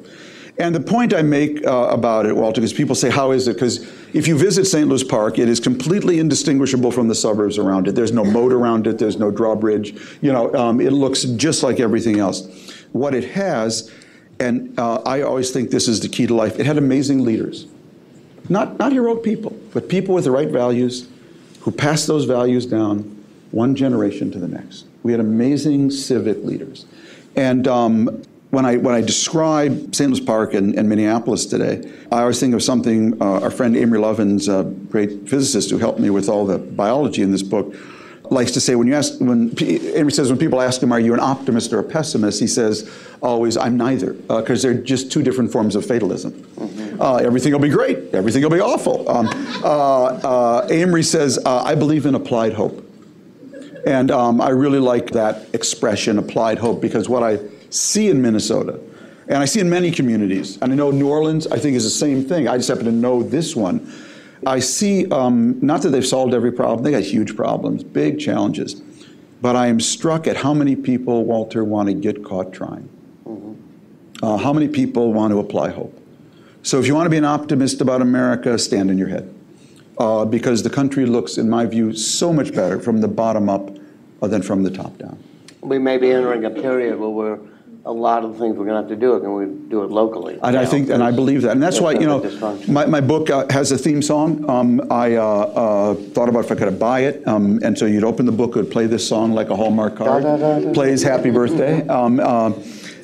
And 0.61 0.75
the 0.75 0.79
point 0.79 1.11
I 1.11 1.23
make 1.23 1.65
uh, 1.65 1.87
about 1.89 2.27
it, 2.27 2.35
Walter, 2.35 2.61
because 2.61 2.71
people 2.71 2.93
say, 2.93 3.09
how 3.09 3.31
is 3.31 3.47
it? 3.47 3.53
Because 3.53 3.79
if 4.13 4.27
you 4.27 4.37
visit 4.37 4.65
St. 4.65 4.87
Louis 4.87 5.03
Park, 5.03 5.39
it 5.39 5.49
is 5.49 5.59
completely 5.59 6.19
indistinguishable 6.19 6.91
from 6.91 7.07
the 7.07 7.15
suburbs 7.15 7.57
around 7.57 7.87
it. 7.87 7.95
There's 7.95 8.11
no 8.11 8.23
moat 8.23 8.53
around 8.53 8.85
it, 8.85 8.99
there's 8.99 9.17
no 9.17 9.31
drawbridge. 9.31 9.99
You 10.21 10.31
know, 10.31 10.53
um, 10.53 10.79
it 10.79 10.93
looks 10.93 11.23
just 11.23 11.63
like 11.63 11.79
everything 11.79 12.19
else. 12.19 12.47
What 12.91 13.15
it 13.15 13.31
has, 13.31 13.91
and 14.39 14.79
uh, 14.79 15.01
I 15.03 15.23
always 15.23 15.49
think 15.49 15.71
this 15.71 15.87
is 15.87 15.99
the 15.99 16.09
key 16.09 16.27
to 16.27 16.35
life, 16.35 16.59
it 16.59 16.67
had 16.67 16.77
amazing 16.77 17.25
leaders. 17.25 17.65
Not, 18.47 18.77
not 18.77 18.91
heroic 18.91 19.23
people, 19.23 19.57
but 19.73 19.89
people 19.89 20.13
with 20.13 20.25
the 20.25 20.31
right 20.31 20.49
values 20.49 21.07
who 21.61 21.71
passed 21.71 22.05
those 22.05 22.25
values 22.25 22.67
down 22.67 22.99
one 23.49 23.75
generation 23.75 24.29
to 24.29 24.37
the 24.37 24.47
next. 24.47 24.85
We 25.01 25.11
had 25.11 25.21
amazing 25.21 25.89
civic 25.89 26.43
leaders. 26.43 26.85
And 27.35 27.67
um, 27.67 28.23
when 28.51 28.65
I, 28.65 28.77
when 28.77 28.93
I 28.93 29.01
describe 29.01 29.95
St. 29.95 30.11
Louis 30.11 30.19
Park 30.19 30.53
and, 30.53 30.75
and 30.75 30.87
Minneapolis 30.87 31.45
today, 31.45 31.89
I 32.11 32.21
always 32.21 32.39
think 32.39 32.53
of 32.53 32.61
something 32.61 33.19
uh, 33.21 33.39
our 33.39 33.49
friend 33.49 33.75
Amory 33.75 33.99
Lovins, 33.99 34.47
a 34.47 34.63
great 34.63 35.27
physicist 35.27 35.71
who 35.71 35.77
helped 35.77 35.99
me 35.99 36.09
with 36.09 36.27
all 36.27 36.45
the 36.45 36.57
biology 36.57 37.21
in 37.21 37.31
this 37.31 37.43
book, 37.43 37.73
likes 38.29 38.51
to 38.51 38.61
say 38.61 38.75
when 38.75 38.87
you 38.87 38.95
ask 38.95 39.19
when 39.19 39.53
Amory 39.61 40.11
says 40.13 40.29
when 40.29 40.39
people 40.39 40.61
ask 40.61 40.81
him 40.81 40.93
are 40.93 40.99
you 41.01 41.13
an 41.13 41.19
optimist 41.19 41.73
or 41.73 41.79
a 41.79 41.83
pessimist 41.83 42.39
he 42.39 42.47
says 42.47 42.89
always 43.21 43.57
I'm 43.57 43.75
neither 43.75 44.13
because 44.13 44.63
uh, 44.63 44.69
they're 44.69 44.81
just 44.81 45.11
two 45.11 45.21
different 45.21 45.51
forms 45.51 45.75
of 45.75 45.85
fatalism. 45.85 46.31
Mm-hmm. 46.31 47.01
Uh, 47.01 47.17
everything 47.17 47.51
will 47.51 47.59
be 47.59 47.67
great, 47.67 48.15
everything 48.15 48.41
will 48.41 48.49
be 48.49 48.61
awful. 48.61 49.09
Um, 49.09 49.27
uh, 49.63 50.05
uh 50.05 50.67
Amory 50.71 51.03
says 51.03 51.39
uh, 51.45 51.61
I 51.63 51.75
believe 51.75 52.05
in 52.05 52.15
applied 52.15 52.53
hope, 52.53 52.85
and 53.85 54.11
um, 54.11 54.39
I 54.39 54.49
really 54.49 54.79
like 54.79 55.09
that 55.11 55.53
expression 55.53 56.17
applied 56.17 56.57
hope 56.57 56.79
because 56.79 57.09
what 57.09 57.23
I 57.23 57.37
see 57.71 58.09
in 58.09 58.21
Minnesota. 58.21 58.79
And 59.27 59.37
I 59.37 59.45
see 59.45 59.59
in 59.59 59.69
many 59.69 59.91
communities, 59.91 60.57
and 60.61 60.73
I 60.73 60.75
know 60.75 60.91
New 60.91 61.09
Orleans, 61.09 61.47
I 61.47 61.57
think, 61.57 61.75
is 61.75 61.83
the 61.83 61.89
same 61.89 62.23
thing. 62.23 62.47
I 62.47 62.57
just 62.57 62.69
happen 62.69 62.85
to 62.85 62.91
know 62.91 63.23
this 63.23 63.55
one. 63.55 63.91
I 64.45 64.59
see, 64.59 65.09
um, 65.09 65.57
not 65.61 65.83
that 65.83 65.89
they've 65.89 66.05
solved 66.05 66.33
every 66.33 66.51
problem, 66.51 66.83
they 66.83 66.91
got 66.91 67.03
huge 67.03 67.35
problems, 67.35 67.83
big 67.83 68.19
challenges. 68.19 68.81
But 69.41 69.55
I 69.55 69.67
am 69.67 69.79
struck 69.79 70.27
at 70.27 70.37
how 70.37 70.53
many 70.53 70.75
people, 70.75 71.23
Walter, 71.23 71.63
want 71.63 71.87
to 71.87 71.93
get 71.93 72.23
caught 72.23 72.51
trying. 72.51 72.89
Mm-hmm. 73.25 74.25
Uh, 74.25 74.37
how 74.37 74.53
many 74.53 74.67
people 74.67 75.13
want 75.13 75.31
to 75.31 75.39
apply 75.39 75.69
hope? 75.69 75.97
So 76.63 76.79
if 76.79 76.85
you 76.85 76.93
want 76.93 77.05
to 77.05 77.09
be 77.09 77.17
an 77.17 77.25
optimist 77.25 77.81
about 77.81 78.01
America, 78.01 78.57
stand 78.59 78.91
in 78.91 78.97
your 78.97 79.07
head. 79.07 79.33
Uh, 79.97 80.25
because 80.25 80.63
the 80.63 80.69
country 80.69 81.05
looks, 81.05 81.37
in 81.37 81.49
my 81.49 81.65
view, 81.65 81.93
so 81.93 82.33
much 82.33 82.53
better 82.53 82.79
from 82.79 83.01
the 83.01 83.07
bottom 83.07 83.49
up 83.49 83.69
uh, 84.21 84.27
than 84.27 84.41
from 84.41 84.63
the 84.63 84.71
top 84.71 84.97
down. 84.97 85.21
We 85.61 85.77
may 85.77 85.97
be 85.97 86.11
entering 86.11 86.43
a 86.45 86.49
period 86.49 86.99
where 86.99 87.09
we're 87.09 87.39
a 87.85 87.91
lot 87.91 88.23
of 88.23 88.33
the 88.33 88.39
things 88.39 88.57
we're 88.57 88.65
going 88.65 88.75
to 88.75 88.81
have 88.81 88.89
to 88.89 88.95
do 88.95 89.15
it, 89.15 89.23
and 89.23 89.35
we 89.35 89.69
do 89.69 89.83
it 89.83 89.89
locally. 89.89 90.37
And 90.43 90.55
I 90.55 90.65
think, 90.65 90.89
and 90.89 91.03
I 91.03 91.11
believe 91.11 91.41
that, 91.43 91.51
and 91.51 91.63
that's 91.63 91.81
why 91.81 91.93
you 91.93 92.05
know, 92.05 92.21
my, 92.67 92.85
my 92.85 93.01
book 93.01 93.29
uh, 93.29 93.45
has 93.49 93.71
a 93.71 93.77
theme 93.77 94.01
song. 94.01 94.47
Um, 94.49 94.81
I 94.91 95.15
uh, 95.15 95.23
uh, 95.23 95.95
thought 95.95 96.29
about 96.29 96.45
if 96.45 96.51
I 96.51 96.55
could 96.55 96.79
buy 96.79 97.01
it, 97.01 97.27
um, 97.27 97.59
and 97.63 97.77
so 97.77 97.85
you'd 97.85 98.03
open 98.03 98.25
the 98.25 98.31
book, 98.31 98.51
it 98.51 98.57
would 98.57 98.71
play 98.71 98.85
this 98.85 99.07
song 99.07 99.33
like 99.33 99.49
a 99.49 99.55
Hallmark 99.55 99.95
card, 99.95 100.23
da, 100.23 100.37
da, 100.37 100.59
da, 100.59 100.73
plays 100.73 101.01
Happy 101.01 101.31
Birthday. 101.31 101.87
Um, 101.87 102.19
uh, 102.19 102.51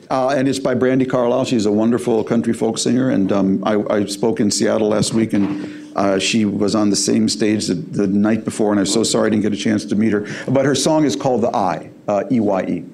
uh, 0.10 0.30
and 0.30 0.48
it's 0.48 0.60
by 0.60 0.74
Brandi 0.74 1.10
Carlile. 1.10 1.44
She's 1.44 1.66
a 1.66 1.72
wonderful 1.72 2.24
country 2.24 2.54
folk 2.54 2.78
singer. 2.78 3.10
And 3.10 3.30
um, 3.30 3.64
I, 3.66 3.76
I, 3.90 4.06
spoke 4.06 4.40
in 4.40 4.50
Seattle 4.50 4.88
last 4.88 5.14
week, 5.14 5.34
and 5.34 5.92
uh, 5.98 6.18
she 6.18 6.46
was 6.46 6.76
on 6.76 6.90
the 6.90 6.96
same 6.96 7.28
stage 7.28 7.68
the, 7.68 7.74
the, 7.74 8.08
night 8.08 8.46
before. 8.46 8.72
And 8.72 8.80
I'm 8.80 8.86
so 8.86 9.04
sorry 9.04 9.28
I 9.28 9.30
didn't 9.32 9.42
get 9.42 9.52
a 9.52 9.58
chance 9.58 9.84
to 9.84 9.96
meet 9.98 10.14
her. 10.14 10.26
But 10.48 10.64
her 10.64 10.76
song 10.76 11.04
is 11.04 11.18
called 11.18 11.42
The 11.42 11.54
Eye, 11.54 11.90
E 12.32 12.40
Y 12.40 12.64
E. 12.64 12.86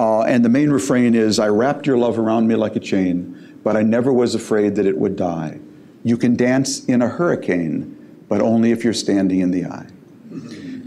Uh, 0.00 0.22
and 0.22 0.42
the 0.42 0.48
main 0.48 0.70
refrain 0.70 1.14
is 1.14 1.38
I 1.38 1.48
wrapped 1.48 1.86
your 1.86 1.98
love 1.98 2.18
around 2.18 2.48
me 2.48 2.54
like 2.54 2.74
a 2.74 2.80
chain, 2.80 3.58
but 3.62 3.76
I 3.76 3.82
never 3.82 4.10
was 4.10 4.34
afraid 4.34 4.74
that 4.76 4.86
it 4.86 4.96
would 4.96 5.14
die. 5.14 5.60
You 6.04 6.16
can 6.16 6.36
dance 6.36 6.86
in 6.86 7.02
a 7.02 7.08
hurricane, 7.08 8.24
but 8.26 8.40
only 8.40 8.70
if 8.70 8.82
you're 8.82 8.94
standing 8.94 9.40
in 9.40 9.50
the 9.50 9.66
eye. 9.66 9.86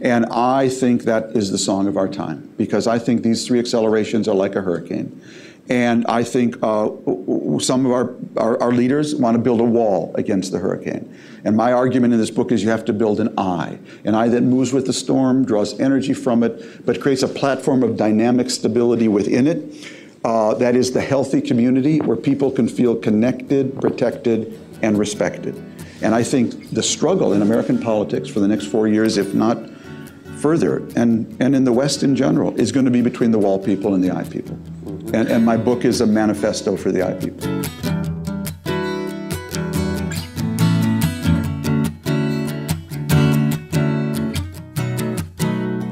And 0.01 0.25
I 0.25 0.67
think 0.67 1.03
that 1.03 1.29
is 1.35 1.51
the 1.51 1.59
song 1.59 1.85
of 1.85 1.95
our 1.95 2.07
time 2.07 2.51
because 2.57 2.87
I 2.87 2.97
think 2.97 3.21
these 3.21 3.45
three 3.45 3.59
accelerations 3.59 4.27
are 4.27 4.33
like 4.33 4.55
a 4.55 4.61
hurricane. 4.61 5.21
And 5.69 6.05
I 6.07 6.23
think 6.23 6.57
uh, 6.61 6.89
some 7.59 7.85
of 7.85 7.91
our, 7.93 8.15
our, 8.35 8.61
our, 8.61 8.71
leaders 8.73 9.15
want 9.15 9.35
to 9.35 9.41
build 9.41 9.61
a 9.61 9.65
wall 9.65 10.13
against 10.15 10.51
the 10.51 10.59
hurricane. 10.59 11.17
And 11.45 11.55
my 11.55 11.71
argument 11.71 12.13
in 12.13 12.19
this 12.19 12.31
book 12.31 12.51
is 12.51 12.63
you 12.63 12.69
have 12.69 12.83
to 12.85 12.93
build 12.93 13.21
an 13.21 13.33
eye, 13.39 13.79
an 14.03 14.13
eye 14.13 14.27
that 14.27 14.41
moves 14.41 14.73
with 14.73 14.87
the 14.87 14.93
storm, 14.93 15.45
draws 15.45 15.79
energy 15.79 16.13
from 16.13 16.43
it, 16.43 16.85
but 16.85 16.99
creates 16.99 17.23
a 17.23 17.29
platform 17.29 17.81
of 17.81 17.95
dynamic 17.95 18.49
stability 18.49 19.07
within 19.07 19.47
it. 19.47 19.89
Uh, 20.25 20.53
that 20.55 20.75
is 20.75 20.91
the 20.91 21.01
healthy 21.01 21.39
community 21.39 21.99
where 22.01 22.17
people 22.17 22.51
can 22.51 22.67
feel 22.67 22.95
connected, 22.95 23.79
protected, 23.79 24.59
and 24.81 24.97
respected. 24.97 25.55
And 26.01 26.13
I 26.13 26.23
think 26.23 26.71
the 26.71 26.83
struggle 26.83 27.31
in 27.31 27.41
American 27.41 27.79
politics 27.79 28.27
for 28.27 28.41
the 28.41 28.47
next 28.47 28.65
four 28.67 28.89
years, 28.89 29.15
if 29.17 29.33
not 29.33 29.69
further, 30.39 30.79
and, 30.97 31.41
and 31.41 31.55
in 31.55 31.63
the 31.63 31.71
West 31.71 32.03
in 32.03 32.17
general, 32.17 32.53
is 32.59 32.73
going 32.73 32.85
to 32.85 32.91
be 32.91 33.01
between 33.01 33.31
the 33.31 33.39
wall 33.39 33.57
people 33.57 33.95
and 33.95 34.03
the 34.03 34.11
eye 34.11 34.25
people. 34.25 34.59
And, 35.13 35.29
and 35.29 35.45
my 35.45 35.57
book 35.57 35.85
is 35.85 36.01
a 36.01 36.07
manifesto 36.07 36.75
for 36.75 36.91
the 36.91 37.07
eye 37.07 37.13
people. 37.13 37.47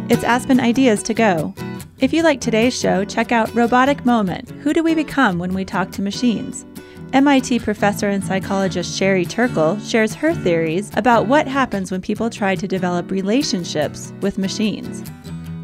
It's 0.10 0.24
Aspen 0.24 0.60
Ideas 0.60 1.04
to 1.04 1.14
Go. 1.14 1.54
If 2.00 2.14
you 2.14 2.24
like 2.24 2.42
today's 2.42 2.78
show, 2.78 3.06
check 3.06 3.32
out 3.32 3.54
Robotic 3.54 4.04
Moment 4.06 4.50
Who 4.64 4.74
Do 4.74 4.82
We 4.82 4.96
Become 4.96 5.38
When 5.38 5.54
We 5.54 5.66
Talk 5.66 5.92
to 5.92 6.02
Machines? 6.02 6.66
MIT 7.14 7.60
professor 7.60 8.10
and 8.10 8.24
psychologist 8.24 8.98
Sherry 8.98 9.26
Turkle 9.26 9.78
shares 9.80 10.16
her 10.16 10.34
theories 10.34 10.90
about 10.96 11.28
what 11.28 11.48
happens 11.48 11.92
when 11.92 12.02
people 12.02 12.30
try 12.30 12.56
to 12.56 12.68
develop 12.68 13.12
relationships 13.12 14.12
with 14.22 14.40
machines. 14.40 15.04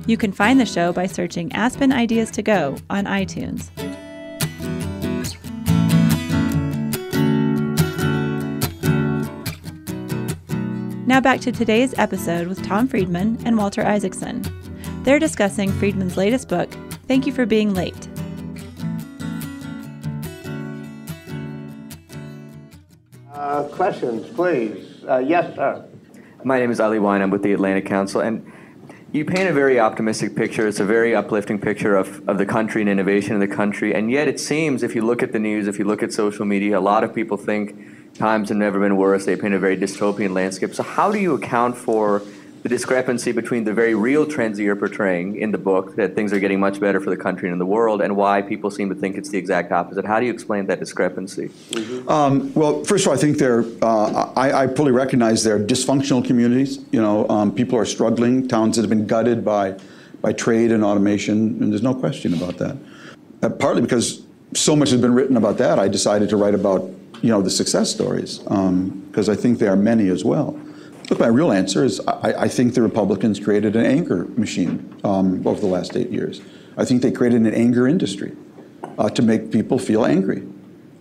You 0.07 0.15
can 0.15 0.31
find 0.31 0.57
the 0.57 0.65
show 0.65 0.93
by 0.93 1.05
searching 1.05 1.51
Aspen 1.51 1.91
Ideas 1.91 2.31
to 2.31 2.41
Go 2.41 2.77
on 2.89 3.03
iTunes. 3.03 3.69
Now 11.05 11.19
back 11.19 11.41
to 11.41 11.51
today's 11.51 11.93
episode 11.97 12.47
with 12.47 12.65
Tom 12.65 12.87
Friedman 12.87 13.37
and 13.45 13.57
Walter 13.57 13.85
Isaacson. 13.85 14.43
They're 15.03 15.19
discussing 15.19 15.73
Friedman's 15.73 16.15
latest 16.15 16.47
book, 16.47 16.71
Thank 17.09 17.27
You 17.27 17.33
for 17.33 17.45
Being 17.45 17.73
Late. 17.73 18.07
Uh, 23.33 23.63
questions, 23.63 24.25
please. 24.33 25.03
Uh, 25.05 25.17
yes, 25.17 25.53
sir. 25.55 25.85
My 26.45 26.59
name 26.59 26.71
is 26.71 26.79
Ali 26.79 26.99
Wyne. 26.99 27.21
I'm 27.21 27.29
with 27.29 27.43
the 27.43 27.51
Atlantic 27.51 27.85
Council. 27.85 28.21
And 28.21 28.49
you 29.13 29.23
paint 29.23 29.49
a 29.49 29.53
very 29.53 29.79
optimistic 29.79 30.35
picture. 30.35 30.67
It's 30.67 30.79
a 30.79 30.85
very 30.85 31.15
uplifting 31.15 31.59
picture 31.59 31.95
of, 31.95 32.27
of 32.27 32.37
the 32.37 32.45
country 32.45 32.81
and 32.81 32.89
innovation 32.89 33.33
in 33.33 33.39
the 33.39 33.47
country. 33.47 33.95
And 33.95 34.11
yet, 34.11 34.27
it 34.27 34.39
seems, 34.39 34.83
if 34.83 34.95
you 34.95 35.01
look 35.01 35.23
at 35.23 35.31
the 35.31 35.39
news, 35.39 35.67
if 35.67 35.79
you 35.79 35.85
look 35.85 36.03
at 36.03 36.11
social 36.11 36.45
media, 36.45 36.77
a 36.77 36.81
lot 36.81 37.03
of 37.03 37.15
people 37.15 37.37
think 37.37 38.13
times 38.15 38.49
have 38.49 38.57
never 38.57 38.79
been 38.79 38.97
worse. 38.97 39.25
They 39.25 39.37
paint 39.37 39.53
a 39.53 39.59
very 39.59 39.77
dystopian 39.77 40.33
landscape. 40.33 40.73
So, 40.75 40.83
how 40.83 41.11
do 41.11 41.19
you 41.19 41.35
account 41.35 41.77
for 41.77 42.21
the 42.63 42.69
discrepancy 42.69 43.31
between 43.31 43.63
the 43.63 43.73
very 43.73 43.95
real 43.95 44.25
trends 44.25 44.57
that 44.57 44.63
you're 44.63 44.75
portraying 44.75 45.35
in 45.37 45.51
the 45.51 45.57
book, 45.57 45.95
that 45.95 46.15
things 46.15 46.33
are 46.33 46.39
getting 46.39 46.59
much 46.59 46.79
better 46.79 46.99
for 46.99 47.09
the 47.09 47.17
country 47.17 47.47
and 47.47 47.53
in 47.53 47.59
the 47.59 47.65
world, 47.65 48.01
and 48.01 48.15
why 48.15 48.41
people 48.41 48.71
seem 48.71 48.89
to 48.89 48.95
think 48.95 49.15
it's 49.15 49.29
the 49.29 49.37
exact 49.37 49.71
opposite. 49.71 50.05
How 50.05 50.19
do 50.19 50.25
you 50.25 50.33
explain 50.33 50.65
that 50.67 50.79
discrepancy? 50.79 51.49
Mm-hmm. 51.71 52.09
Um, 52.09 52.53
well, 52.53 52.83
first 52.83 53.05
of 53.05 53.09
all, 53.09 53.17
I 53.17 53.21
think 53.21 53.37
they're, 53.37 53.63
uh, 53.81 54.31
I, 54.35 54.63
I, 54.63 54.67
fully 54.67 54.91
recognize 54.91 55.43
they're 55.43 55.59
dysfunctional 55.59 56.25
communities. 56.25 56.79
You 56.91 57.01
know, 57.01 57.27
um, 57.29 57.53
people 57.53 57.77
are 57.77 57.85
struggling, 57.85 58.47
towns 58.47 58.75
that 58.75 58.81
have 58.81 58.89
been 58.89 59.07
gutted 59.07 59.45
by, 59.45 59.77
by 60.21 60.33
trade 60.33 60.71
and 60.71 60.83
automation, 60.83 61.61
and 61.61 61.71
there's 61.71 61.83
no 61.83 61.93
question 61.93 62.33
about 62.33 62.57
that. 62.57 62.77
Uh, 63.43 63.49
partly 63.49 63.81
because 63.81 64.23
so 64.53 64.75
much 64.75 64.89
has 64.89 64.99
been 64.99 65.13
written 65.13 65.37
about 65.37 65.57
that, 65.59 65.79
I 65.79 65.87
decided 65.87 66.29
to 66.29 66.37
write 66.37 66.55
about, 66.55 66.81
you 67.21 67.29
know, 67.29 67.41
the 67.41 67.49
success 67.49 67.91
stories, 67.91 68.39
because 68.39 69.29
um, 69.29 69.33
I 69.33 69.35
think 69.35 69.59
there 69.59 69.71
are 69.71 69.77
many 69.77 70.09
as 70.09 70.25
well. 70.25 70.59
Look, 71.09 71.19
my 71.19 71.27
real 71.27 71.51
answer 71.51 71.85
is 71.85 72.01
I, 72.01 72.33
I 72.43 72.47
think 72.47 72.73
the 72.73 72.81
Republicans 72.81 73.39
created 73.39 73.75
an 73.75 73.85
anger 73.85 74.25
machine 74.35 74.93
um, 75.03 75.45
over 75.47 75.59
the 75.59 75.67
last 75.67 75.95
eight 75.95 76.09
years. 76.09 76.41
I 76.75 76.83
think 76.85 77.01
they 77.01 77.11
created 77.11 77.41
an 77.41 77.53
anger 77.53 77.87
industry 77.87 78.35
uh, 78.97 79.09
to 79.09 79.21
make 79.21 79.51
people 79.51 79.79
feel 79.79 80.05
angry. 80.05 80.43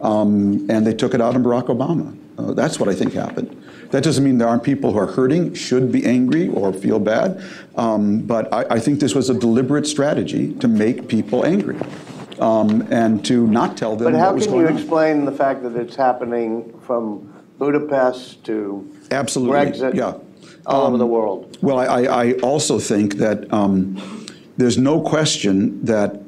Um, 0.01 0.71
and 0.71 0.87
they 0.87 0.95
took 0.95 1.15
it 1.15 1.21
out 1.21 1.35
on 1.35 1.43
Barack 1.43 1.67
Obama. 1.67 2.17
Uh, 2.39 2.53
that's 2.53 2.79
what 2.79 2.89
I 2.89 2.95
think 2.95 3.15
happened. 3.15 3.63
That 3.91 4.05
doesn't 4.05 4.23
mean 4.23 4.39
there 4.39 4.49
aren't 4.49 4.63
people 4.63 4.93
who 4.93 4.99
are 4.99 5.07
hurting, 5.07 5.55
should 5.55 5.91
be 5.91 6.05
angry, 6.05 6.49
or 6.49 6.73
feel 6.73 6.99
bad. 6.99 7.43
Um, 7.77 8.21
but 8.21 8.53
I, 8.53 8.75
I, 8.75 8.81
think 8.81 9.01
this 9.01 9.15
was 9.15 9.31
a 9.31 9.35
deliberate 9.35 9.87
strategy 9.87 10.53
to 10.55 10.69
make 10.69 11.09
people 11.09 11.47
angry 11.47 11.79
um, 12.39 12.87
and 12.91 13.25
to 13.25 13.47
not 13.47 13.77
tell 13.77 13.97
them. 13.97 14.13
But 14.13 14.19
how 14.19 14.39
can 14.39 14.55
you 14.55 14.67
on. 14.67 14.77
explain 14.77 15.25
the 15.25 15.33
fact 15.33 15.63
that 15.63 15.77
it's 15.77 15.97
happening 15.97 16.79
from 16.81 17.33
Budapest 17.59 18.45
to 18.45 18.93
Absolutely. 19.11 19.57
Brexit, 19.57 19.95
yeah. 19.95 20.15
all 20.67 20.83
um, 20.83 20.89
over 20.89 20.99
the 20.99 21.07
world. 21.07 21.59
Well, 21.63 21.79
I, 21.79 22.03
I 22.03 22.33
also 22.35 22.79
think 22.79 23.15
that 23.15 23.53
um, 23.53 24.27
there's 24.57 24.79
no 24.79 25.01
question 25.01 25.85
that 25.85 26.21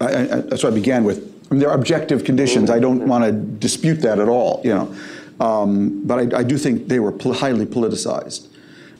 I, 0.00 0.06
I, 0.06 0.24
that's 0.24 0.62
what 0.62 0.72
I 0.72 0.74
began 0.74 1.04
with. 1.04 1.18
I 1.50 1.54
mean, 1.54 1.60
there 1.60 1.70
are 1.70 1.74
objective 1.74 2.24
conditions. 2.24 2.70
I 2.70 2.78
don't 2.78 3.08
want 3.08 3.24
to 3.24 3.32
dispute 3.32 4.00
that 4.02 4.18
at 4.18 4.28
all, 4.28 4.60
you 4.64 4.74
know. 4.74 4.94
Um, 5.40 6.06
but 6.06 6.34
I, 6.34 6.40
I 6.40 6.42
do 6.42 6.58
think 6.58 6.88
they 6.88 7.00
were 7.00 7.12
pol- 7.12 7.34
highly 7.34 7.66
politicized. 7.66 8.48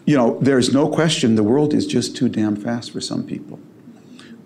You 0.06 0.16
know, 0.16 0.38
there's 0.40 0.72
no 0.72 0.88
question 0.88 1.34
the 1.34 1.42
world 1.42 1.74
is 1.74 1.86
just 1.86 2.16
too 2.16 2.28
damn 2.28 2.56
fast 2.56 2.92
for 2.92 3.00
some 3.00 3.24
people. 3.24 3.60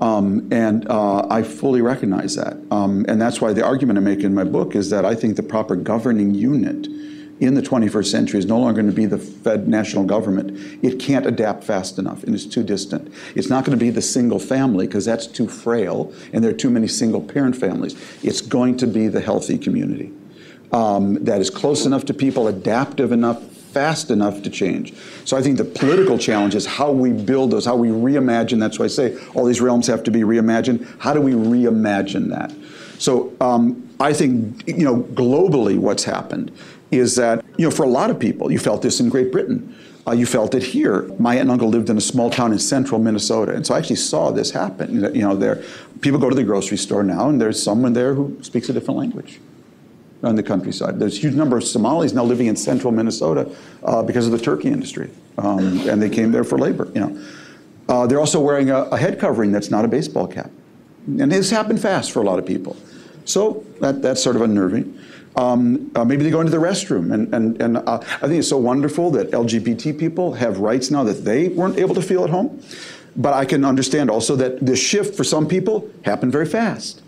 Um, 0.02 0.48
and 0.50 0.90
uh, 0.90 1.28
I 1.30 1.44
fully 1.44 1.80
recognize 1.80 2.34
that. 2.34 2.56
Um, 2.72 3.06
and 3.06 3.22
that's 3.22 3.40
why 3.40 3.52
the 3.52 3.64
argument 3.64 4.00
I 4.00 4.02
make 4.02 4.24
in 4.24 4.34
my 4.34 4.42
book 4.42 4.74
is 4.74 4.90
that 4.90 5.04
I 5.06 5.14
think 5.14 5.36
the 5.36 5.44
proper 5.44 5.76
governing 5.76 6.34
unit 6.34 6.88
in 7.38 7.54
the 7.54 7.62
21st 7.62 8.06
century 8.06 8.40
is 8.40 8.46
no 8.46 8.58
longer 8.58 8.82
going 8.82 8.90
to 8.90 8.96
be 8.96 9.06
the 9.06 9.18
Fed 9.18 9.68
national 9.68 10.02
government. 10.02 10.58
It 10.82 10.98
can't 10.98 11.24
adapt 11.24 11.62
fast 11.62 12.00
enough 12.00 12.24
and 12.24 12.34
it's 12.34 12.46
too 12.46 12.64
distant. 12.64 13.14
It's 13.36 13.48
not 13.48 13.64
going 13.64 13.78
to 13.78 13.84
be 13.84 13.90
the 13.90 14.02
single 14.02 14.40
family 14.40 14.88
because 14.88 15.04
that's 15.04 15.28
too 15.28 15.46
frail 15.46 16.12
and 16.32 16.42
there 16.42 16.50
are 16.50 16.56
too 16.56 16.70
many 16.70 16.88
single 16.88 17.20
parent 17.20 17.54
families. 17.54 17.94
It's 18.24 18.40
going 18.40 18.78
to 18.78 18.88
be 18.88 19.06
the 19.06 19.20
healthy 19.20 19.56
community 19.56 20.12
um, 20.72 21.22
that 21.24 21.40
is 21.40 21.50
close 21.50 21.86
enough 21.86 22.06
to 22.06 22.14
people, 22.14 22.48
adaptive 22.48 23.12
enough, 23.12 23.40
fast 23.72 24.10
enough 24.10 24.42
to 24.42 24.50
change. 24.50 24.94
So 25.24 25.36
I 25.36 25.42
think 25.42 25.58
the 25.58 25.64
political 25.64 26.18
challenge 26.18 26.54
is 26.54 26.66
how 26.66 26.90
we 26.90 27.12
build 27.12 27.50
those, 27.50 27.64
how 27.64 27.76
we 27.76 27.88
reimagine. 27.88 28.60
That's 28.60 28.78
why 28.78 28.84
I 28.84 28.88
say 28.88 29.18
all 29.34 29.44
these 29.44 29.60
realms 29.60 29.86
have 29.86 30.02
to 30.04 30.10
be 30.10 30.20
reimagined. 30.20 30.86
How 30.98 31.14
do 31.14 31.20
we 31.20 31.32
reimagine 31.32 32.28
that? 32.30 32.52
So 32.98 33.32
um, 33.40 33.88
I 33.98 34.12
think 34.12 34.66
you 34.66 34.84
know 34.84 35.02
globally 35.02 35.78
what's 35.78 36.04
happened 36.04 36.52
is 36.90 37.16
that 37.16 37.44
you 37.56 37.64
know 37.64 37.70
for 37.70 37.84
a 37.84 37.88
lot 37.88 38.10
of 38.10 38.18
people, 38.18 38.52
you 38.52 38.58
felt 38.58 38.82
this 38.82 39.00
in 39.00 39.08
Great 39.08 39.32
Britain. 39.32 39.76
Uh, 40.04 40.10
you 40.12 40.26
felt 40.26 40.52
it 40.52 40.64
here. 40.64 41.02
My 41.20 41.34
aunt 41.34 41.42
and 41.42 41.50
uncle 41.52 41.68
lived 41.68 41.88
in 41.88 41.96
a 41.96 42.00
small 42.00 42.28
town 42.28 42.52
in 42.52 42.58
central 42.58 43.00
Minnesota, 43.00 43.54
and 43.54 43.64
so 43.64 43.74
I 43.74 43.78
actually 43.78 43.96
saw 43.96 44.32
this 44.32 44.50
happen. 44.50 45.14
You 45.14 45.22
know, 45.22 45.36
there, 45.36 45.62
people 46.00 46.18
go 46.18 46.28
to 46.28 46.34
the 46.34 46.42
grocery 46.42 46.76
store 46.76 47.04
now, 47.04 47.28
and 47.28 47.40
there's 47.40 47.62
someone 47.62 47.92
there 47.92 48.14
who 48.14 48.36
speaks 48.42 48.68
a 48.68 48.72
different 48.72 48.98
language 48.98 49.38
on 50.22 50.36
the 50.36 50.42
countryside. 50.42 50.98
There's 50.98 51.18
a 51.18 51.20
huge 51.20 51.34
number 51.34 51.56
of 51.56 51.64
Somalis 51.64 52.12
now 52.12 52.24
living 52.24 52.46
in 52.46 52.56
central 52.56 52.92
Minnesota 52.92 53.50
uh, 53.82 54.02
because 54.02 54.26
of 54.26 54.32
the 54.32 54.38
turkey 54.38 54.68
industry, 54.68 55.10
um, 55.38 55.88
and 55.88 56.00
they 56.00 56.10
came 56.10 56.32
there 56.32 56.44
for 56.44 56.58
labor. 56.58 56.90
You 56.94 57.00
know, 57.00 57.24
uh, 57.88 58.06
they're 58.06 58.20
also 58.20 58.40
wearing 58.40 58.70
a, 58.70 58.82
a, 58.84 58.96
head 58.96 59.18
covering 59.18 59.52
that's 59.52 59.70
not 59.70 59.84
a 59.84 59.88
baseball 59.88 60.26
cap, 60.26 60.50
and 61.06 61.32
this 61.32 61.50
happened 61.50 61.80
fast 61.80 62.12
for 62.12 62.20
a 62.20 62.24
lot 62.24 62.38
of 62.38 62.46
people. 62.46 62.76
So 63.24 63.64
that, 63.80 64.02
that's 64.02 64.22
sort 64.22 64.36
of 64.36 64.42
unnerving. 64.42 64.98
Um, 65.36 65.90
uh, 65.94 66.04
maybe 66.04 66.24
they 66.24 66.30
go 66.30 66.40
into 66.40 66.52
the 66.52 66.58
restroom, 66.58 67.12
and 67.12 67.34
and 67.34 67.60
and 67.60 67.76
uh, 67.78 67.98
I 68.00 68.26
think 68.26 68.34
it's 68.34 68.48
so 68.48 68.58
wonderful 68.58 69.10
that 69.12 69.30
LGBT 69.32 69.98
people 69.98 70.34
have 70.34 70.58
rights 70.58 70.90
now 70.90 71.02
that 71.04 71.24
they 71.24 71.48
weren't 71.48 71.78
able 71.78 71.94
to 71.94 72.02
feel 72.02 72.24
at 72.24 72.30
home. 72.30 72.62
But 73.14 73.34
I 73.34 73.44
can 73.44 73.64
understand 73.64 74.10
also 74.10 74.36
that 74.36 74.64
this 74.64 74.78
shift 74.78 75.14
for 75.14 75.24
some 75.24 75.46
people 75.46 75.90
happened 76.02 76.32
very 76.32 76.46
fast. 76.46 77.01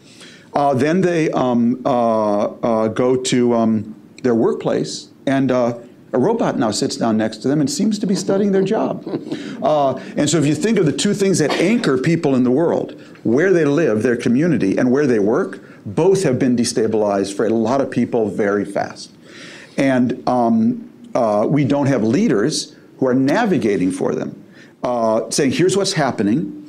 Uh, 0.55 0.72
then 0.72 1.00
they 1.00 1.30
um, 1.32 1.80
uh, 1.84 2.44
uh, 2.44 2.88
go 2.88 3.16
to 3.16 3.55
um, 3.55 3.94
their 4.22 4.34
workplace, 4.34 5.09
and 5.26 5.50
uh, 5.50 5.76
a 6.12 6.18
robot 6.18 6.57
now 6.57 6.70
sits 6.70 6.96
down 6.96 7.16
next 7.16 7.38
to 7.38 7.48
them 7.48 7.61
and 7.61 7.68
seems 7.68 7.98
to 7.98 8.07
be 8.07 8.14
studying 8.14 8.52
their 8.52 8.62
job. 8.62 9.05
Uh, 9.64 9.94
and 10.18 10.28
so, 10.28 10.36
if 10.36 10.44
you 10.44 10.55
think 10.55 10.76
of 10.76 10.84
the 10.84 10.92
two 10.92 11.14
things 11.14 11.38
that 11.38 11.50
anchor 11.52 11.96
people 11.96 12.34
in 12.34 12.44
the 12.44 12.50
world 12.50 13.00
where 13.22 13.50
they 13.50 13.64
live, 13.64 14.02
their 14.02 14.16
community, 14.16 14.76
and 14.76 14.90
where 14.90 15.07
they 15.07 15.18
work 15.18 15.59
both 15.86 16.22
have 16.22 16.38
been 16.38 16.55
destabilized 16.55 17.34
for 17.34 17.46
a 17.46 17.48
lot 17.48 17.80
of 17.80 17.90
people 17.90 18.28
very 18.28 18.66
fast. 18.66 19.11
And 19.78 20.22
um, 20.28 20.90
uh, 21.14 21.46
we 21.48 21.64
don't 21.64 21.86
have 21.86 22.02
leaders 22.02 22.76
who 22.98 23.07
are 23.07 23.14
navigating 23.14 23.90
for 23.90 24.14
them, 24.14 24.44
saying, 25.30 25.52
here's 25.52 25.78
what's 25.78 25.94
happening 25.94 26.63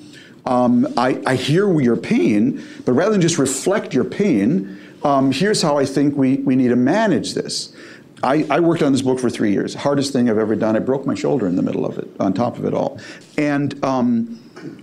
um, 0.46 0.88
I, 0.96 1.22
I, 1.26 1.36
hear 1.36 1.80
your 1.80 1.98
pain, 1.98 2.64
but 2.86 2.94
rather 2.94 3.12
than 3.12 3.22
just 3.22 3.40
reflect 3.40 3.94
your 3.94 4.04
pain, 4.04 4.80
um, 5.04 5.32
here's 5.32 5.62
how 5.62 5.78
I 5.78 5.86
think 5.86 6.16
we, 6.16 6.38
we 6.38 6.56
need 6.56 6.70
to 6.70 6.76
manage 6.76 7.34
this. 7.34 7.76
I, 8.24 8.46
I, 8.50 8.60
worked 8.60 8.82
on 8.82 8.92
this 8.92 9.02
book 9.02 9.20
for 9.20 9.30
three 9.30 9.52
years. 9.52 9.74
Hardest 9.74 10.14
thing 10.14 10.30
I've 10.30 10.38
ever 10.38 10.56
done. 10.56 10.76
I 10.76 10.80
broke 10.80 11.06
my 11.06 11.16
shoulder 11.16 11.48
in 11.48 11.56
the 11.56 11.62
middle 11.62 11.86
of 11.86 11.98
it, 11.98 12.10
on 12.20 12.34
top 12.34 12.58
of 12.58 12.66
it 12.66 12.74
all. 12.74 13.00
And 13.38 13.84
um, 13.84 14.40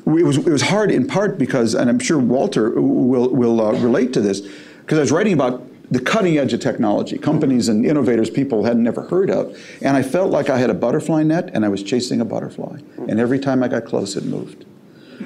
it, 0.07 0.25
was, 0.25 0.39
it 0.39 0.51
was 0.51 0.63
hard 0.63 0.91
in 0.91 1.07
part 1.07 1.39
because, 1.39 1.75
and 1.75 1.89
I'm 1.89 1.99
sure 1.99 2.19
Walter 2.19 2.71
will, 2.81 3.29
will 3.31 3.61
uh, 3.61 3.73
relate 3.73 4.13
to 4.15 4.21
this, 4.21 4.41
because 4.41 4.99
I 4.99 5.01
was 5.01 5.13
writing 5.13 5.33
about 5.33 5.65
the 5.93 6.01
cutting 6.01 6.39
edge 6.39 6.53
of 6.53 6.61
technology, 6.61 7.19
companies 7.19 7.69
and 7.69 7.85
innovators 7.85 8.31
people 8.31 8.65
had 8.65 8.79
never 8.79 9.03
heard 9.03 9.31
of. 9.31 9.57
And 9.81 9.97
I 9.97 10.03
felt 10.03 10.31
like 10.31 10.49
I 10.49 10.59
had 10.59 10.71
a 10.71 10.75
butterfly 10.75 11.23
net 11.23 11.51
and 11.53 11.65
I 11.65 11.69
was 11.69 11.83
chasing 11.83 12.21
a 12.21 12.25
butterfly. 12.25 12.81
And 13.09 13.21
every 13.21 13.39
time 13.39 13.63
I 13.63 13.69
got 13.69 13.85
close, 13.85 14.17
it 14.17 14.25
moved. 14.25 14.65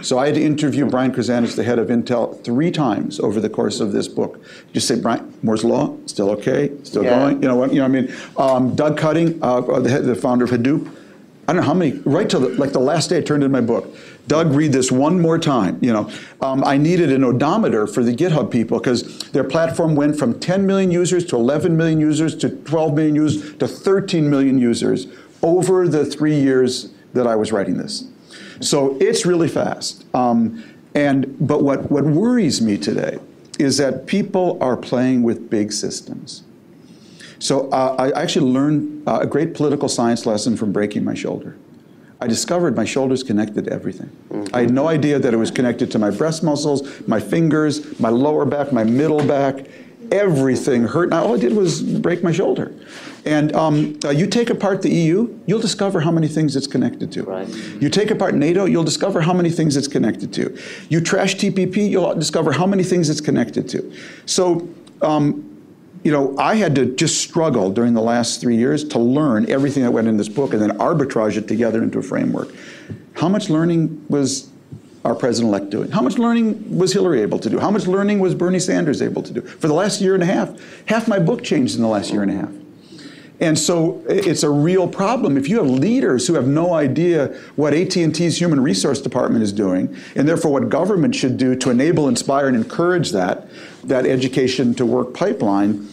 So 0.02 0.18
I 0.18 0.26
had 0.26 0.34
to 0.36 0.42
interview 0.42 0.86
Brian 0.86 1.12
Krzanich, 1.12 1.56
the 1.56 1.64
head 1.64 1.78
of 1.78 1.88
Intel, 1.88 2.42
three 2.44 2.70
times 2.70 3.20
over 3.20 3.40
the 3.40 3.48
course 3.48 3.80
of 3.80 3.92
this 3.92 4.08
book. 4.08 4.42
Just 4.72 4.88
say, 4.88 5.00
Brian, 5.00 5.32
Moore's 5.42 5.64
Law, 5.64 5.96
still 6.06 6.30
okay, 6.30 6.72
still 6.82 7.04
yeah. 7.04 7.18
going. 7.18 7.42
You 7.42 7.48
know 7.48 7.56
what? 7.56 7.72
You 7.72 7.80
know, 7.80 7.84
I 7.84 7.88
mean, 7.88 8.12
um, 8.36 8.74
Doug 8.74 8.96
Cutting, 8.98 9.38
uh, 9.42 9.60
the, 9.60 10.00
the, 10.00 10.14
founder 10.14 10.44
of 10.44 10.50
Hadoop. 10.50 10.90
I 11.48 11.52
don't 11.52 11.62
know 11.62 11.66
how 11.66 11.74
many. 11.74 11.92
Right 12.04 12.28
till 12.28 12.40
the, 12.40 12.48
like 12.48 12.72
the 12.72 12.80
last 12.80 13.08
day 13.08 13.18
I 13.18 13.20
turned 13.20 13.44
in 13.44 13.52
my 13.52 13.60
book. 13.60 13.94
Doug, 14.26 14.52
read 14.52 14.72
this 14.72 14.90
one 14.90 15.20
more 15.20 15.38
time. 15.38 15.78
You 15.80 15.92
know, 15.92 16.10
um, 16.40 16.64
I 16.64 16.76
needed 16.76 17.12
an 17.12 17.22
odometer 17.22 17.86
for 17.86 18.02
the 18.02 18.12
GitHub 18.12 18.50
people 18.50 18.78
because 18.78 19.20
their 19.30 19.44
platform 19.44 19.94
went 19.94 20.18
from 20.18 20.40
10 20.40 20.66
million 20.66 20.90
users 20.90 21.24
to 21.26 21.36
11 21.36 21.76
million 21.76 22.00
users 22.00 22.34
to 22.36 22.48
12 22.48 22.94
million 22.94 23.14
users 23.14 23.54
to 23.58 23.68
13 23.68 24.28
million 24.28 24.58
users 24.58 25.06
over 25.42 25.86
the 25.86 26.04
three 26.04 26.34
years 26.34 26.90
that 27.14 27.26
I 27.26 27.36
was 27.36 27.52
writing 27.52 27.76
this. 27.76 28.08
So 28.60 28.96
it's 29.00 29.26
really 29.26 29.48
fast. 29.48 30.04
Um, 30.14 30.64
and, 30.94 31.36
but 31.46 31.62
what, 31.62 31.90
what 31.90 32.04
worries 32.04 32.62
me 32.62 32.78
today 32.78 33.18
is 33.58 33.76
that 33.78 34.06
people 34.06 34.58
are 34.60 34.76
playing 34.76 35.22
with 35.22 35.50
big 35.50 35.72
systems. 35.72 36.42
So 37.38 37.68
uh, 37.70 37.96
I 37.98 38.22
actually 38.22 38.50
learned 38.50 39.06
uh, 39.06 39.20
a 39.20 39.26
great 39.26 39.54
political 39.54 39.88
science 39.88 40.26
lesson 40.26 40.56
from 40.56 40.72
breaking 40.72 41.04
my 41.04 41.14
shoulder. 41.14 41.56
I 42.20 42.26
discovered 42.26 42.74
my 42.76 42.86
shoulder's 42.86 43.22
connected 43.22 43.66
to 43.66 43.72
everything. 43.72 44.10
Mm-hmm. 44.30 44.54
I 44.56 44.60
had 44.60 44.72
no 44.72 44.88
idea 44.88 45.18
that 45.18 45.34
it 45.34 45.36
was 45.36 45.50
connected 45.50 45.90
to 45.90 45.98
my 45.98 46.10
breast 46.10 46.42
muscles, 46.42 47.06
my 47.06 47.20
fingers, 47.20 48.00
my 48.00 48.08
lower 48.08 48.46
back, 48.46 48.72
my 48.72 48.84
middle 48.84 49.24
back. 49.26 49.66
Everything 50.10 50.84
hurt. 50.84 51.04
And 51.04 51.14
all 51.14 51.34
I 51.34 51.38
did 51.38 51.52
was 51.52 51.82
break 51.82 52.22
my 52.22 52.32
shoulder. 52.32 52.72
And 53.26 53.54
um, 53.56 53.98
uh, 54.04 54.10
you 54.10 54.28
take 54.28 54.50
apart 54.50 54.82
the 54.82 54.88
EU, 54.88 55.36
you'll 55.46 55.60
discover 55.60 55.98
how 56.00 56.12
many 56.12 56.28
things 56.28 56.54
it's 56.54 56.68
connected 56.68 57.10
to. 57.12 57.24
Right. 57.24 57.48
You 57.80 57.90
take 57.90 58.12
apart 58.12 58.36
NATO, 58.36 58.66
you'll 58.66 58.84
discover 58.84 59.20
how 59.20 59.32
many 59.32 59.50
things 59.50 59.76
it's 59.76 59.88
connected 59.88 60.32
to. 60.34 60.56
You 60.88 61.00
trash 61.00 61.34
TPP, 61.34 61.90
you'll 61.90 62.14
discover 62.14 62.52
how 62.52 62.66
many 62.66 62.84
things 62.84 63.10
it's 63.10 63.20
connected 63.20 63.68
to. 63.70 63.92
So, 64.26 64.68
um, 65.02 65.42
you 66.04 66.12
know, 66.12 66.38
I 66.38 66.54
had 66.54 66.76
to 66.76 66.86
just 66.94 67.20
struggle 67.20 67.68
during 67.72 67.94
the 67.94 68.00
last 68.00 68.40
three 68.40 68.56
years 68.56 68.84
to 68.90 68.98
learn 69.00 69.50
everything 69.50 69.82
that 69.82 69.90
went 69.90 70.06
in 70.06 70.16
this 70.16 70.28
book 70.28 70.52
and 70.52 70.62
then 70.62 70.78
arbitrage 70.78 71.36
it 71.36 71.48
together 71.48 71.82
into 71.82 71.98
a 71.98 72.02
framework. 72.02 72.54
How 73.14 73.28
much 73.28 73.50
learning 73.50 74.06
was 74.08 74.48
our 75.04 75.16
president-elect 75.16 75.70
doing? 75.70 75.90
How 75.90 76.02
much 76.02 76.16
learning 76.16 76.78
was 76.78 76.92
Hillary 76.92 77.22
able 77.22 77.40
to 77.40 77.50
do? 77.50 77.58
How 77.58 77.72
much 77.72 77.88
learning 77.88 78.20
was 78.20 78.36
Bernie 78.36 78.60
Sanders 78.60 79.02
able 79.02 79.22
to 79.24 79.32
do? 79.32 79.40
For 79.40 79.66
the 79.66 79.74
last 79.74 80.00
year 80.00 80.14
and 80.14 80.22
a 80.22 80.26
half, 80.26 80.56
half 80.86 81.08
my 81.08 81.18
book 81.18 81.42
changed 81.42 81.74
in 81.74 81.82
the 81.82 81.88
last 81.88 82.12
year 82.12 82.22
and 82.22 82.30
a 82.30 82.34
half. 82.34 82.50
And 83.38 83.58
so 83.58 84.02
it's 84.08 84.42
a 84.42 84.50
real 84.50 84.88
problem. 84.88 85.36
If 85.36 85.48
you 85.48 85.58
have 85.58 85.68
leaders 85.68 86.26
who 86.26 86.34
have 86.34 86.46
no 86.46 86.72
idea 86.72 87.38
what 87.56 87.74
AT&T's 87.74 88.40
human 88.40 88.60
resource 88.60 89.00
department 89.00 89.42
is 89.42 89.52
doing, 89.52 89.94
and 90.14 90.26
therefore 90.26 90.52
what 90.52 90.68
government 90.70 91.14
should 91.14 91.36
do 91.36 91.54
to 91.56 91.70
enable, 91.70 92.08
inspire, 92.08 92.48
and 92.48 92.56
encourage 92.56 93.10
that, 93.12 93.48
that 93.84 94.06
education 94.06 94.74
to 94.74 94.86
work 94.86 95.12
pipeline, 95.12 95.86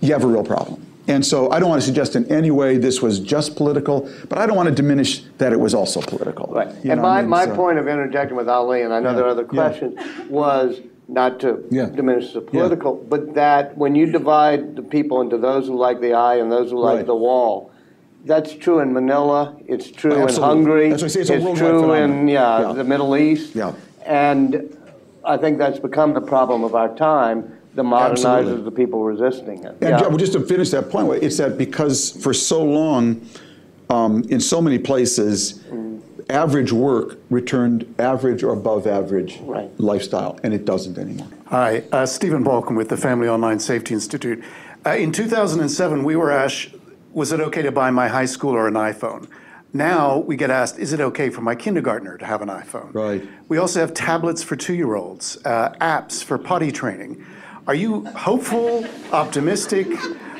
you 0.00 0.12
have 0.12 0.24
a 0.24 0.26
real 0.26 0.44
problem. 0.44 0.84
And 1.08 1.24
so 1.24 1.50
I 1.50 1.58
don't 1.58 1.70
want 1.70 1.80
to 1.80 1.86
suggest 1.86 2.16
in 2.16 2.30
any 2.30 2.50
way 2.50 2.76
this 2.76 3.00
was 3.00 3.18
just 3.18 3.56
political, 3.56 4.10
but 4.28 4.38
I 4.38 4.46
don't 4.46 4.56
want 4.56 4.68
to 4.68 4.74
diminish 4.74 5.22
that 5.38 5.52
it 5.52 5.60
was 5.60 5.74
also 5.74 6.02
political. 6.02 6.46
Right. 6.48 6.68
and 6.84 7.00
my, 7.00 7.18
I 7.18 7.20
mean? 7.22 7.30
my 7.30 7.46
so, 7.46 7.56
point 7.56 7.78
of 7.78 7.88
interjecting 7.88 8.36
with 8.36 8.48
Ali, 8.48 8.82
and 8.82 8.92
I 8.92 9.00
know 9.00 9.10
yeah, 9.10 9.16
there 9.16 9.24
are 9.24 9.30
other 9.30 9.44
questions, 9.44 9.94
yeah. 9.96 10.24
was 10.26 10.80
not 11.08 11.40
to 11.40 11.58
Yeah. 11.70 11.86
diminish 11.86 12.32
the 12.34 12.40
political, 12.42 13.02
but 13.08 13.34
that 13.34 13.76
when 13.78 13.94
you 13.94 14.06
divide 14.06 14.76
the 14.76 14.82
people 14.82 15.20
into 15.22 15.38
those 15.38 15.66
who 15.66 15.74
like 15.76 16.00
the 16.00 16.12
eye 16.12 16.36
and 16.36 16.52
those 16.52 16.70
who 16.70 16.78
like 16.78 16.96
Right. 16.98 17.06
the 17.06 17.16
wall, 17.16 17.70
that's 18.26 18.52
true 18.52 18.80
in 18.80 18.92
Manila, 18.92 19.54
it's 19.66 19.90
true 19.90 20.12
in 20.14 20.28
Hungary. 20.28 20.90
That's 20.90 21.02
why 21.02 21.06
I 21.06 21.08
say 21.08 21.20
it's 21.22 21.30
a 21.30 21.54
true 21.54 21.92
in, 21.94 22.28
yeah, 22.28 22.60
Yeah. 22.68 22.72
the 22.74 22.84
Middle 22.84 23.16
East. 23.16 23.54
Yeah. 23.54 23.72
And 24.04 24.68
I 25.24 25.38
think 25.38 25.56
that's 25.58 25.78
become 25.78 26.12
the 26.12 26.20
problem 26.20 26.62
of 26.62 26.74
our 26.74 26.88
time, 26.94 27.52
the 27.74 27.82
Absolutely. 27.84 28.52
modernizers, 28.52 28.64
the 28.64 28.70
people 28.70 29.02
resisting 29.02 29.64
it. 29.64 29.76
And 29.80 29.90
Yeah. 29.90 30.00
Joe, 30.02 30.16
just 30.18 30.34
to 30.34 30.40
finish 30.40 30.70
that 30.70 30.90
point, 30.90 31.22
it's 31.22 31.38
that 31.38 31.56
because 31.56 32.10
for 32.10 32.34
so 32.34 32.62
long, 32.62 33.22
um, 33.88 34.24
in 34.28 34.40
so 34.40 34.60
many 34.60 34.78
places, 34.78 35.60
average 36.30 36.72
work 36.72 37.18
returned 37.30 37.94
average 37.98 38.42
or 38.42 38.52
above 38.52 38.86
average 38.86 39.40
Right. 39.42 39.70
lifestyle, 39.78 40.38
and 40.42 40.52
it 40.52 40.64
doesn't 40.64 40.98
anymore. 40.98 41.26
Hi, 41.46 41.82
uh, 41.92 42.06
Stephen 42.06 42.42
Balkam 42.42 42.76
with 42.76 42.88
the 42.88 42.96
Family 42.96 43.28
Online 43.28 43.58
Safety 43.58 43.94
Institute. 43.94 44.42
Uh, 44.84 44.90
in 44.90 45.10
2007, 45.12 46.04
we 46.04 46.16
were 46.16 46.30
asked, 46.30 46.68
was 47.12 47.32
it 47.32 47.40
okay 47.40 47.62
to 47.62 47.72
buy 47.72 47.90
my 47.90 48.08
high 48.08 48.24
schooler 48.24 48.68
an 48.68 48.74
iPhone? 48.74 49.26
Now 49.72 50.18
we 50.18 50.36
get 50.36 50.50
asked, 50.50 50.78
is 50.78 50.92
it 50.92 51.00
okay 51.00 51.30
for 51.30 51.40
my 51.40 51.54
kindergartner 51.54 52.16
to 52.18 52.24
have 52.24 52.40
an 52.42 52.48
iPhone? 52.48 52.94
Right. 52.94 53.26
We 53.48 53.58
also 53.58 53.80
have 53.80 53.92
tablets 53.94 54.42
for 54.42 54.56
two 54.56 54.74
year 54.74 54.94
olds, 54.94 55.38
uh, 55.44 55.70
apps 55.80 56.22
for 56.22 56.38
potty 56.38 56.70
training. 56.72 57.24
Are 57.66 57.74
you 57.74 58.06
hopeful, 58.06 58.86
optimistic 59.12 59.88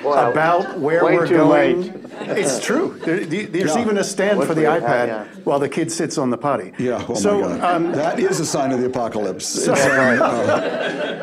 Well, 0.05 0.31
about 0.31 0.79
where 0.79 1.05
way 1.05 1.17
we're 1.17 1.27
too 1.27 1.37
going? 1.37 1.83
late. 1.83 1.93
It's 2.39 2.65
true. 2.65 2.97
There- 3.05 3.25
There's 3.25 3.75
Yeah. 3.75 3.81
even 3.83 3.99
a 3.99 4.05
stand 4.05 4.39
What 4.39 4.47
for 4.49 4.55
the 4.55 4.61
we 4.63 4.67
have, 4.67 4.83
iPad 4.83 5.07
yeah. 5.09 5.25
while 5.45 5.59
the 5.59 5.69
kid 5.69 5.91
sits 5.91 6.19
on 6.19 6.31
the 6.31 6.37
potty. 6.37 6.73
Yeah, 6.79 7.03
oh 7.09 7.15
So, 7.15 7.41
my 7.41 7.57
God. 7.59 7.61
um, 7.77 7.93
that 7.93 8.19
is 8.19 8.41
a 8.41 8.47
sign 8.47 8.73
of 8.73 8.81
the 8.81 8.87
apocalypse. 8.87 9.57
It's, 9.57 9.69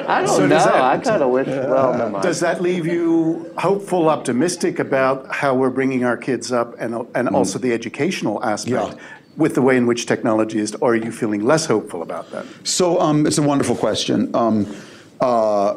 I 0.07 0.19
don't 0.21 0.27
So 0.27 0.39
know, 0.41 0.47
does 0.49 0.65
that- 0.65 0.75
I 0.75 0.97
kind 0.97 1.21
of 1.23 1.29
wish, 1.31 1.47
well, 1.47 1.93
never 1.93 2.09
mind. 2.11 2.23
Does 2.23 2.39
that 2.41 2.61
leave 2.61 2.85
you 2.85 3.51
hopeful, 3.57 4.09
optimistic 4.09 4.79
about 4.79 5.27
how 5.33 5.53
we're 5.55 5.69
bringing 5.69 6.03
our 6.05 6.17
kids 6.17 6.51
up 6.51 6.75
and, 6.79 7.05
and 7.15 7.29
also 7.29 7.59
the 7.59 7.73
educational 7.73 8.43
aspect 8.43 8.65
Mm. 8.75 8.91
Yeah. 8.91 9.03
with 9.37 9.53
the 9.55 9.61
way 9.61 9.75
in 9.77 9.85
which 9.85 10.05
technology 10.05 10.59
is, 10.59 10.73
or 10.81 10.93
are 10.93 10.95
you 10.95 11.11
feeling 11.11 11.43
less 11.43 11.65
hopeful 11.65 12.01
about 12.01 12.31
that? 12.31 12.45
So 12.63 12.99
um, 13.01 13.25
it's 13.27 13.37
a 13.37 13.41
wonderful 13.43 13.75
question. 13.75 14.29
Um, 14.33 14.65
uh, 15.19 15.75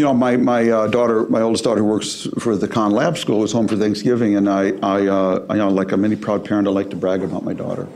you 0.00 0.06
know, 0.06 0.14
my, 0.14 0.34
my 0.34 0.70
uh, 0.70 0.86
daughter, 0.86 1.26
my 1.26 1.42
oldest 1.42 1.62
daughter 1.62 1.80
who 1.80 1.86
works 1.86 2.26
for 2.38 2.56
the 2.56 2.66
Khan 2.66 2.92
Lab 2.92 3.18
School 3.18 3.40
was 3.40 3.52
home 3.52 3.68
for 3.68 3.76
Thanksgiving, 3.76 4.34
and 4.34 4.48
I, 4.48 4.70
I, 4.82 5.06
uh, 5.06 5.46
you 5.50 5.56
know, 5.56 5.68
like 5.68 5.92
a 5.92 5.96
many 5.98 6.16
proud 6.16 6.42
parent, 6.42 6.66
I 6.66 6.70
like 6.70 6.88
to 6.90 6.96
brag 6.96 7.22
about 7.22 7.44
my 7.44 7.52
daughter. 7.52 7.86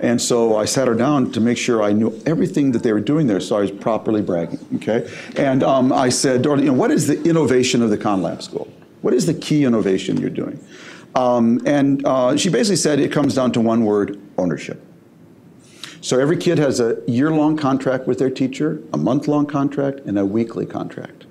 And 0.00 0.20
so 0.20 0.56
I 0.56 0.64
sat 0.64 0.88
her 0.88 0.94
down 0.96 1.30
to 1.30 1.40
make 1.40 1.56
sure 1.56 1.80
I 1.80 1.92
knew 1.92 2.20
everything 2.26 2.72
that 2.72 2.82
they 2.82 2.92
were 2.92 2.98
doing 2.98 3.28
there, 3.28 3.38
so 3.38 3.58
I 3.58 3.60
was 3.60 3.70
properly 3.70 4.22
bragging, 4.22 4.58
okay? 4.74 5.08
And 5.36 5.62
um, 5.62 5.92
I 5.92 6.08
said, 6.08 6.42
daughter, 6.42 6.60
you 6.62 6.66
know, 6.66 6.72
what 6.72 6.90
is 6.90 7.06
the 7.06 7.22
innovation 7.22 7.80
of 7.80 7.90
the 7.90 7.96
Khan 7.96 8.22
Lab 8.22 8.42
School? 8.42 8.66
What 9.02 9.14
is 9.14 9.26
the 9.26 9.34
key 9.34 9.64
innovation 9.64 10.16
you're 10.16 10.30
doing? 10.30 10.58
Um, 11.14 11.60
and 11.64 12.04
uh, 12.04 12.36
she 12.36 12.48
basically 12.48 12.74
said 12.74 12.98
it 12.98 13.12
comes 13.12 13.36
down 13.36 13.52
to 13.52 13.60
one 13.60 13.84
word, 13.84 14.20
ownership. 14.36 14.84
So 16.00 16.18
every 16.18 16.38
kid 16.38 16.58
has 16.58 16.80
a 16.80 17.00
year-long 17.06 17.56
contract 17.56 18.08
with 18.08 18.18
their 18.18 18.30
teacher, 18.30 18.82
a 18.92 18.96
month-long 18.96 19.46
contract, 19.46 20.00
and 20.00 20.18
a 20.18 20.26
weekly 20.26 20.66
contract. 20.66 21.26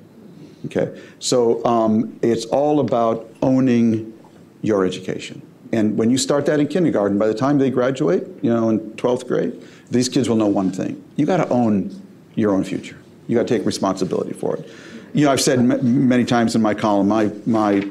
Okay, 0.66 1.02
so 1.20 1.64
um, 1.66 2.20
it's 2.22 2.46
all 2.46 2.80
about 2.80 3.28
owning 3.42 4.14
your 4.62 4.86
education. 4.86 5.42
And 5.74 5.98
when 5.98 6.10
you 6.10 6.18
start 6.18 6.46
that 6.48 6.60
in 6.60 6.68
kindergarten, 6.68 7.18
by 7.18 7.28
the 7.28 7.34
time 7.34 7.58
they 7.58 7.70
graduate, 7.70 8.28
you 8.42 8.54
know, 8.54 8.70
in 8.70 8.80
12th 8.92 9.28
grade, 9.28 9.54
these 9.90 10.10
kids 10.10 10.28
will 10.30 10.36
know 10.36 10.48
one 10.48 10.72
thing. 10.72 11.02
You 11.16 11.26
got 11.26 11.38
to 11.38 11.50
own 11.50 12.00
your 12.36 12.52
own 12.54 12.64
future. 12.64 12.98
You 13.28 13.38
got 13.38 13.48
to 13.48 13.58
take 13.58 13.66
responsibility 13.66 14.34
for 14.34 14.58
it. 14.58 14.70
You 15.14 15.26
know, 15.26 15.32
I've 15.32 15.42
said 15.42 15.60
m- 15.60 16.08
many 16.08 16.26
times 16.26 16.56
in 16.56 16.62
my 16.62 16.74
column, 16.74 17.08
my, 17.08 17.32
my 17.46 17.90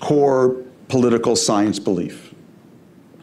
core 0.00 0.56
political 0.88 1.36
science 1.36 1.78
belief 1.78 2.34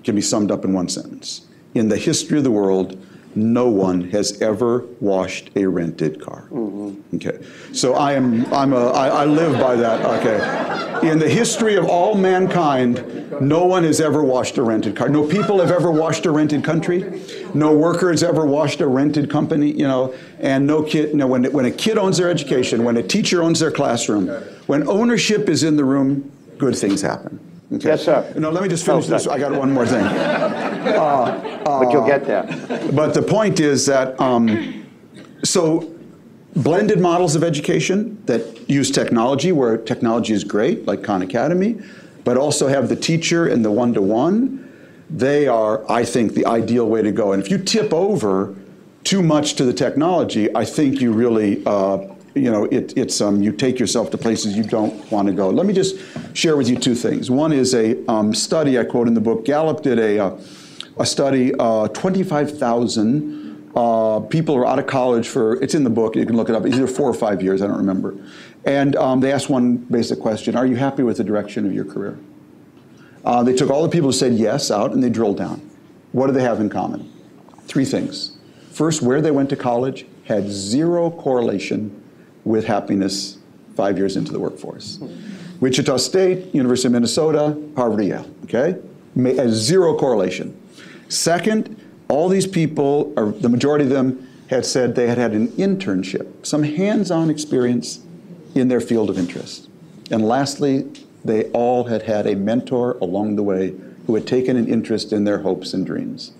can 0.03 0.15
be 0.15 0.21
summed 0.21 0.51
up 0.51 0.65
in 0.65 0.73
one 0.73 0.89
sentence. 0.89 1.47
In 1.75 1.89
the 1.89 1.97
history 1.97 2.39
of 2.39 2.43
the 2.43 2.51
world, 2.51 3.03
no 3.35 3.67
one 3.67 4.09
has 4.09 4.41
ever 4.41 4.85
washed 4.99 5.49
a 5.55 5.65
rented 5.65 6.21
car. 6.21 6.47
Mm-hmm. 6.51 7.15
Okay, 7.15 7.39
so 7.73 7.93
I 7.93 8.13
am 8.13 8.51
I'm 8.53 8.73
a 8.73 8.87
I, 8.87 9.07
I 9.07 9.25
live 9.25 9.59
by 9.59 9.75
that. 9.75 10.05
Okay, 10.05 11.09
in 11.09 11.19
the 11.19 11.29
history 11.29 11.75
of 11.75 11.85
all 11.85 12.15
mankind, 12.15 13.41
no 13.41 13.65
one 13.65 13.83
has 13.83 14.01
ever 14.01 14.23
washed 14.23 14.57
a 14.57 14.63
rented 14.63 14.95
car. 14.95 15.09
No 15.09 15.27
people 15.27 15.59
have 15.59 15.71
ever 15.71 15.91
washed 15.91 16.25
a 16.25 16.31
rented 16.31 16.63
country. 16.63 17.21
No 17.53 17.73
worker 17.73 18.11
has 18.11 18.23
ever 18.23 18.45
washed 18.45 18.81
a 18.81 18.87
rented 18.87 19.29
company. 19.29 19.71
You 19.71 19.87
know, 19.87 20.15
and 20.39 20.65
no 20.65 20.83
kid. 20.83 21.09
You 21.09 21.17
know, 21.17 21.27
when 21.27 21.45
when 21.51 21.65
a 21.65 21.71
kid 21.71 21.97
owns 21.97 22.17
their 22.17 22.29
education, 22.29 22.83
when 22.83 22.97
a 22.97 23.03
teacher 23.03 23.43
owns 23.43 23.59
their 23.59 23.71
classroom, 23.71 24.27
when 24.67 24.87
ownership 24.87 25.49
is 25.49 25.63
in 25.63 25.77
the 25.77 25.85
room, 25.85 26.31
good 26.57 26.75
things 26.75 27.01
happen. 27.01 27.39
Okay? 27.73 27.89
Yes, 27.89 28.05
sir. 28.05 28.33
No, 28.37 28.49
let 28.49 28.63
me 28.63 28.69
just 28.69 28.85
finish 28.85 29.05
Oh, 29.05 29.09
this. 29.09 29.27
I 29.27 29.37
got 29.37 29.53
one 29.53 29.71
more 29.71 29.85
thing. 29.85 30.03
But 31.69 31.91
you'll 31.91 32.05
get 32.07 32.25
there. 32.25 32.43
But 32.93 33.13
the 33.13 33.21
point 33.21 33.59
is 33.59 33.85
that, 33.85 34.19
um, 34.19 34.85
so 35.43 35.93
blended 36.55 36.99
models 36.99 37.35
of 37.35 37.43
education 37.43 38.21
that 38.25 38.67
use 38.69 38.89
technology, 38.89 39.51
where 39.51 39.77
technology 39.77 40.33
is 40.33 40.43
great, 40.43 40.87
like 40.87 41.03
Khan 41.03 41.21
Academy, 41.21 41.79
but 42.23 42.37
also 42.37 42.67
have 42.67 42.89
the 42.89 42.95
teacher 42.95 43.47
and 43.47 43.63
the 43.63 43.71
one-to-one, 43.71 44.65
they 45.09 45.47
are, 45.47 45.89
I 45.89 46.03
think, 46.05 46.33
the 46.33 46.45
ideal 46.45 46.87
way 46.87 47.01
to 47.03 47.11
go. 47.11 47.33
And 47.33 47.41
if 47.43 47.51
you 47.51 47.57
tip 47.59 47.93
over 47.93 48.55
too 49.03 49.21
much 49.21 49.53
to 49.55 49.63
the 49.63 49.73
technology, 49.73 50.53
I 50.55 50.65
think 50.65 50.99
you 51.01 51.13
really, 51.13 51.63
uh, 51.65 51.97
you 52.39 52.51
know, 52.51 52.65
it, 52.65 52.97
it's 52.97 53.21
um, 53.21 53.41
you 53.41 53.51
take 53.51 53.79
yourself 53.79 54.09
to 54.11 54.17
places 54.17 54.55
you 54.55 54.63
don't 54.63 55.11
want 55.11 55.27
to 55.27 55.33
go. 55.33 55.49
Let 55.49 55.65
me 55.65 55.73
just 55.73 55.97
share 56.33 56.57
with 56.57 56.69
you 56.69 56.77
two 56.77 56.95
things. 56.95 57.29
One 57.29 57.51
is 57.51 57.73
a 57.73 58.03
um, 58.09 58.33
study 58.33 58.79
I 58.79 58.83
quote 58.83 59.07
in 59.07 59.13
the 59.13 59.21
book. 59.21 59.45
Gallup 59.45 59.81
did 59.81 59.99
a 59.99 60.19
uh, 60.19 60.39
a 60.99 61.05
study, 61.05 61.53
uh, 61.57 61.87
25,000 61.87 63.71
uh, 63.75 64.19
people 64.21 64.55
are 64.55 64.67
out 64.67 64.79
of 64.79 64.87
college 64.87 65.27
for, 65.27 65.61
it's 65.63 65.73
in 65.73 65.83
the 65.83 65.89
book, 65.89 66.15
you 66.15 66.25
can 66.25 66.35
look 66.35 66.49
it 66.49 66.55
up, 66.55 66.65
either 66.65 66.87
four 66.87 67.09
or 67.09 67.13
five 67.13 67.41
years, 67.41 67.61
I 67.61 67.67
don't 67.67 67.77
remember. 67.77 68.15
And 68.65 68.95
um, 68.97 69.21
they 69.21 69.31
asked 69.31 69.49
one 69.49 69.77
basic 69.77 70.19
question 70.19 70.55
Are 70.57 70.65
you 70.65 70.75
happy 70.75 71.03
with 71.03 71.17
the 71.17 71.23
direction 71.23 71.65
of 71.65 71.73
your 71.73 71.85
career? 71.85 72.19
Uh, 73.23 73.43
they 73.43 73.55
took 73.55 73.69
all 73.69 73.83
the 73.83 73.89
people 73.89 74.09
who 74.09 74.13
said 74.13 74.33
yes 74.33 74.71
out 74.71 74.91
and 74.91 75.01
they 75.01 75.09
drilled 75.09 75.37
down. 75.37 75.69
What 76.11 76.27
do 76.27 76.33
they 76.33 76.41
have 76.41 76.59
in 76.59 76.69
common? 76.69 77.11
Three 77.63 77.85
things. 77.85 78.37
First, 78.71 79.01
where 79.01 79.21
they 79.21 79.31
went 79.31 79.49
to 79.51 79.55
college 79.55 80.05
had 80.25 80.49
zero 80.49 81.11
correlation 81.11 82.03
with 82.45 82.65
happiness 82.65 83.37
five 83.75 83.97
years 83.97 84.17
into 84.17 84.31
the 84.31 84.39
workforce. 84.39 84.99
Wichita 85.59 85.97
State, 85.97 86.53
University 86.53 86.87
of 86.87 86.93
Minnesota, 86.93 87.57
Harvard, 87.75 88.05
Yale, 88.05 88.29
okay? 88.43 88.79
Has 89.15 89.53
zero 89.53 89.97
correlation. 89.97 90.59
Second, 91.09 91.79
all 92.07 92.29
these 92.29 92.47
people, 92.47 93.13
or 93.17 93.31
the 93.31 93.49
majority 93.49 93.83
of 93.83 93.89
them, 93.89 94.27
had 94.49 94.65
said 94.65 94.95
they 94.95 95.07
had 95.07 95.17
had 95.17 95.33
an 95.33 95.49
internship, 95.49 96.45
some 96.45 96.63
hands 96.63 97.11
on 97.11 97.29
experience 97.29 97.99
in 98.55 98.67
their 98.67 98.81
field 98.81 99.09
of 99.09 99.17
interest. 99.17 99.69
And 100.11 100.27
lastly, 100.27 100.87
they 101.23 101.45
all 101.51 101.83
had 101.85 102.03
had 102.03 102.25
a 102.25 102.35
mentor 102.35 102.97
along 103.01 103.35
the 103.35 103.43
way 103.43 103.75
who 104.07 104.15
had 104.15 104.25
taken 104.25 104.57
an 104.57 104.67
interest 104.67 105.13
in 105.13 105.23
their 105.23 105.39
hopes 105.39 105.73
and 105.73 105.85
dreams. 105.85 106.31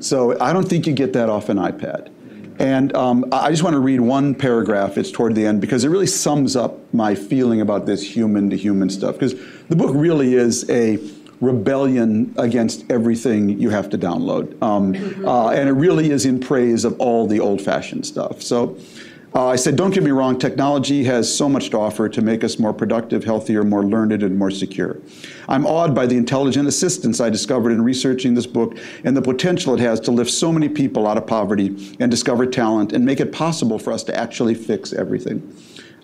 So 0.00 0.38
I 0.40 0.52
don't 0.52 0.68
think 0.68 0.86
you 0.86 0.92
get 0.92 1.12
that 1.12 1.28
off 1.28 1.48
an 1.48 1.58
iPad. 1.58 2.10
And 2.58 2.94
um, 2.94 3.24
I 3.32 3.50
just 3.50 3.62
want 3.62 3.74
to 3.74 3.80
read 3.80 4.00
one 4.00 4.34
paragraph, 4.34 4.96
it's 4.96 5.10
toward 5.10 5.34
the 5.34 5.44
end, 5.44 5.60
because 5.60 5.84
it 5.84 5.88
really 5.88 6.06
sums 6.06 6.54
up 6.56 6.78
my 6.94 7.14
feeling 7.14 7.60
about 7.60 7.86
this 7.86 8.02
human 8.02 8.50
to 8.50 8.56
human 8.56 8.90
stuff. 8.90 9.14
Because 9.14 9.34
the 9.68 9.76
book 9.76 9.92
really 9.94 10.34
is 10.34 10.68
a 10.70 10.98
rebellion 11.40 12.32
against 12.38 12.90
everything 12.90 13.58
you 13.60 13.70
have 13.70 13.90
to 13.90 13.98
download. 13.98 14.60
Um, 14.62 14.94
uh, 15.26 15.50
and 15.50 15.68
it 15.68 15.72
really 15.72 16.10
is 16.10 16.24
in 16.24 16.40
praise 16.40 16.84
of 16.84 16.98
all 17.00 17.26
the 17.26 17.40
old 17.40 17.60
fashioned 17.60 18.06
stuff. 18.06 18.40
So 18.40 18.78
Uh, 19.36 19.48
I 19.48 19.56
said, 19.56 19.74
don't 19.74 19.92
get 19.92 20.04
me 20.04 20.12
wrong, 20.12 20.38
technology 20.38 21.02
has 21.04 21.34
so 21.34 21.48
much 21.48 21.70
to 21.70 21.78
offer 21.78 22.08
to 22.08 22.22
make 22.22 22.44
us 22.44 22.60
more 22.60 22.72
productive, 22.72 23.24
healthier, 23.24 23.64
more 23.64 23.84
learned, 23.84 24.22
and 24.22 24.38
more 24.38 24.52
secure. 24.52 25.00
I'm 25.48 25.66
awed 25.66 25.92
by 25.92 26.06
the 26.06 26.16
intelligent 26.16 26.68
assistance 26.68 27.20
I 27.20 27.30
discovered 27.30 27.72
in 27.72 27.82
researching 27.82 28.34
this 28.34 28.46
book 28.46 28.78
and 29.02 29.16
the 29.16 29.22
potential 29.22 29.74
it 29.74 29.80
has 29.80 29.98
to 30.00 30.12
lift 30.12 30.30
so 30.30 30.52
many 30.52 30.68
people 30.68 31.08
out 31.08 31.18
of 31.18 31.26
poverty 31.26 31.96
and 31.98 32.12
discover 32.12 32.46
talent 32.46 32.92
and 32.92 33.04
make 33.04 33.18
it 33.18 33.32
possible 33.32 33.80
for 33.80 33.92
us 33.92 34.04
to 34.04 34.16
actually 34.16 34.54
fix 34.54 34.92
everything. 34.92 35.52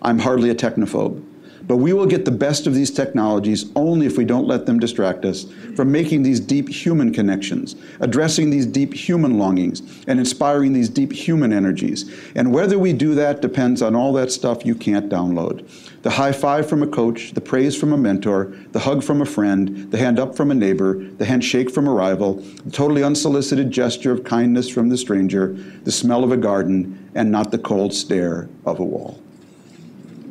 I'm 0.01 0.19
hardly 0.19 0.49
a 0.49 0.55
technophobe. 0.55 1.30
But 1.71 1.77
we 1.77 1.93
will 1.93 2.05
get 2.05 2.25
the 2.25 2.31
best 2.31 2.67
of 2.67 2.75
these 2.75 2.91
technologies 2.91 3.71
only 3.77 4.05
if 4.05 4.17
we 4.17 4.25
don't 4.25 4.45
let 4.45 4.65
them 4.65 4.77
distract 4.77 5.23
us 5.23 5.45
from 5.73 5.89
making 5.89 6.21
these 6.21 6.41
deep 6.41 6.67
human 6.67 7.13
connections, 7.13 7.77
addressing 8.01 8.49
these 8.49 8.65
deep 8.65 8.93
human 8.93 9.39
longings, 9.39 9.81
and 10.05 10.19
inspiring 10.19 10.73
these 10.73 10.89
deep 10.89 11.13
human 11.13 11.53
energies. 11.53 12.13
And 12.35 12.51
whether 12.53 12.77
we 12.77 12.91
do 12.91 13.15
that 13.15 13.41
depends 13.41 13.81
on 13.81 13.95
all 13.95 14.11
that 14.11 14.33
stuff 14.33 14.65
you 14.65 14.75
can't 14.75 15.07
download. 15.07 15.65
The 16.01 16.09
high 16.09 16.33
five 16.33 16.67
from 16.67 16.83
a 16.83 16.87
coach, 16.87 17.31
the 17.31 17.39
praise 17.39 17.73
from 17.73 17.93
a 17.93 17.97
mentor, 17.97 18.51
the 18.73 18.79
hug 18.79 19.01
from 19.01 19.21
a 19.21 19.25
friend, 19.25 19.89
the 19.91 19.97
hand 19.97 20.19
up 20.19 20.35
from 20.35 20.51
a 20.51 20.55
neighbor, 20.55 20.95
the 20.95 21.23
handshake 21.23 21.71
from 21.71 21.87
a 21.87 21.93
rival, 21.93 22.33
the 22.65 22.71
totally 22.71 23.01
unsolicited 23.01 23.71
gesture 23.71 24.11
of 24.11 24.25
kindness 24.25 24.67
from 24.67 24.89
the 24.89 24.97
stranger, 24.97 25.53
the 25.85 25.91
smell 25.93 26.25
of 26.25 26.33
a 26.33 26.37
garden, 26.37 27.09
and 27.15 27.31
not 27.31 27.49
the 27.49 27.57
cold 27.57 27.93
stare 27.93 28.49
of 28.65 28.77
a 28.81 28.83
wall. 28.83 29.21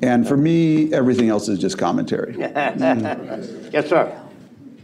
And 0.03 0.27
for 0.27 0.37
me, 0.37 0.93
everything 0.93 1.29
else 1.29 1.49
is 1.49 1.59
just 1.59 1.79
commentary. 1.79 2.37
Yes, 3.73 3.89
sir. 3.89 4.21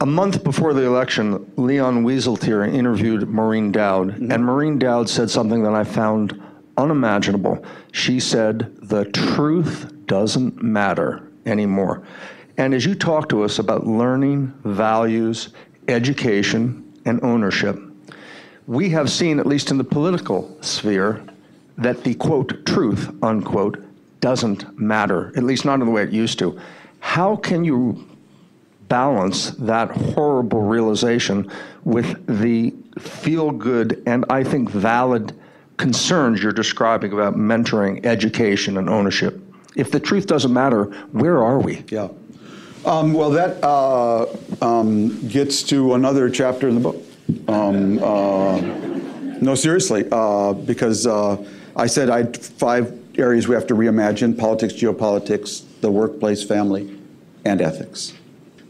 A 0.01 0.07
month 0.07 0.45
before 0.45 0.75
the 0.75 0.85
election, 0.85 1.51
Leon 1.57 2.05
Wieseltier 2.05 2.73
interviewed 2.73 3.29
Maureen 3.29 3.73
Dowd, 3.73 4.11
mm-hmm. 4.11 4.31
and 4.31 4.45
Maureen 4.45 4.79
Dowd 4.79 5.09
said 5.09 5.31
something 5.31 5.63
that 5.63 5.73
I 5.73 5.85
found 5.85 6.41
unimaginable. 6.77 7.65
She 7.93 8.21
said, 8.21 8.77
The 8.83 9.07
truth 9.07 9.91
doesn't 10.07 10.63
matter 10.63 11.27
anymore. 11.47 12.07
And 12.59 12.75
as 12.75 12.85
you 12.85 12.95
talk 12.95 13.29
to 13.31 13.43
us 13.43 13.59
about 13.59 13.87
learning, 13.87 14.53
values, 14.65 15.49
education, 15.89 16.93
and 17.07 17.23
ownership, 17.25 17.79
we 18.67 18.91
have 18.91 19.11
seen, 19.11 19.39
at 19.39 19.47
least 19.47 19.71
in 19.71 19.79
the 19.79 19.85
political 19.85 20.57
sphere, 20.61 21.25
that 21.79 22.05
the 22.05 22.15
quote, 22.15 22.67
truth, 22.67 23.15
unquote, 23.23 23.83
doesn't 24.27 24.77
matter, 24.77 25.33
at 25.37 25.45
least 25.45 25.65
not 25.65 25.79
in 25.79 25.87
the 25.87 25.93
way 25.93 26.03
it 26.03 26.11
used 26.11 26.37
to. 26.37 26.59
How 26.99 27.37
can 27.37 27.65
you 27.65 28.05
balance 28.89 29.51
that 29.51 29.89
horrible 29.91 30.63
realization 30.63 31.49
with 31.85 32.09
the 32.43 32.75
feel 32.99 33.53
good 33.53 34.03
and 34.05 34.25
I 34.29 34.43
think 34.43 34.69
valid 34.69 35.33
concerns 35.77 36.43
you're 36.43 36.51
describing 36.51 37.13
about 37.13 37.37
mentoring, 37.37 38.05
education, 38.05 38.79
and 38.79 38.91
ownership. 38.91 39.41
If 39.77 39.93
the 39.93 40.01
truth 40.01 40.27
doesn't 40.27 40.53
matter, 40.53 40.87
where 41.13 41.41
are 41.41 41.61
we? 41.61 41.85
Yeah. 41.89 42.09
Um, 42.85 43.13
well, 43.13 43.31
that 43.31 43.63
uh, 43.63 44.27
um, 44.61 45.29
gets 45.29 45.63
to 45.65 45.95
another 45.95 46.29
chapter 46.31 46.69
in 46.69 46.75
the 46.75 46.81
book. 46.81 46.97
Um, 47.47 48.03
uh, 48.03 48.61
no, 49.41 49.55
seriously, 49.55 50.05
uh, 50.11 50.53
because 50.53 51.07
uh, 51.07 51.37
I 51.77 51.87
said 51.87 52.11
I 52.11 52.19
had 52.19 52.37
five 52.37 53.06
areas 53.19 53.49
we 53.49 53.55
have 53.55 53.67
to 53.67 53.75
reimagine 53.75 54.39
politics, 54.39 54.75
geopolitics, 54.75 55.65
the 55.81 55.91
workplace, 55.91 56.43
family, 56.45 56.99
and 57.45 57.61
ethics. 57.61 58.13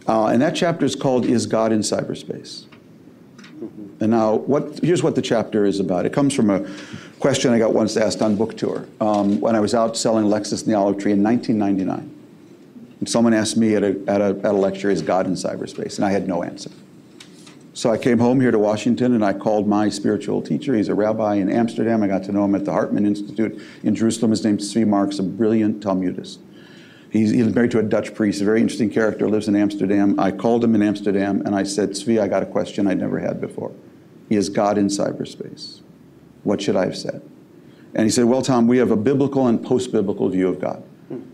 Uh, 0.07 0.27
and 0.27 0.41
that 0.41 0.55
chapter 0.55 0.85
is 0.85 0.95
called 0.95 1.25
Is 1.25 1.47
God 1.47 1.73
in 1.73 1.81
Cyberspace? 1.81 2.67
And 4.01 4.11
now, 4.11 4.35
what, 4.35 4.81
here's 4.83 5.03
what 5.03 5.15
the 5.15 5.23
chapter 5.23 5.65
is 5.65 5.81
about. 5.81 6.05
It 6.05 6.13
comes 6.13 6.35
from 6.35 6.51
a 6.51 6.69
question 7.19 7.53
I 7.53 7.59
got 7.59 7.73
once 7.73 7.97
asked 7.97 8.21
on 8.21 8.37
book 8.37 8.57
tour 8.57 8.87
um, 9.01 9.41
when 9.41 9.57
I 9.57 9.61
was 9.61 9.75
out 9.75 9.97
selling 9.97 10.27
Lexus 10.27 10.67
Neology 10.67 11.13
in 11.13 11.23
1999. 11.23 12.13
And 13.01 13.09
someone 13.09 13.33
asked 13.33 13.57
me 13.57 13.75
at 13.75 13.83
a, 13.83 13.99
at, 14.07 14.21
a, 14.21 14.39
at 14.39 14.45
a 14.45 14.53
lecture, 14.53 14.91
Is 14.91 15.03
God 15.03 15.27
in 15.27 15.33
cyberspace? 15.33 15.97
And 15.97 16.05
I 16.05 16.11
had 16.11 16.29
no 16.29 16.43
answer. 16.43 16.71
So 17.77 17.91
I 17.91 17.99
came 17.99 18.19
home 18.19 18.41
here 18.41 18.51
to 18.51 18.59
Washington 18.59 19.13
and 19.13 19.23
I 19.23 19.35
called 19.35 19.69
my 19.69 19.91
spiritual 19.91 20.41
teacher. 20.41 20.75
He's 20.75 20.89
a 20.89 20.95
rabbi 20.95 21.35
in 21.35 21.51
Amsterdam. 21.53 22.03
I 22.03 22.07
got 22.07 22.25
to 22.25 22.33
know 22.33 22.43
him 22.47 22.55
at 22.55 22.65
the 22.65 22.73
Hartman 22.73 23.05
Institute 23.05 23.61
in 23.83 23.95
Jerusalem. 23.95 24.31
His 24.31 24.43
name's 24.43 24.75
Zvi 24.75 24.87
Marx, 24.87 25.19
a 25.19 25.23
brilliant 25.23 25.83
Talmudist. 25.83 26.41
He's, 27.11 27.33
he's 27.33 27.55
married 27.55 27.73
to 27.73 27.79
a 27.79 27.83
Dutch 27.83 28.15
priest, 28.15 28.41
a 28.41 28.47
very 28.47 28.63
interesting 28.63 28.89
character, 28.89 29.29
lives 29.29 29.47
in 29.47 29.55
Amsterdam. 29.55 30.19
I 30.19 30.31
called 30.31 30.65
him 30.65 30.75
in 30.75 30.83
Amsterdam 30.83 31.43
and 31.45 31.55
I 31.55 31.65
said, 31.65 31.91
Zvi, 31.91 32.19
I 32.19 32.29
got 32.29 32.43
a 32.43 32.47
question 32.47 32.87
I'd 32.87 32.99
never 32.99 33.19
had 33.19 33.43
before. 33.43 33.75
Is 34.31 34.49
God 34.49 34.79
in 34.79 34.87
cyberspace? 34.87 35.83
What 36.45 36.63
should 36.63 36.77
I 36.77 36.87
have 36.87 36.97
said? 36.97 37.21
And 37.95 38.05
he 38.05 38.11
said, 38.11 38.25
Well, 38.25 38.41
Tom, 38.41 38.69
we 38.69 38.79
have 38.79 38.91
a 38.91 38.97
biblical 38.97 39.49
and 39.49 39.63
post 39.63 39.93
biblical 39.93 40.31
view 40.31 40.49
of 40.49 40.63
God. 40.63 40.83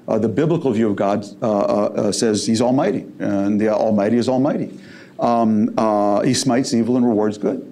Uh, 0.09 0.19
the 0.19 0.29
biblical 0.29 0.73
view 0.73 0.91
of 0.91 0.97
God 0.97 1.25
uh, 1.41 1.47
uh, 1.47 1.63
uh, 1.63 2.13
says 2.13 2.45
he's 2.45 2.61
almighty, 2.61 3.07
and 3.21 3.61
the 3.61 3.69
Almighty 3.69 4.19
is 4.19 4.29
almighty. 4.29 4.79
Um, 5.19 5.75
uh, 5.77 6.23
he 6.23 6.35
smites 6.35 6.75
evil 6.75 6.97
and 6.97 7.07
rewards 7.07 7.39
good. 7.39 7.69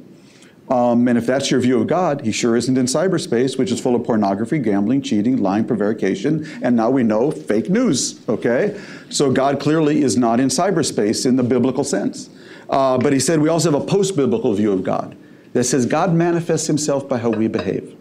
Um, 0.70 1.08
and 1.08 1.18
if 1.18 1.26
that's 1.26 1.50
your 1.50 1.58
view 1.58 1.80
of 1.80 1.88
God, 1.88 2.20
he 2.20 2.30
sure 2.30 2.56
isn't 2.56 2.78
in 2.78 2.86
cyberspace, 2.86 3.58
which 3.58 3.72
is 3.72 3.80
full 3.80 3.96
of 3.96 4.04
pornography, 4.04 4.60
gambling, 4.60 5.02
cheating, 5.02 5.38
lying, 5.38 5.64
prevarication, 5.64 6.46
and 6.62 6.76
now 6.76 6.90
we 6.90 7.02
know 7.02 7.32
fake 7.32 7.68
news, 7.68 8.20
okay? 8.28 8.80
So 9.08 9.32
God 9.32 9.58
clearly 9.58 10.02
is 10.02 10.16
not 10.16 10.38
in 10.38 10.48
cyberspace 10.48 11.26
in 11.26 11.34
the 11.34 11.42
biblical 11.42 11.82
sense. 11.82 12.30
Uh, 12.68 12.98
but 12.98 13.12
he 13.12 13.18
said 13.18 13.40
we 13.40 13.48
also 13.48 13.72
have 13.72 13.82
a 13.82 13.84
post 13.84 14.14
biblical 14.14 14.54
view 14.54 14.72
of 14.72 14.84
God 14.84 15.16
that 15.54 15.64
says 15.64 15.86
God 15.86 16.14
manifests 16.14 16.68
himself 16.68 17.08
by 17.08 17.18
how 17.18 17.30
we 17.30 17.48
behave. 17.48 17.96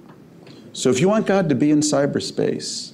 So 0.74 0.92
if 0.92 1.02
you 1.02 1.10
want 1.10 1.26
God 1.26 1.50
to 1.50 1.56
be 1.56 1.72
in 1.72 1.80
cyberspace, 1.80 2.94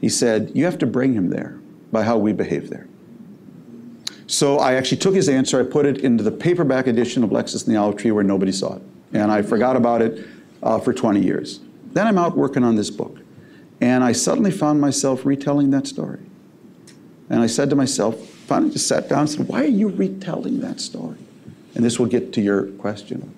he 0.00 0.08
said, 0.08 0.50
you 0.54 0.64
have 0.64 0.78
to 0.78 0.86
bring 0.86 1.12
him 1.12 1.28
there 1.28 1.58
by 1.92 2.04
how 2.04 2.16
we 2.16 2.32
behave 2.32 2.70
there. 2.70 2.88
So 4.30 4.60
I 4.60 4.74
actually 4.74 4.98
took 4.98 5.16
his 5.16 5.28
answer, 5.28 5.58
I 5.58 5.64
put 5.64 5.86
it 5.86 5.98
into 5.98 6.22
the 6.22 6.30
paperback 6.30 6.86
edition 6.86 7.24
of 7.24 7.30
Lexus 7.30 7.66
and 7.66 7.74
the 7.74 7.80
Olive 7.80 7.96
Tree 7.96 8.12
where 8.12 8.22
nobody 8.22 8.52
saw 8.52 8.76
it. 8.76 8.82
And 9.12 9.32
I 9.32 9.42
forgot 9.42 9.74
about 9.74 10.02
it 10.02 10.24
uh, 10.62 10.78
for 10.78 10.94
20 10.94 11.20
years. 11.20 11.58
Then 11.94 12.06
I'm 12.06 12.16
out 12.16 12.36
working 12.36 12.62
on 12.62 12.76
this 12.76 12.90
book. 12.90 13.18
And 13.80 14.04
I 14.04 14.12
suddenly 14.12 14.52
found 14.52 14.80
myself 14.80 15.26
retelling 15.26 15.72
that 15.72 15.88
story. 15.88 16.20
And 17.28 17.40
I 17.40 17.48
said 17.48 17.70
to 17.70 17.76
myself, 17.76 18.24
finally 18.24 18.70
just 18.70 18.86
sat 18.86 19.08
down 19.08 19.20
and 19.20 19.30
said, 19.30 19.48
Why 19.48 19.62
are 19.62 19.66
you 19.66 19.88
retelling 19.88 20.60
that 20.60 20.80
story? 20.80 21.18
And 21.74 21.84
this 21.84 21.98
will 21.98 22.06
get 22.06 22.32
to 22.34 22.40
your 22.40 22.66
question. 22.66 23.34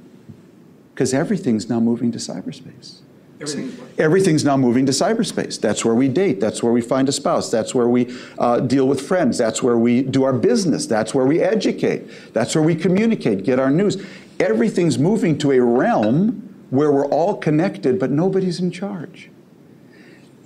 Because 0.93 1.15
everything's 1.15 1.71
now 1.71 1.81
moving 1.81 2.13
to 2.13 2.19
cyberspace. 2.19 2.99
Everything's 3.99 4.45
now 4.45 4.57
moving 4.57 4.87
to 4.87 4.93
cyberspace. 4.93 5.61
That's 5.61 5.85
where 5.85 5.95
we 5.95 6.09
date. 6.09 6.41
That's 6.41 6.63
where 6.63 6.73
we 6.73 6.81
find 6.81 7.09
a 7.09 7.13
spouse. 7.13 7.51
That's 7.51 7.75
where 7.75 7.89
we 7.89 8.17
uh, 8.39 8.61
deal 8.61 8.89
with 8.89 9.01
friends. 9.01 9.39
That's 9.39 9.63
where 9.63 9.79
we 9.79 10.03
do 10.03 10.25
our 10.25 10.33
business. 10.33 10.87
That's 10.87 11.15
where 11.15 11.27
we 11.27 11.41
educate. 11.41 12.33
That's 12.33 12.55
where 12.55 12.65
we 12.65 12.75
communicate, 12.75 13.45
get 13.45 13.59
our 13.59 13.71
news. 13.71 14.05
Everything's 14.41 14.99
moving 14.99 15.39
to 15.39 15.53
a 15.53 15.61
realm 15.61 16.67
where 16.71 16.91
we're 16.91 17.07
all 17.09 17.37
connected, 17.37 17.99
but 17.99 18.11
nobody's 18.11 18.61
in 18.61 18.71
charge. 18.71 19.31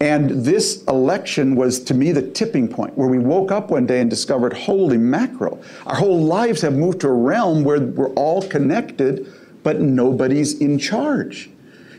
And 0.00 0.44
this 0.44 0.84
election 0.84 1.56
was, 1.56 1.80
to 1.84 1.94
me, 1.94 2.12
the 2.12 2.30
tipping 2.30 2.68
point 2.68 2.98
where 2.98 3.08
we 3.08 3.18
woke 3.18 3.50
up 3.50 3.70
one 3.70 3.86
day 3.86 4.00
and 4.00 4.10
discovered 4.10 4.52
holy 4.52 4.98
mackerel. 4.98 5.62
Our 5.86 5.96
whole 5.96 6.22
lives 6.22 6.60
have 6.62 6.74
moved 6.74 7.00
to 7.00 7.08
a 7.08 7.14
realm 7.14 7.64
where 7.64 7.80
we're 7.80 8.12
all 8.14 8.42
connected, 8.42 9.32
but 9.62 9.80
nobody's 9.80 10.60
in 10.60 10.78
charge. 10.78 11.48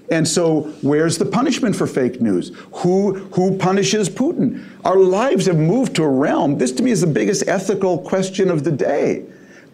And 0.10 0.26
so, 0.26 0.62
where's 0.82 1.18
the 1.18 1.26
punishment 1.26 1.76
for 1.76 1.86
fake 1.86 2.22
news? 2.22 2.55
Who, 2.76 3.16
who 3.34 3.58
punishes 3.58 4.10
Putin? 4.10 4.66
Our 4.86 4.97
lives 4.97 5.47
have 5.47 5.58
moved 5.58 5.95
to 5.97 6.03
a 6.03 6.10
realm. 6.10 6.58
This, 6.58 6.72
to 6.74 6.84
me, 6.84 6.91
is 6.91 7.01
the 7.01 7.08
biggest 7.08 7.47
ethical 7.47 7.97
question 7.99 8.49
of 8.49 8.64
the 8.64 8.72
day. 8.72 9.26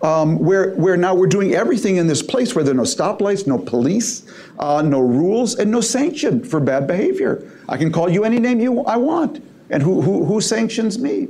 Um, 0.01 0.39
where, 0.39 0.73
where 0.73 0.97
now 0.97 1.15
we're 1.15 1.27
doing 1.27 1.53
everything 1.53 1.95
in 1.95 2.07
this 2.07 2.21
place 2.21 2.55
where 2.55 2.63
there 2.63 2.73
are 2.73 2.77
no 2.77 2.83
stoplights, 2.83 3.47
no 3.47 3.57
police, 3.57 4.29
uh, 4.59 4.81
no 4.81 4.99
rules, 4.99 5.55
and 5.55 5.71
no 5.71 5.79
sanction 5.79 6.43
for 6.43 6.59
bad 6.59 6.87
behavior. 6.87 7.49
I 7.69 7.77
can 7.77 7.91
call 7.91 8.09
you 8.09 8.25
any 8.25 8.39
name 8.39 8.59
you 8.59 8.81
I 8.81 8.97
want, 8.97 9.41
and 9.69 9.81
who, 9.81 10.01
who, 10.01 10.25
who 10.25 10.41
sanctions 10.41 10.99
me? 10.99 11.29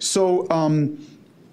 So 0.00 0.50
um, 0.50 0.98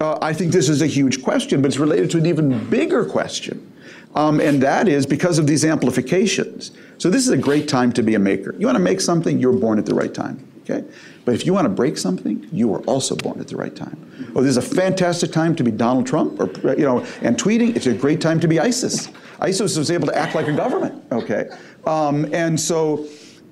uh, 0.00 0.18
I 0.20 0.32
think 0.32 0.50
this 0.50 0.68
is 0.68 0.82
a 0.82 0.86
huge 0.88 1.22
question, 1.22 1.62
but 1.62 1.68
it's 1.68 1.78
related 1.78 2.10
to 2.12 2.18
an 2.18 2.26
even 2.26 2.68
bigger 2.68 3.04
question. 3.04 3.72
Um, 4.14 4.40
and 4.40 4.62
that 4.62 4.88
is 4.88 5.06
because 5.06 5.38
of 5.38 5.46
these 5.46 5.64
amplifications. 5.64 6.72
So 6.98 7.10
this 7.10 7.26
is 7.26 7.30
a 7.30 7.36
great 7.36 7.68
time 7.68 7.92
to 7.92 8.02
be 8.02 8.14
a 8.14 8.18
maker. 8.18 8.54
You 8.58 8.66
want 8.66 8.76
to 8.76 8.82
make 8.82 9.00
something, 9.00 9.38
you're 9.38 9.52
born 9.52 9.78
at 9.78 9.86
the 9.86 9.94
right 9.94 10.12
time. 10.12 10.46
Okay? 10.62 10.84
But 11.24 11.34
if 11.34 11.46
you 11.46 11.52
want 11.52 11.66
to 11.66 11.68
break 11.68 11.98
something, 11.98 12.46
you 12.50 12.68
were 12.68 12.80
also 12.82 13.14
born 13.14 13.40
at 13.40 13.48
the 13.48 13.56
right 13.56 13.74
time. 13.74 14.32
Oh, 14.34 14.42
this 14.42 14.50
is 14.50 14.56
a 14.56 14.62
fantastic 14.62 15.32
time 15.32 15.54
to 15.56 15.64
be 15.64 15.70
Donald 15.70 16.06
Trump, 16.06 16.40
or 16.40 16.46
you 16.74 16.84
know, 16.84 17.06
and 17.22 17.36
tweeting. 17.36 17.76
It's 17.76 17.86
a 17.86 17.94
great 17.94 18.20
time 18.20 18.40
to 18.40 18.48
be 18.48 18.58
ISIS. 18.58 19.10
ISIS 19.40 19.76
was 19.76 19.90
able 19.90 20.06
to 20.08 20.16
act 20.16 20.34
like 20.34 20.48
a 20.48 20.52
government. 20.52 21.04
Okay, 21.12 21.48
um, 21.86 22.32
and 22.34 22.58
so 22.58 23.06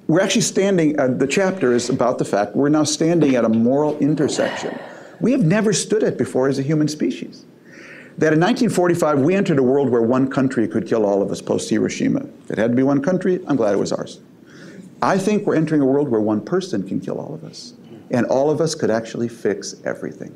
we're 0.09 0.21
actually 0.21 0.43
standing. 0.43 0.99
Uh, 0.99 1.09
the 1.09 1.27
chapter 1.27 1.73
is 1.73 1.89
about 1.89 2.19
the 2.19 2.25
fact 2.25 2.57
we're 2.57 2.69
now 2.69 2.85
standing 2.85 3.37
at 3.37 3.45
a 3.45 3.49
moral 3.49 3.97
intersection 3.99 4.79
we 5.21 5.33
have 5.33 5.45
never 5.45 5.73
stood 5.73 6.03
at 6.03 6.19
before 6.19 6.49
as 6.49 6.59
a 6.59 6.63
human 6.63 6.89
species. 6.89 7.45
That 8.17 8.33
in 8.33 8.41
1945 8.41 9.21
we 9.21 9.35
entered 9.35 9.59
a 9.59 9.63
world 9.63 9.91
where 9.91 10.03
one 10.03 10.31
country 10.31 10.69
could 10.69 10.87
kill 10.87 11.05
all 11.05 11.21
of 11.21 11.33
us 11.33 11.43
post 11.43 11.69
Hiroshima. 11.69 12.21
If 12.45 12.53
it 12.53 12.59
had 12.59 12.71
to 12.71 12.77
be 12.77 12.85
one 12.85 13.03
country, 13.03 13.41
I'm 13.49 13.57
glad 13.57 13.75
it 13.75 13.79
was 13.79 13.93
ours. 13.93 14.21
I 15.03 15.19
think 15.19 15.47
we're 15.47 15.57
entering 15.57 15.81
a 15.81 15.85
world 15.85 16.09
where 16.09 16.21
one 16.21 16.41
person 16.41 16.87
can 16.87 17.01
kill 17.01 17.19
all 17.19 17.35
of 17.35 17.43
us, 17.43 17.75
and 18.11 18.25
all 18.27 18.51
of 18.51 18.61
us 18.61 18.75
could 18.75 18.91
actually 18.91 19.29
fix 19.29 19.75
everything. 19.85 20.35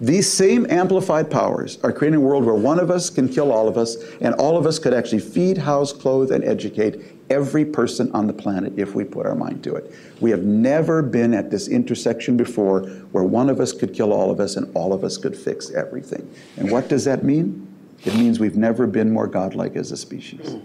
These 0.00 0.30
same 0.32 0.66
amplified 0.68 1.30
powers 1.30 1.78
are 1.84 1.92
creating 1.92 2.18
a 2.18 2.22
world 2.22 2.44
where 2.44 2.54
one 2.54 2.80
of 2.80 2.90
us 2.90 3.08
can 3.08 3.28
kill 3.28 3.52
all 3.52 3.68
of 3.68 3.76
us, 3.76 3.96
and 4.20 4.34
all 4.34 4.56
of 4.56 4.66
us 4.66 4.78
could 4.78 4.92
actually 4.92 5.20
feed, 5.20 5.58
house, 5.58 5.92
clothe, 5.92 6.32
and 6.32 6.42
educate 6.42 7.19
every 7.30 7.64
person 7.64 8.10
on 8.12 8.26
the 8.26 8.32
planet 8.32 8.72
if 8.76 8.94
we 8.94 9.04
put 9.04 9.24
our 9.24 9.34
mind 9.34 9.62
to 9.64 9.74
it. 9.74 9.94
We 10.20 10.30
have 10.30 10.42
never 10.42 11.00
been 11.02 11.32
at 11.32 11.50
this 11.50 11.68
intersection 11.68 12.36
before 12.36 12.82
where 13.12 13.24
one 13.24 13.48
of 13.48 13.60
us 13.60 13.72
could 13.72 13.94
kill 13.94 14.12
all 14.12 14.30
of 14.30 14.40
us 14.40 14.56
and 14.56 14.70
all 14.76 14.92
of 14.92 15.04
us 15.04 15.16
could 15.16 15.36
fix 15.36 15.70
everything. 15.70 16.28
And 16.56 16.70
what 16.70 16.88
does 16.88 17.04
that 17.04 17.22
mean? 17.22 17.66
It 18.04 18.14
means 18.14 18.40
we've 18.40 18.56
never 18.56 18.86
been 18.86 19.12
more 19.12 19.26
godlike 19.26 19.76
as 19.76 19.92
a 19.92 19.96
species. 19.96 20.56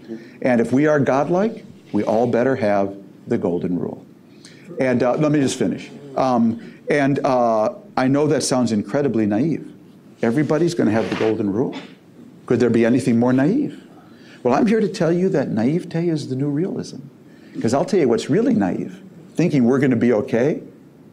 And 0.42 0.60
if 0.60 0.72
we 0.72 0.86
are 0.86 0.98
godlike, 0.98 1.64
we 1.92 2.02
all 2.02 2.26
better 2.26 2.56
have 2.56 2.96
the 3.26 3.38
golden 3.38 3.78
rule. 3.78 4.04
And 4.80 5.02
uh, 5.02 5.16
let 5.16 5.32
me 5.32 5.40
just 5.40 5.58
finish. 5.58 5.90
Um, 6.16 6.82
and 6.90 7.18
uh, 7.24 7.74
I 7.96 8.08
know 8.08 8.26
that 8.26 8.42
sounds 8.42 8.72
incredibly 8.72 9.26
naive. 9.26 9.72
Everybody's 10.22 10.74
going 10.74 10.86
to 10.86 10.92
have 10.92 11.08
the 11.10 11.16
golden 11.16 11.52
rule. 11.52 11.76
Could 12.46 12.60
there 12.60 12.70
be 12.70 12.84
anything 12.84 13.18
more 13.18 13.32
naive? 13.32 13.85
Well, 14.46 14.54
I'm 14.54 14.68
here 14.68 14.78
to 14.78 14.86
tell 14.88 15.10
you 15.10 15.28
that 15.30 15.48
naivete 15.48 16.08
is 16.08 16.28
the 16.28 16.36
new 16.36 16.48
realism. 16.48 16.98
Because 17.52 17.74
I'll 17.74 17.84
tell 17.84 17.98
you 17.98 18.08
what's 18.08 18.30
really 18.30 18.54
naive 18.54 19.02
thinking 19.34 19.64
we're 19.64 19.80
going 19.80 19.90
to 19.90 19.96
be 19.96 20.12
okay 20.12 20.62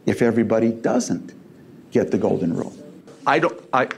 if 0.06 0.22
everybody 0.22 0.70
doesn't 0.70 1.34
get 1.90 2.12
the 2.12 2.16
golden 2.16 2.54
rule. 2.56 2.72
I 3.26 3.40
don't, 3.40 3.60
I, 3.72 3.88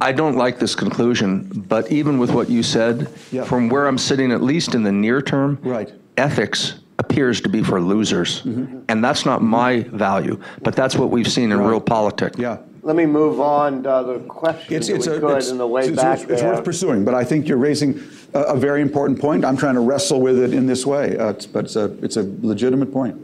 I 0.00 0.12
don't 0.12 0.36
like 0.36 0.58
this 0.58 0.74
conclusion, 0.74 1.42
but 1.68 1.92
even 1.92 2.18
with 2.18 2.30
what 2.30 2.48
you 2.48 2.62
said, 2.62 3.10
Yeah. 3.30 3.44
from 3.44 3.68
where 3.68 3.86
I'm 3.86 3.98
sitting, 3.98 4.32
at 4.32 4.42
least 4.42 4.74
in 4.74 4.84
the 4.84 4.92
near 4.92 5.20
term, 5.20 5.58
Right. 5.60 5.92
ethics 6.16 6.76
appears 6.98 7.42
to 7.42 7.50
be 7.50 7.62
for 7.62 7.82
losers. 7.82 8.40
Mm-hmm. 8.40 8.78
And 8.88 9.04
that's 9.04 9.26
not 9.26 9.42
my 9.42 9.82
value, 9.92 10.40
but 10.62 10.74
that's 10.74 10.96
what 10.96 11.10
we've 11.10 11.30
seen 11.30 11.52
in 11.52 11.60
real 11.60 11.80
politics. 11.82 12.38
Yeah. 12.38 12.56
Let 12.88 12.96
me 12.96 13.04
move 13.04 13.38
on 13.38 13.82
to 13.82 13.90
other 13.90 14.18
questions 14.20 14.72
It's, 14.72 14.88
if 14.88 14.96
it's, 14.96 15.06
we 15.08 15.16
a, 15.16 15.20
could 15.20 15.36
it's, 15.36 15.50
in 15.50 15.58
the 15.58 15.66
way 15.66 15.82
it's, 15.88 15.94
back 15.94 16.20
it's, 16.22 16.30
it's 16.30 16.42
worth 16.42 16.64
pursuing, 16.64 17.04
but 17.04 17.12
I 17.12 17.22
think 17.22 17.46
you're 17.46 17.58
raising 17.58 18.00
a, 18.32 18.40
a 18.44 18.56
very 18.56 18.80
important 18.80 19.20
point. 19.20 19.44
I'm 19.44 19.58
trying 19.58 19.74
to 19.74 19.82
wrestle 19.82 20.22
with 20.22 20.38
it 20.38 20.54
in 20.54 20.64
this 20.66 20.86
way, 20.86 21.14
uh, 21.18 21.28
it's, 21.28 21.44
but 21.44 21.66
it's 21.66 21.76
a, 21.76 21.92
it's 22.02 22.16
a 22.16 22.22
legitimate 22.40 22.90
point. 22.90 23.14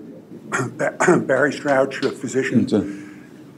Barry 0.77 1.51
Strouch, 1.51 2.05
a 2.05 2.11
physician. 2.11 2.69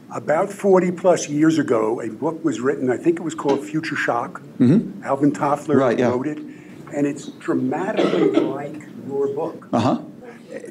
A, 0.09 0.15
About 0.15 0.49
40 0.49 0.93
plus 0.93 1.27
years 1.27 1.57
ago, 1.57 1.99
a 1.99 2.07
book 2.09 2.41
was 2.41 2.61
written, 2.61 2.89
I 2.89 2.95
think 2.95 3.19
it 3.19 3.23
was 3.23 3.35
called 3.35 3.65
Future 3.65 3.97
Shock. 3.97 4.41
Alvin 4.61 5.33
Toffler 5.33 5.75
Mm-hmm. 5.75 5.99
Yeah. 5.99 6.07
wrote 6.07 6.27
it. 6.27 6.37
and 6.37 7.05
it's 7.05 7.25
dramatically 7.25 8.29
like 8.39 8.81
your 9.09 9.27
book. 9.35 9.67
Uh 9.73 9.79
huh. 9.81 10.01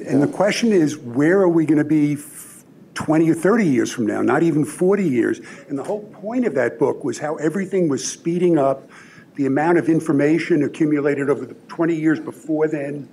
And 0.06 0.22
the 0.22 0.28
question 0.28 0.72
is, 0.72 0.96
where 0.96 1.40
are 1.40 1.48
we 1.48 1.66
going 1.66 1.76
to 1.76 1.84
be 1.84 2.14
f- 2.14 2.44
20 2.96 3.30
or 3.30 3.34
30 3.34 3.66
years 3.66 3.92
from 3.92 4.06
now, 4.06 4.22
not 4.22 4.42
even 4.42 4.64
40 4.64 5.04
years? 5.04 5.40
And 5.68 5.78
the 5.78 5.84
whole 5.84 6.02
point 6.02 6.46
of 6.46 6.54
that 6.54 6.78
book 6.78 7.04
was 7.04 7.18
how 7.18 7.36
everything 7.36 7.88
was 7.88 8.06
speeding 8.06 8.58
up. 8.58 8.88
The 9.36 9.46
amount 9.46 9.78
of 9.78 9.88
information 9.88 10.64
accumulated 10.64 11.28
over 11.30 11.44
the 11.44 11.54
20 11.68 11.94
years 11.94 12.18
before 12.18 12.66
then 12.68 13.08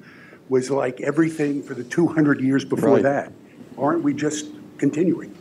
was 0.49 0.71
like 0.71 1.01
everything 1.01 1.61
for 1.61 1.73
the 1.73 1.83
200 1.83 2.39
years 2.41 2.65
before 2.65 2.95
Right. 2.95 3.03
that. 3.03 3.31
Aren't 3.77 4.03
we 4.03 4.13
just 4.13 4.47
continuing? 4.77 5.35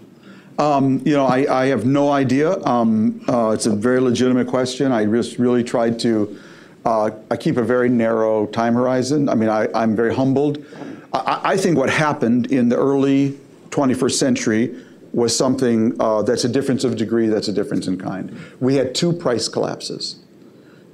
You 0.58 1.14
know, 1.16 1.26
I, 1.26 1.62
I 1.62 1.66
have 1.66 1.84
no 1.86 2.10
idea. 2.12 2.62
Um, 2.64 3.20
uh, 3.28 3.50
it's 3.50 3.66
a 3.66 3.74
very 3.74 3.98
legitimate 4.00 4.46
question. 4.46 4.92
I 4.92 5.04
just 5.06 5.38
really 5.38 5.64
tried 5.64 5.98
to. 6.00 6.38
Uh, 6.84 7.10
I 7.30 7.36
keep 7.36 7.56
a 7.56 7.62
very 7.62 7.88
narrow 7.88 8.46
time 8.46 8.74
horizon. 8.74 9.28
I 9.28 9.34
mean, 9.34 9.48
I, 9.48 9.68
I'm 9.74 9.96
very 9.96 10.14
humbled. 10.14 10.64
I, 11.12 11.40
I 11.44 11.56
think 11.56 11.76
what 11.78 11.90
happened 11.90 12.52
in 12.52 12.68
the 12.68 12.76
early 12.76 13.38
21st 13.72 14.12
century 14.12 14.76
was 15.12 15.36
something 15.36 16.00
uh, 16.00 16.22
that's 16.22 16.44
a 16.44 16.48
difference 16.48 16.84
of 16.84 16.96
degree, 16.96 17.26
that's 17.26 17.48
a 17.48 17.52
difference 17.52 17.86
in 17.86 17.98
kind. 17.98 18.34
We 18.60 18.76
had 18.76 18.94
two 18.94 19.12
price 19.12 19.48
collapses 19.48 20.20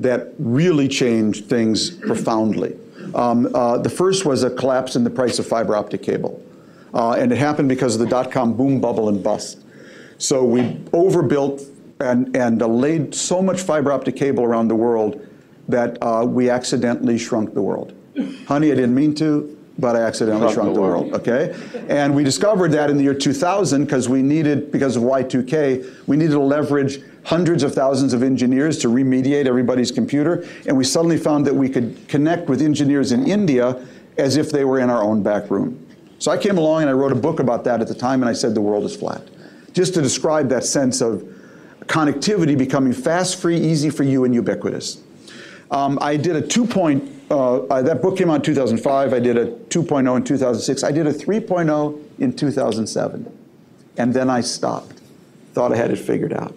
that 0.00 0.32
really 0.38 0.88
changed 0.88 1.46
things 1.46 1.90
profoundly. 1.90 2.76
Um, 3.14 3.54
uh, 3.54 3.78
the 3.78 3.90
first 3.90 4.24
was 4.24 4.42
a 4.42 4.50
collapse 4.50 4.96
in 4.96 5.04
the 5.04 5.10
price 5.10 5.38
of 5.38 5.46
fiber 5.46 5.76
optic 5.76 6.02
cable. 6.02 6.42
Uh, 6.94 7.12
and 7.12 7.30
it 7.32 7.38
happened 7.38 7.68
because 7.68 7.94
of 7.94 8.00
the 8.00 8.06
dot 8.06 8.32
com 8.32 8.56
boom, 8.56 8.80
bubble, 8.80 9.08
and 9.08 9.22
bust. 9.22 9.58
So 10.18 10.44
we 10.44 10.80
overbuilt 10.92 11.62
and, 12.00 12.34
and 12.36 12.60
laid 12.60 13.14
so 13.14 13.42
much 13.42 13.60
fiber 13.60 13.92
optic 13.92 14.16
cable 14.16 14.44
around 14.44 14.68
the 14.68 14.76
world 14.76 15.26
that 15.68 15.98
uh, 16.02 16.24
we 16.26 16.48
accidentally 16.48 17.18
shrunk 17.18 17.54
the 17.54 17.62
world. 17.62 17.92
Honey, 18.46 18.72
I 18.72 18.74
didn't 18.74 18.94
mean 18.94 19.14
to, 19.16 19.57
but 19.78 19.94
I 19.94 20.02
accidentally 20.02 20.52
shrunk, 20.52 20.74
the 20.74 20.80
world. 20.80 21.14
Okay? 21.14 21.54
And 21.88 22.14
we 22.14 22.24
discovered 22.24 22.72
that 22.72 22.90
in 22.90 22.96
the 22.96 23.04
year 23.04 23.14
2000 23.14 23.84
because 23.84 24.08
we 24.08 24.22
needed, 24.22 24.72
because 24.72 24.96
of 24.96 25.04
Y2K, 25.04 26.06
we 26.06 26.16
needed 26.16 26.32
to 26.32 26.40
leverage 26.40 27.00
hundreds 27.24 27.62
of 27.62 27.74
thousands 27.74 28.12
of 28.12 28.22
engineers 28.22 28.78
to 28.78 28.88
remediate 28.88 29.46
everybody's 29.46 29.92
computer. 29.92 30.46
And 30.66 30.76
we 30.76 30.84
suddenly 30.84 31.16
found 31.16 31.46
that 31.46 31.54
we 31.54 31.68
could 31.68 32.08
connect 32.08 32.48
with 32.48 32.60
engineers 32.60 33.12
in 33.12 33.26
India 33.26 33.86
as 34.16 34.36
if 34.36 34.50
they 34.50 34.64
were 34.64 34.80
in 34.80 34.90
our 34.90 35.02
own 35.02 35.22
back 35.22 35.50
room. 35.50 35.84
So 36.18 36.32
I 36.32 36.36
came 36.36 36.58
along 36.58 36.82
and 36.82 36.90
I 36.90 36.94
wrote 36.94 37.12
a 37.12 37.16
book 37.16 37.38
about 37.38 37.62
that 37.64 37.80
at 37.80 37.86
the 37.86 37.94
time, 37.94 38.22
and 38.22 38.28
I 38.28 38.32
said 38.32 38.54
the 38.54 38.60
world 38.60 38.84
is 38.84 38.96
flat. 38.96 39.22
Just 39.72 39.94
to 39.94 40.02
describe 40.02 40.48
that 40.48 40.64
sense 40.64 41.00
of 41.00 41.22
connectivity 41.82 42.58
becoming 42.58 42.92
fast, 42.92 43.40
free, 43.40 43.56
easy 43.56 43.90
for 43.90 44.02
you, 44.02 44.24
and 44.24 44.34
ubiquitous. 44.34 45.00
Um, 45.70 45.98
I 46.00 46.16
did 46.16 46.36
a 46.36 46.42
two 46.42 46.66
point, 46.66 47.04
uh, 47.30 47.64
uh, 47.64 47.82
that 47.82 48.00
book 48.00 48.16
came 48.16 48.30
out 48.30 48.36
in 48.36 48.42
2005. 48.42 49.12
I 49.12 49.20
did 49.20 49.36
a 49.36 49.46
2.0 49.46 50.16
in 50.16 50.24
2006. 50.24 50.82
I 50.82 50.92
did 50.92 51.06
a 51.06 51.12
3.0 51.12 52.02
in 52.18 52.32
2007. 52.34 53.38
And 53.98 54.14
then 54.14 54.30
I 54.30 54.40
stopped. 54.40 55.00
Thought 55.52 55.72
I 55.72 55.76
had 55.76 55.90
it 55.90 55.98
figured 55.98 56.32
out. 56.32 56.54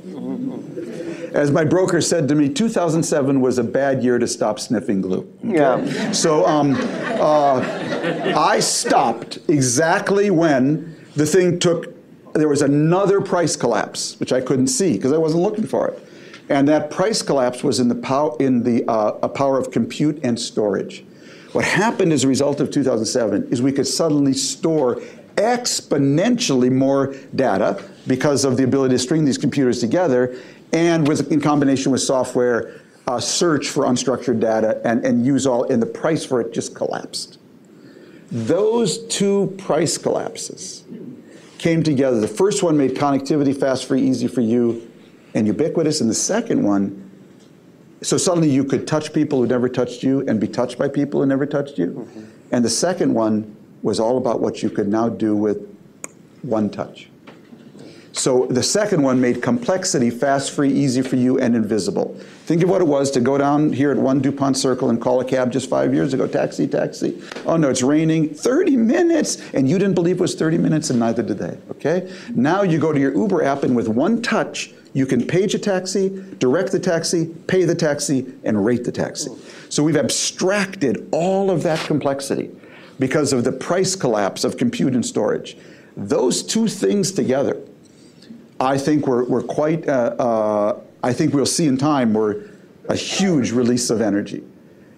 As 1.34 1.50
my 1.50 1.64
broker 1.64 2.02
said 2.02 2.28
to 2.28 2.36
me, 2.36 2.50
2007 2.50 3.42
was 3.42 3.58
a 3.58 3.64
bad 3.64 4.04
year 4.04 4.20
to 4.20 4.28
stop 4.28 4.60
sniffing 4.60 5.02
glue. 5.02 5.32
Yeah. 5.44 6.12
So 6.12 6.46
um, 6.46 6.76
uh, 6.76 8.34
I 8.36 8.60
stopped 8.60 9.40
exactly 9.48 10.30
when 10.30 10.96
the 11.16 11.26
thing 11.26 11.58
took, 11.60 11.96
there 12.34 12.50
was 12.50 12.62
another 12.62 13.22
price 13.22 13.56
collapse, 13.56 14.20
which 14.20 14.32
I 14.32 14.42
couldn't 14.42 14.68
see 14.68 14.94
because 14.94 15.14
I 15.14 15.18
wasn't 15.18 15.44
looking 15.44 15.66
for 15.66 15.90
it. 15.90 16.08
And 16.50 16.68
that 16.68 16.92
price 16.92 17.22
collapse 17.22 17.64
was 17.64 17.80
in 17.80 17.88
the, 17.88 17.96
pow- 17.96 18.36
in 18.40 18.64
the 18.64 18.84
uh, 18.90 19.20
a 19.24 19.30
power 19.30 19.58
of 19.58 19.72
compute 19.72 20.20
and 20.24 20.40
storage. 20.40 21.06
What 21.54 21.66
happened 21.66 22.14
as 22.14 22.24
a 22.24 22.28
result 22.28 22.62
of 22.62 22.72
2007 22.72 23.50
is 23.52 23.62
we 23.62 23.72
could 23.72 23.88
suddenly 23.88 24.34
store 24.34 25.02
exponentially 25.36 26.72
more 26.72 27.16
data 27.36 27.84
because 28.08 28.46
of 28.46 28.58
the 28.58 28.64
ability 28.64 28.96
to 28.96 29.00
string 29.00 29.26
these 29.26 29.38
computers 29.38 29.80
together 29.80 30.38
and 30.74 31.08
with 31.08 31.32
in 31.32 31.42
combination 31.42 31.92
with 31.92 32.02
software 32.02 32.82
uh, 33.08 33.20
search 33.20 33.70
for 33.70 33.86
unstructured 33.86 34.40
data 34.40 34.80
and, 34.86 35.06
and 35.06 35.26
use 35.26 35.46
all 35.46 35.64
and 35.72 35.82
the 35.82 35.86
price 35.86 36.24
for 36.26 36.42
it 36.42 36.54
just 36.54 36.76
collapsed. 36.76 37.40
Those 38.32 39.06
two 39.08 39.54
price 39.58 39.98
collapses 39.98 40.84
came 41.58 41.84
together. 41.84 42.20
The 42.20 42.28
first 42.28 42.64
one 42.64 42.78
made 42.78 42.96
connectivity 42.96 43.58
fast 43.58 43.86
free 43.86 44.02
easy 44.02 44.28
for 44.28 44.42
you 44.42 44.91
and 45.34 45.48
ubiquitous 45.48 46.02
and 46.02 46.10
the 46.10 46.16
second 46.16 46.64
one 46.64 47.10
so 48.02 48.18
suddenly 48.18 48.50
you 48.50 48.64
could 48.64 48.88
touch 48.88 49.14
people 49.14 49.40
who 49.40 49.48
never 49.48 49.70
touched 49.70 50.02
you 50.04 50.22
and 50.28 50.40
be 50.40 50.48
touched 50.48 50.78
by 50.78 50.88
people 50.88 51.20
who 51.22 51.26
never 51.26 51.46
touched 51.46 51.78
you 51.78 51.88
mm-hmm. 51.88 52.24
and 52.52 52.66
the 52.66 52.70
second 52.70 53.14
one 53.14 53.56
was 53.84 54.00
all 54.00 54.18
about 54.18 54.42
what 54.42 54.64
you 54.64 54.70
could 54.70 54.88
now 54.88 55.08
do 55.10 55.36
with 55.36 55.68
one 56.42 56.70
touch 56.70 57.12
so 58.14 58.46
the 58.48 58.64
second 58.64 59.04
one 59.04 59.22
made 59.22 59.42
complexity 59.42 60.10
fast, 60.10 60.52
free, 60.52 60.72
easy 60.72 61.02
for 61.02 61.16
you, 61.16 61.40
and 61.40 61.56
invisible. 61.56 62.16
Think 62.46 62.62
of 62.64 62.70
what 62.70 62.82
it 62.82 62.88
was 62.88 63.10
to 63.12 63.22
go 63.22 63.38
down 63.38 63.72
here 63.72 63.92
at 63.92 63.98
one 63.98 64.20
DuPont 64.20 64.58
Circle 64.58 64.90
and 64.90 65.02
call 65.02 65.22
a 65.22 65.26
cab 65.26 65.52
just 65.52 65.70
five 65.70 65.94
years 65.94 66.14
ago. 66.14 66.28
Taxi, 66.28 66.68
taxi. 66.68 67.22
Oh 67.46 67.56
no, 67.56 67.70
it's 67.70 67.82
raining. 67.82 68.34
30 68.34 68.76
minutes. 68.76 69.42
And 69.54 69.70
you 69.70 69.80
didn't 69.80 69.96
believe 69.96 70.18
it 70.18 70.22
was 70.22 70.36
30 70.36 70.58
minutes, 70.58 70.90
and 70.90 71.00
neither 71.00 71.24
did 71.24 71.38
they. 71.38 71.58
Okay? 71.72 72.12
Now 72.36 72.64
you 72.64 72.80
go 72.80 72.92
to 72.92 73.00
your 73.00 73.16
Uber 73.16 73.44
app, 73.44 73.64
and 73.64 73.76
with 73.76 73.88
one 73.88 74.22
touch, 74.22 74.74
you 74.94 75.06
can 75.06 75.26
page 75.26 75.56
a 75.56 75.60
taxi, 75.60 76.10
direct 76.38 76.72
the 76.72 76.80
taxi, 76.80 77.28
pay 77.48 77.64
the 77.64 77.76
taxi, 77.76 78.34
and 78.44 78.66
rate 78.66 78.84
the 78.84 78.92
taxi. 78.92 79.32
So 79.70 79.84
we've 79.84 79.98
abstracted 79.98 81.08
all 81.12 81.50
of 81.50 81.64
that 81.64 81.80
complexity 81.88 82.52
because 83.00 83.34
of 83.34 83.44
the 83.44 83.52
price 83.52 83.96
collapse 83.96 84.44
of 84.44 84.58
compute 84.58 84.94
and 84.94 85.06
storage. 85.06 85.58
Those 85.96 86.44
two 86.44 86.68
things 86.68 87.12
together 87.12 87.62
I 88.62 88.78
think 88.78 89.08
we're, 89.08 89.24
we're 89.24 89.42
quite, 89.42 89.90
uh, 89.90 90.16
uh, 90.20 90.80
I 91.02 91.14
think 91.14 91.34
we'll 91.34 91.48
see 91.48 91.66
in 91.66 91.78
time 91.78 92.14
we're 92.14 92.44
a 92.88 92.96
huge 92.96 93.52
release 93.52 93.90
of 93.90 94.02
energy. 94.02 94.44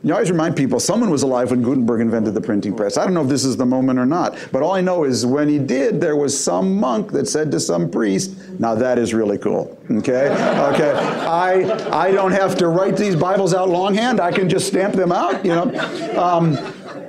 You 0.06 0.14
always 0.14 0.30
remind 0.30 0.58
people 0.58 0.82
someone 0.82 1.10
was 1.10 1.24
alive 1.24 1.51
when 1.51 1.62
Gutenberg 1.62 2.01
invented 2.01 2.34
the 2.34 2.41
printing 2.41 2.76
press. 2.76 2.97
I 2.97 3.06
don't 3.06 3.14
know 3.14 3.22
if 3.22 3.30
this 3.30 3.45
is 3.45 3.56
the 3.56 3.66
moment 3.66 3.99
or 3.99 4.06
not, 4.06 4.38
but 4.51 4.62
all 4.62 4.74
I 4.74 4.82
know 4.82 5.06
is 5.06 5.26
when 5.26 5.47
he 5.47 5.60
did, 5.60 6.01
there 6.01 6.18
was 6.18 6.38
some 6.38 6.78
monk 6.78 7.12
that 7.14 7.26
said 7.26 7.51
to 7.51 7.60
some 7.60 7.89
priest, 7.89 8.32
"Now 8.60 8.76
that 8.76 8.99
is 8.99 9.14
really 9.14 9.38
cool." 9.38 9.78
Okay, 9.89 10.28
okay. 10.74 10.91
I 10.91 12.08
I 12.08 12.12
don't 12.12 12.34
have 12.34 12.58
to 12.58 12.68
write 12.68 12.97
these 12.97 13.16
Bibles 13.16 13.54
out 13.54 13.70
longhand. 13.70 14.20
I 14.20 14.34
can 14.34 14.49
just 14.49 14.68
stamp 14.68 14.93
them 14.93 15.14
out. 15.14 15.45
You 15.45 15.56
know, 15.56 16.20
um, 16.20 16.58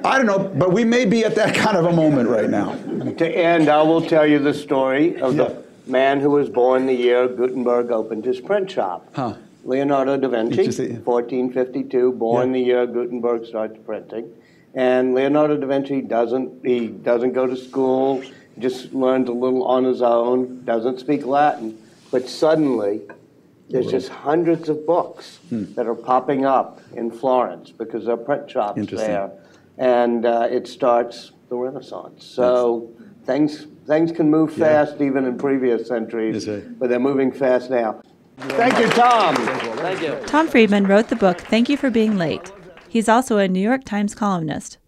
I 0.05 0.17
don't 0.17 0.27
know, 0.27 0.39
but 0.39 0.73
we 0.73 0.85
may 0.85 1.05
be 1.05 1.25
at 1.25 1.35
that 1.35 1.53
kind 1.53 1.77
of 1.77 1.87
a 1.87 1.93
moment 1.93 2.29
right 2.29 2.49
now. 2.49 2.77
To 3.17 3.29
end, 3.29 3.69
I 3.69 3.83
will 3.83 4.03
tell 4.03 4.25
you 4.25 4.39
the 4.39 4.55
story 4.55 5.21
of 5.21 5.37
the 5.37 5.65
man 5.87 6.21
who 6.21 6.31
was 6.31 6.49
born 6.49 6.87
the 6.87 6.95
year 6.95 7.27
Gutenberg 7.27 7.91
opened 7.91 8.25
his 8.25 8.41
print 8.41 8.71
shop. 8.71 9.09
Huh. 9.15 9.35
Leonardo 9.65 10.17
da 10.17 10.29
Vinci, 10.29 10.57
You 10.59 10.65
just 10.65 10.79
1452, 10.79 12.13
born 12.13 12.53
the 12.53 12.61
year 12.61 12.87
Gutenberg 12.87 13.47
starts 13.47 13.79
printing. 13.85 14.31
And 14.75 15.15
Leonardo 15.15 15.57
da 15.57 15.67
Vinci 15.67 16.01
doesn't, 16.03 16.65
he 16.65 16.89
doesn't 16.89 17.33
go 17.33 17.47
to 17.47 17.57
school, 17.57 18.23
just 18.59 18.93
learns 18.93 19.29
a 19.29 19.33
little 19.33 19.65
on 19.65 19.85
his 19.85 20.03
own, 20.03 20.65
doesn't 20.65 21.01
speak 21.01 21.25
Latin. 21.25 21.79
But 22.11 22.29
suddenly, 22.29 23.01
there's 23.71 23.87
just 23.91 24.09
hundreds 24.09 24.69
of 24.69 24.87
books 24.87 25.39
Hmm. 25.49 25.73
that 25.75 25.87
are 25.87 25.95
popping 25.95 26.45
up 26.45 26.81
in 26.95 27.11
Florence 27.11 27.71
because 27.71 28.05
there 28.05 28.15
are 28.15 28.19
print 28.19 28.51
shops 28.51 28.87
there. 28.91 29.31
And 29.79 30.27
uh, 30.27 30.49
it 30.51 30.69
starts 30.69 31.33
the 31.49 31.57
Renaissance. 31.57 32.25
So 32.25 32.91
things, 33.25 33.67
things 33.87 34.13
can 34.13 34.31
move 34.31 34.53
fast 34.53 35.01
even 35.01 35.25
in 35.25 35.39
previous 35.39 35.89
centuries, 35.89 36.47
right. 36.49 36.79
but 36.79 36.89
they're 36.91 37.01
moving 37.01 37.33
fast 37.33 37.71
now. 37.71 38.01
Thank 38.37 38.79
you, 38.79 38.89
Tom. 38.89 39.37
Thank 39.37 40.03
you. 40.03 40.19
Tom 40.27 40.49
Friedman 40.49 40.87
wrote 40.87 41.09
the 41.09 41.17
book 41.17 41.41
Thank 41.41 41.69
You 41.69 41.77
for 41.77 41.91
Being 41.91 42.17
Late. 42.17 42.53
He's 42.89 43.09
also 43.09 43.39
a 43.39 43.49
New 43.49 43.61
York 43.61 43.85
Times 43.85 44.15
columnist. 44.15 44.79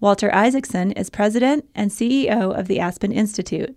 Walter 0.00 0.34
Isaacson 0.34 0.92
is 0.92 1.10
president 1.10 1.68
and 1.74 1.90
CEO 1.90 2.56
of 2.58 2.66
the 2.66 2.80
Aspen 2.80 3.12
Institute. 3.12 3.76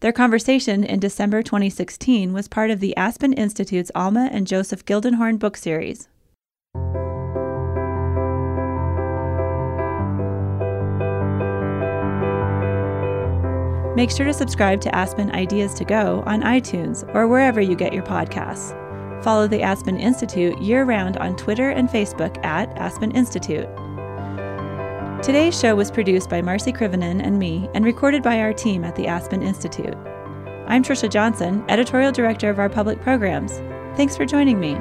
Their 0.00 0.12
conversation 0.12 0.84
in 0.84 1.00
December 1.00 1.42
2016 1.42 2.32
was 2.32 2.48
part 2.48 2.70
of 2.70 2.80
the 2.80 2.96
Aspen 2.96 3.32
Institute's 3.32 3.90
Alma 3.94 4.28
and 4.32 4.46
Joseph 4.46 4.84
Gildenhorn 4.84 5.38
book 5.38 5.56
series. 5.56 6.08
Make 13.94 14.10
sure 14.10 14.24
to 14.24 14.32
subscribe 14.32 14.80
to 14.82 14.94
Aspen 14.94 15.30
Ideas 15.32 15.74
to 15.74 15.84
Go 15.84 16.22
on 16.24 16.40
iTunes 16.42 17.06
or 17.14 17.28
wherever 17.28 17.60
you 17.60 17.76
get 17.76 17.92
your 17.92 18.04
podcasts. 18.04 18.72
Follow 19.22 19.46
the 19.46 19.60
Aspen 19.60 19.98
Institute 19.98 20.58
year 20.62 20.84
round 20.84 21.18
on 21.18 21.36
Twitter 21.36 21.70
and 21.70 21.90
Facebook 21.90 22.42
at 22.42 22.70
Aspen 22.78 23.10
Institute. 23.10 23.68
Today's 25.22 25.58
show 25.58 25.76
was 25.76 25.90
produced 25.90 26.30
by 26.30 26.40
Marcy 26.40 26.72
Krivenin 26.72 27.22
and 27.22 27.38
me 27.38 27.68
and 27.74 27.84
recorded 27.84 28.22
by 28.22 28.40
our 28.40 28.54
team 28.54 28.82
at 28.82 28.96
the 28.96 29.06
Aspen 29.06 29.42
Institute. 29.42 29.94
I'm 30.66 30.82
Trisha 30.82 31.10
Johnson, 31.10 31.62
editorial 31.68 32.12
director 32.12 32.48
of 32.48 32.58
our 32.58 32.70
public 32.70 33.00
programs. 33.02 33.58
Thanks 33.94 34.16
for 34.16 34.24
joining 34.24 34.58
me. 34.58 34.74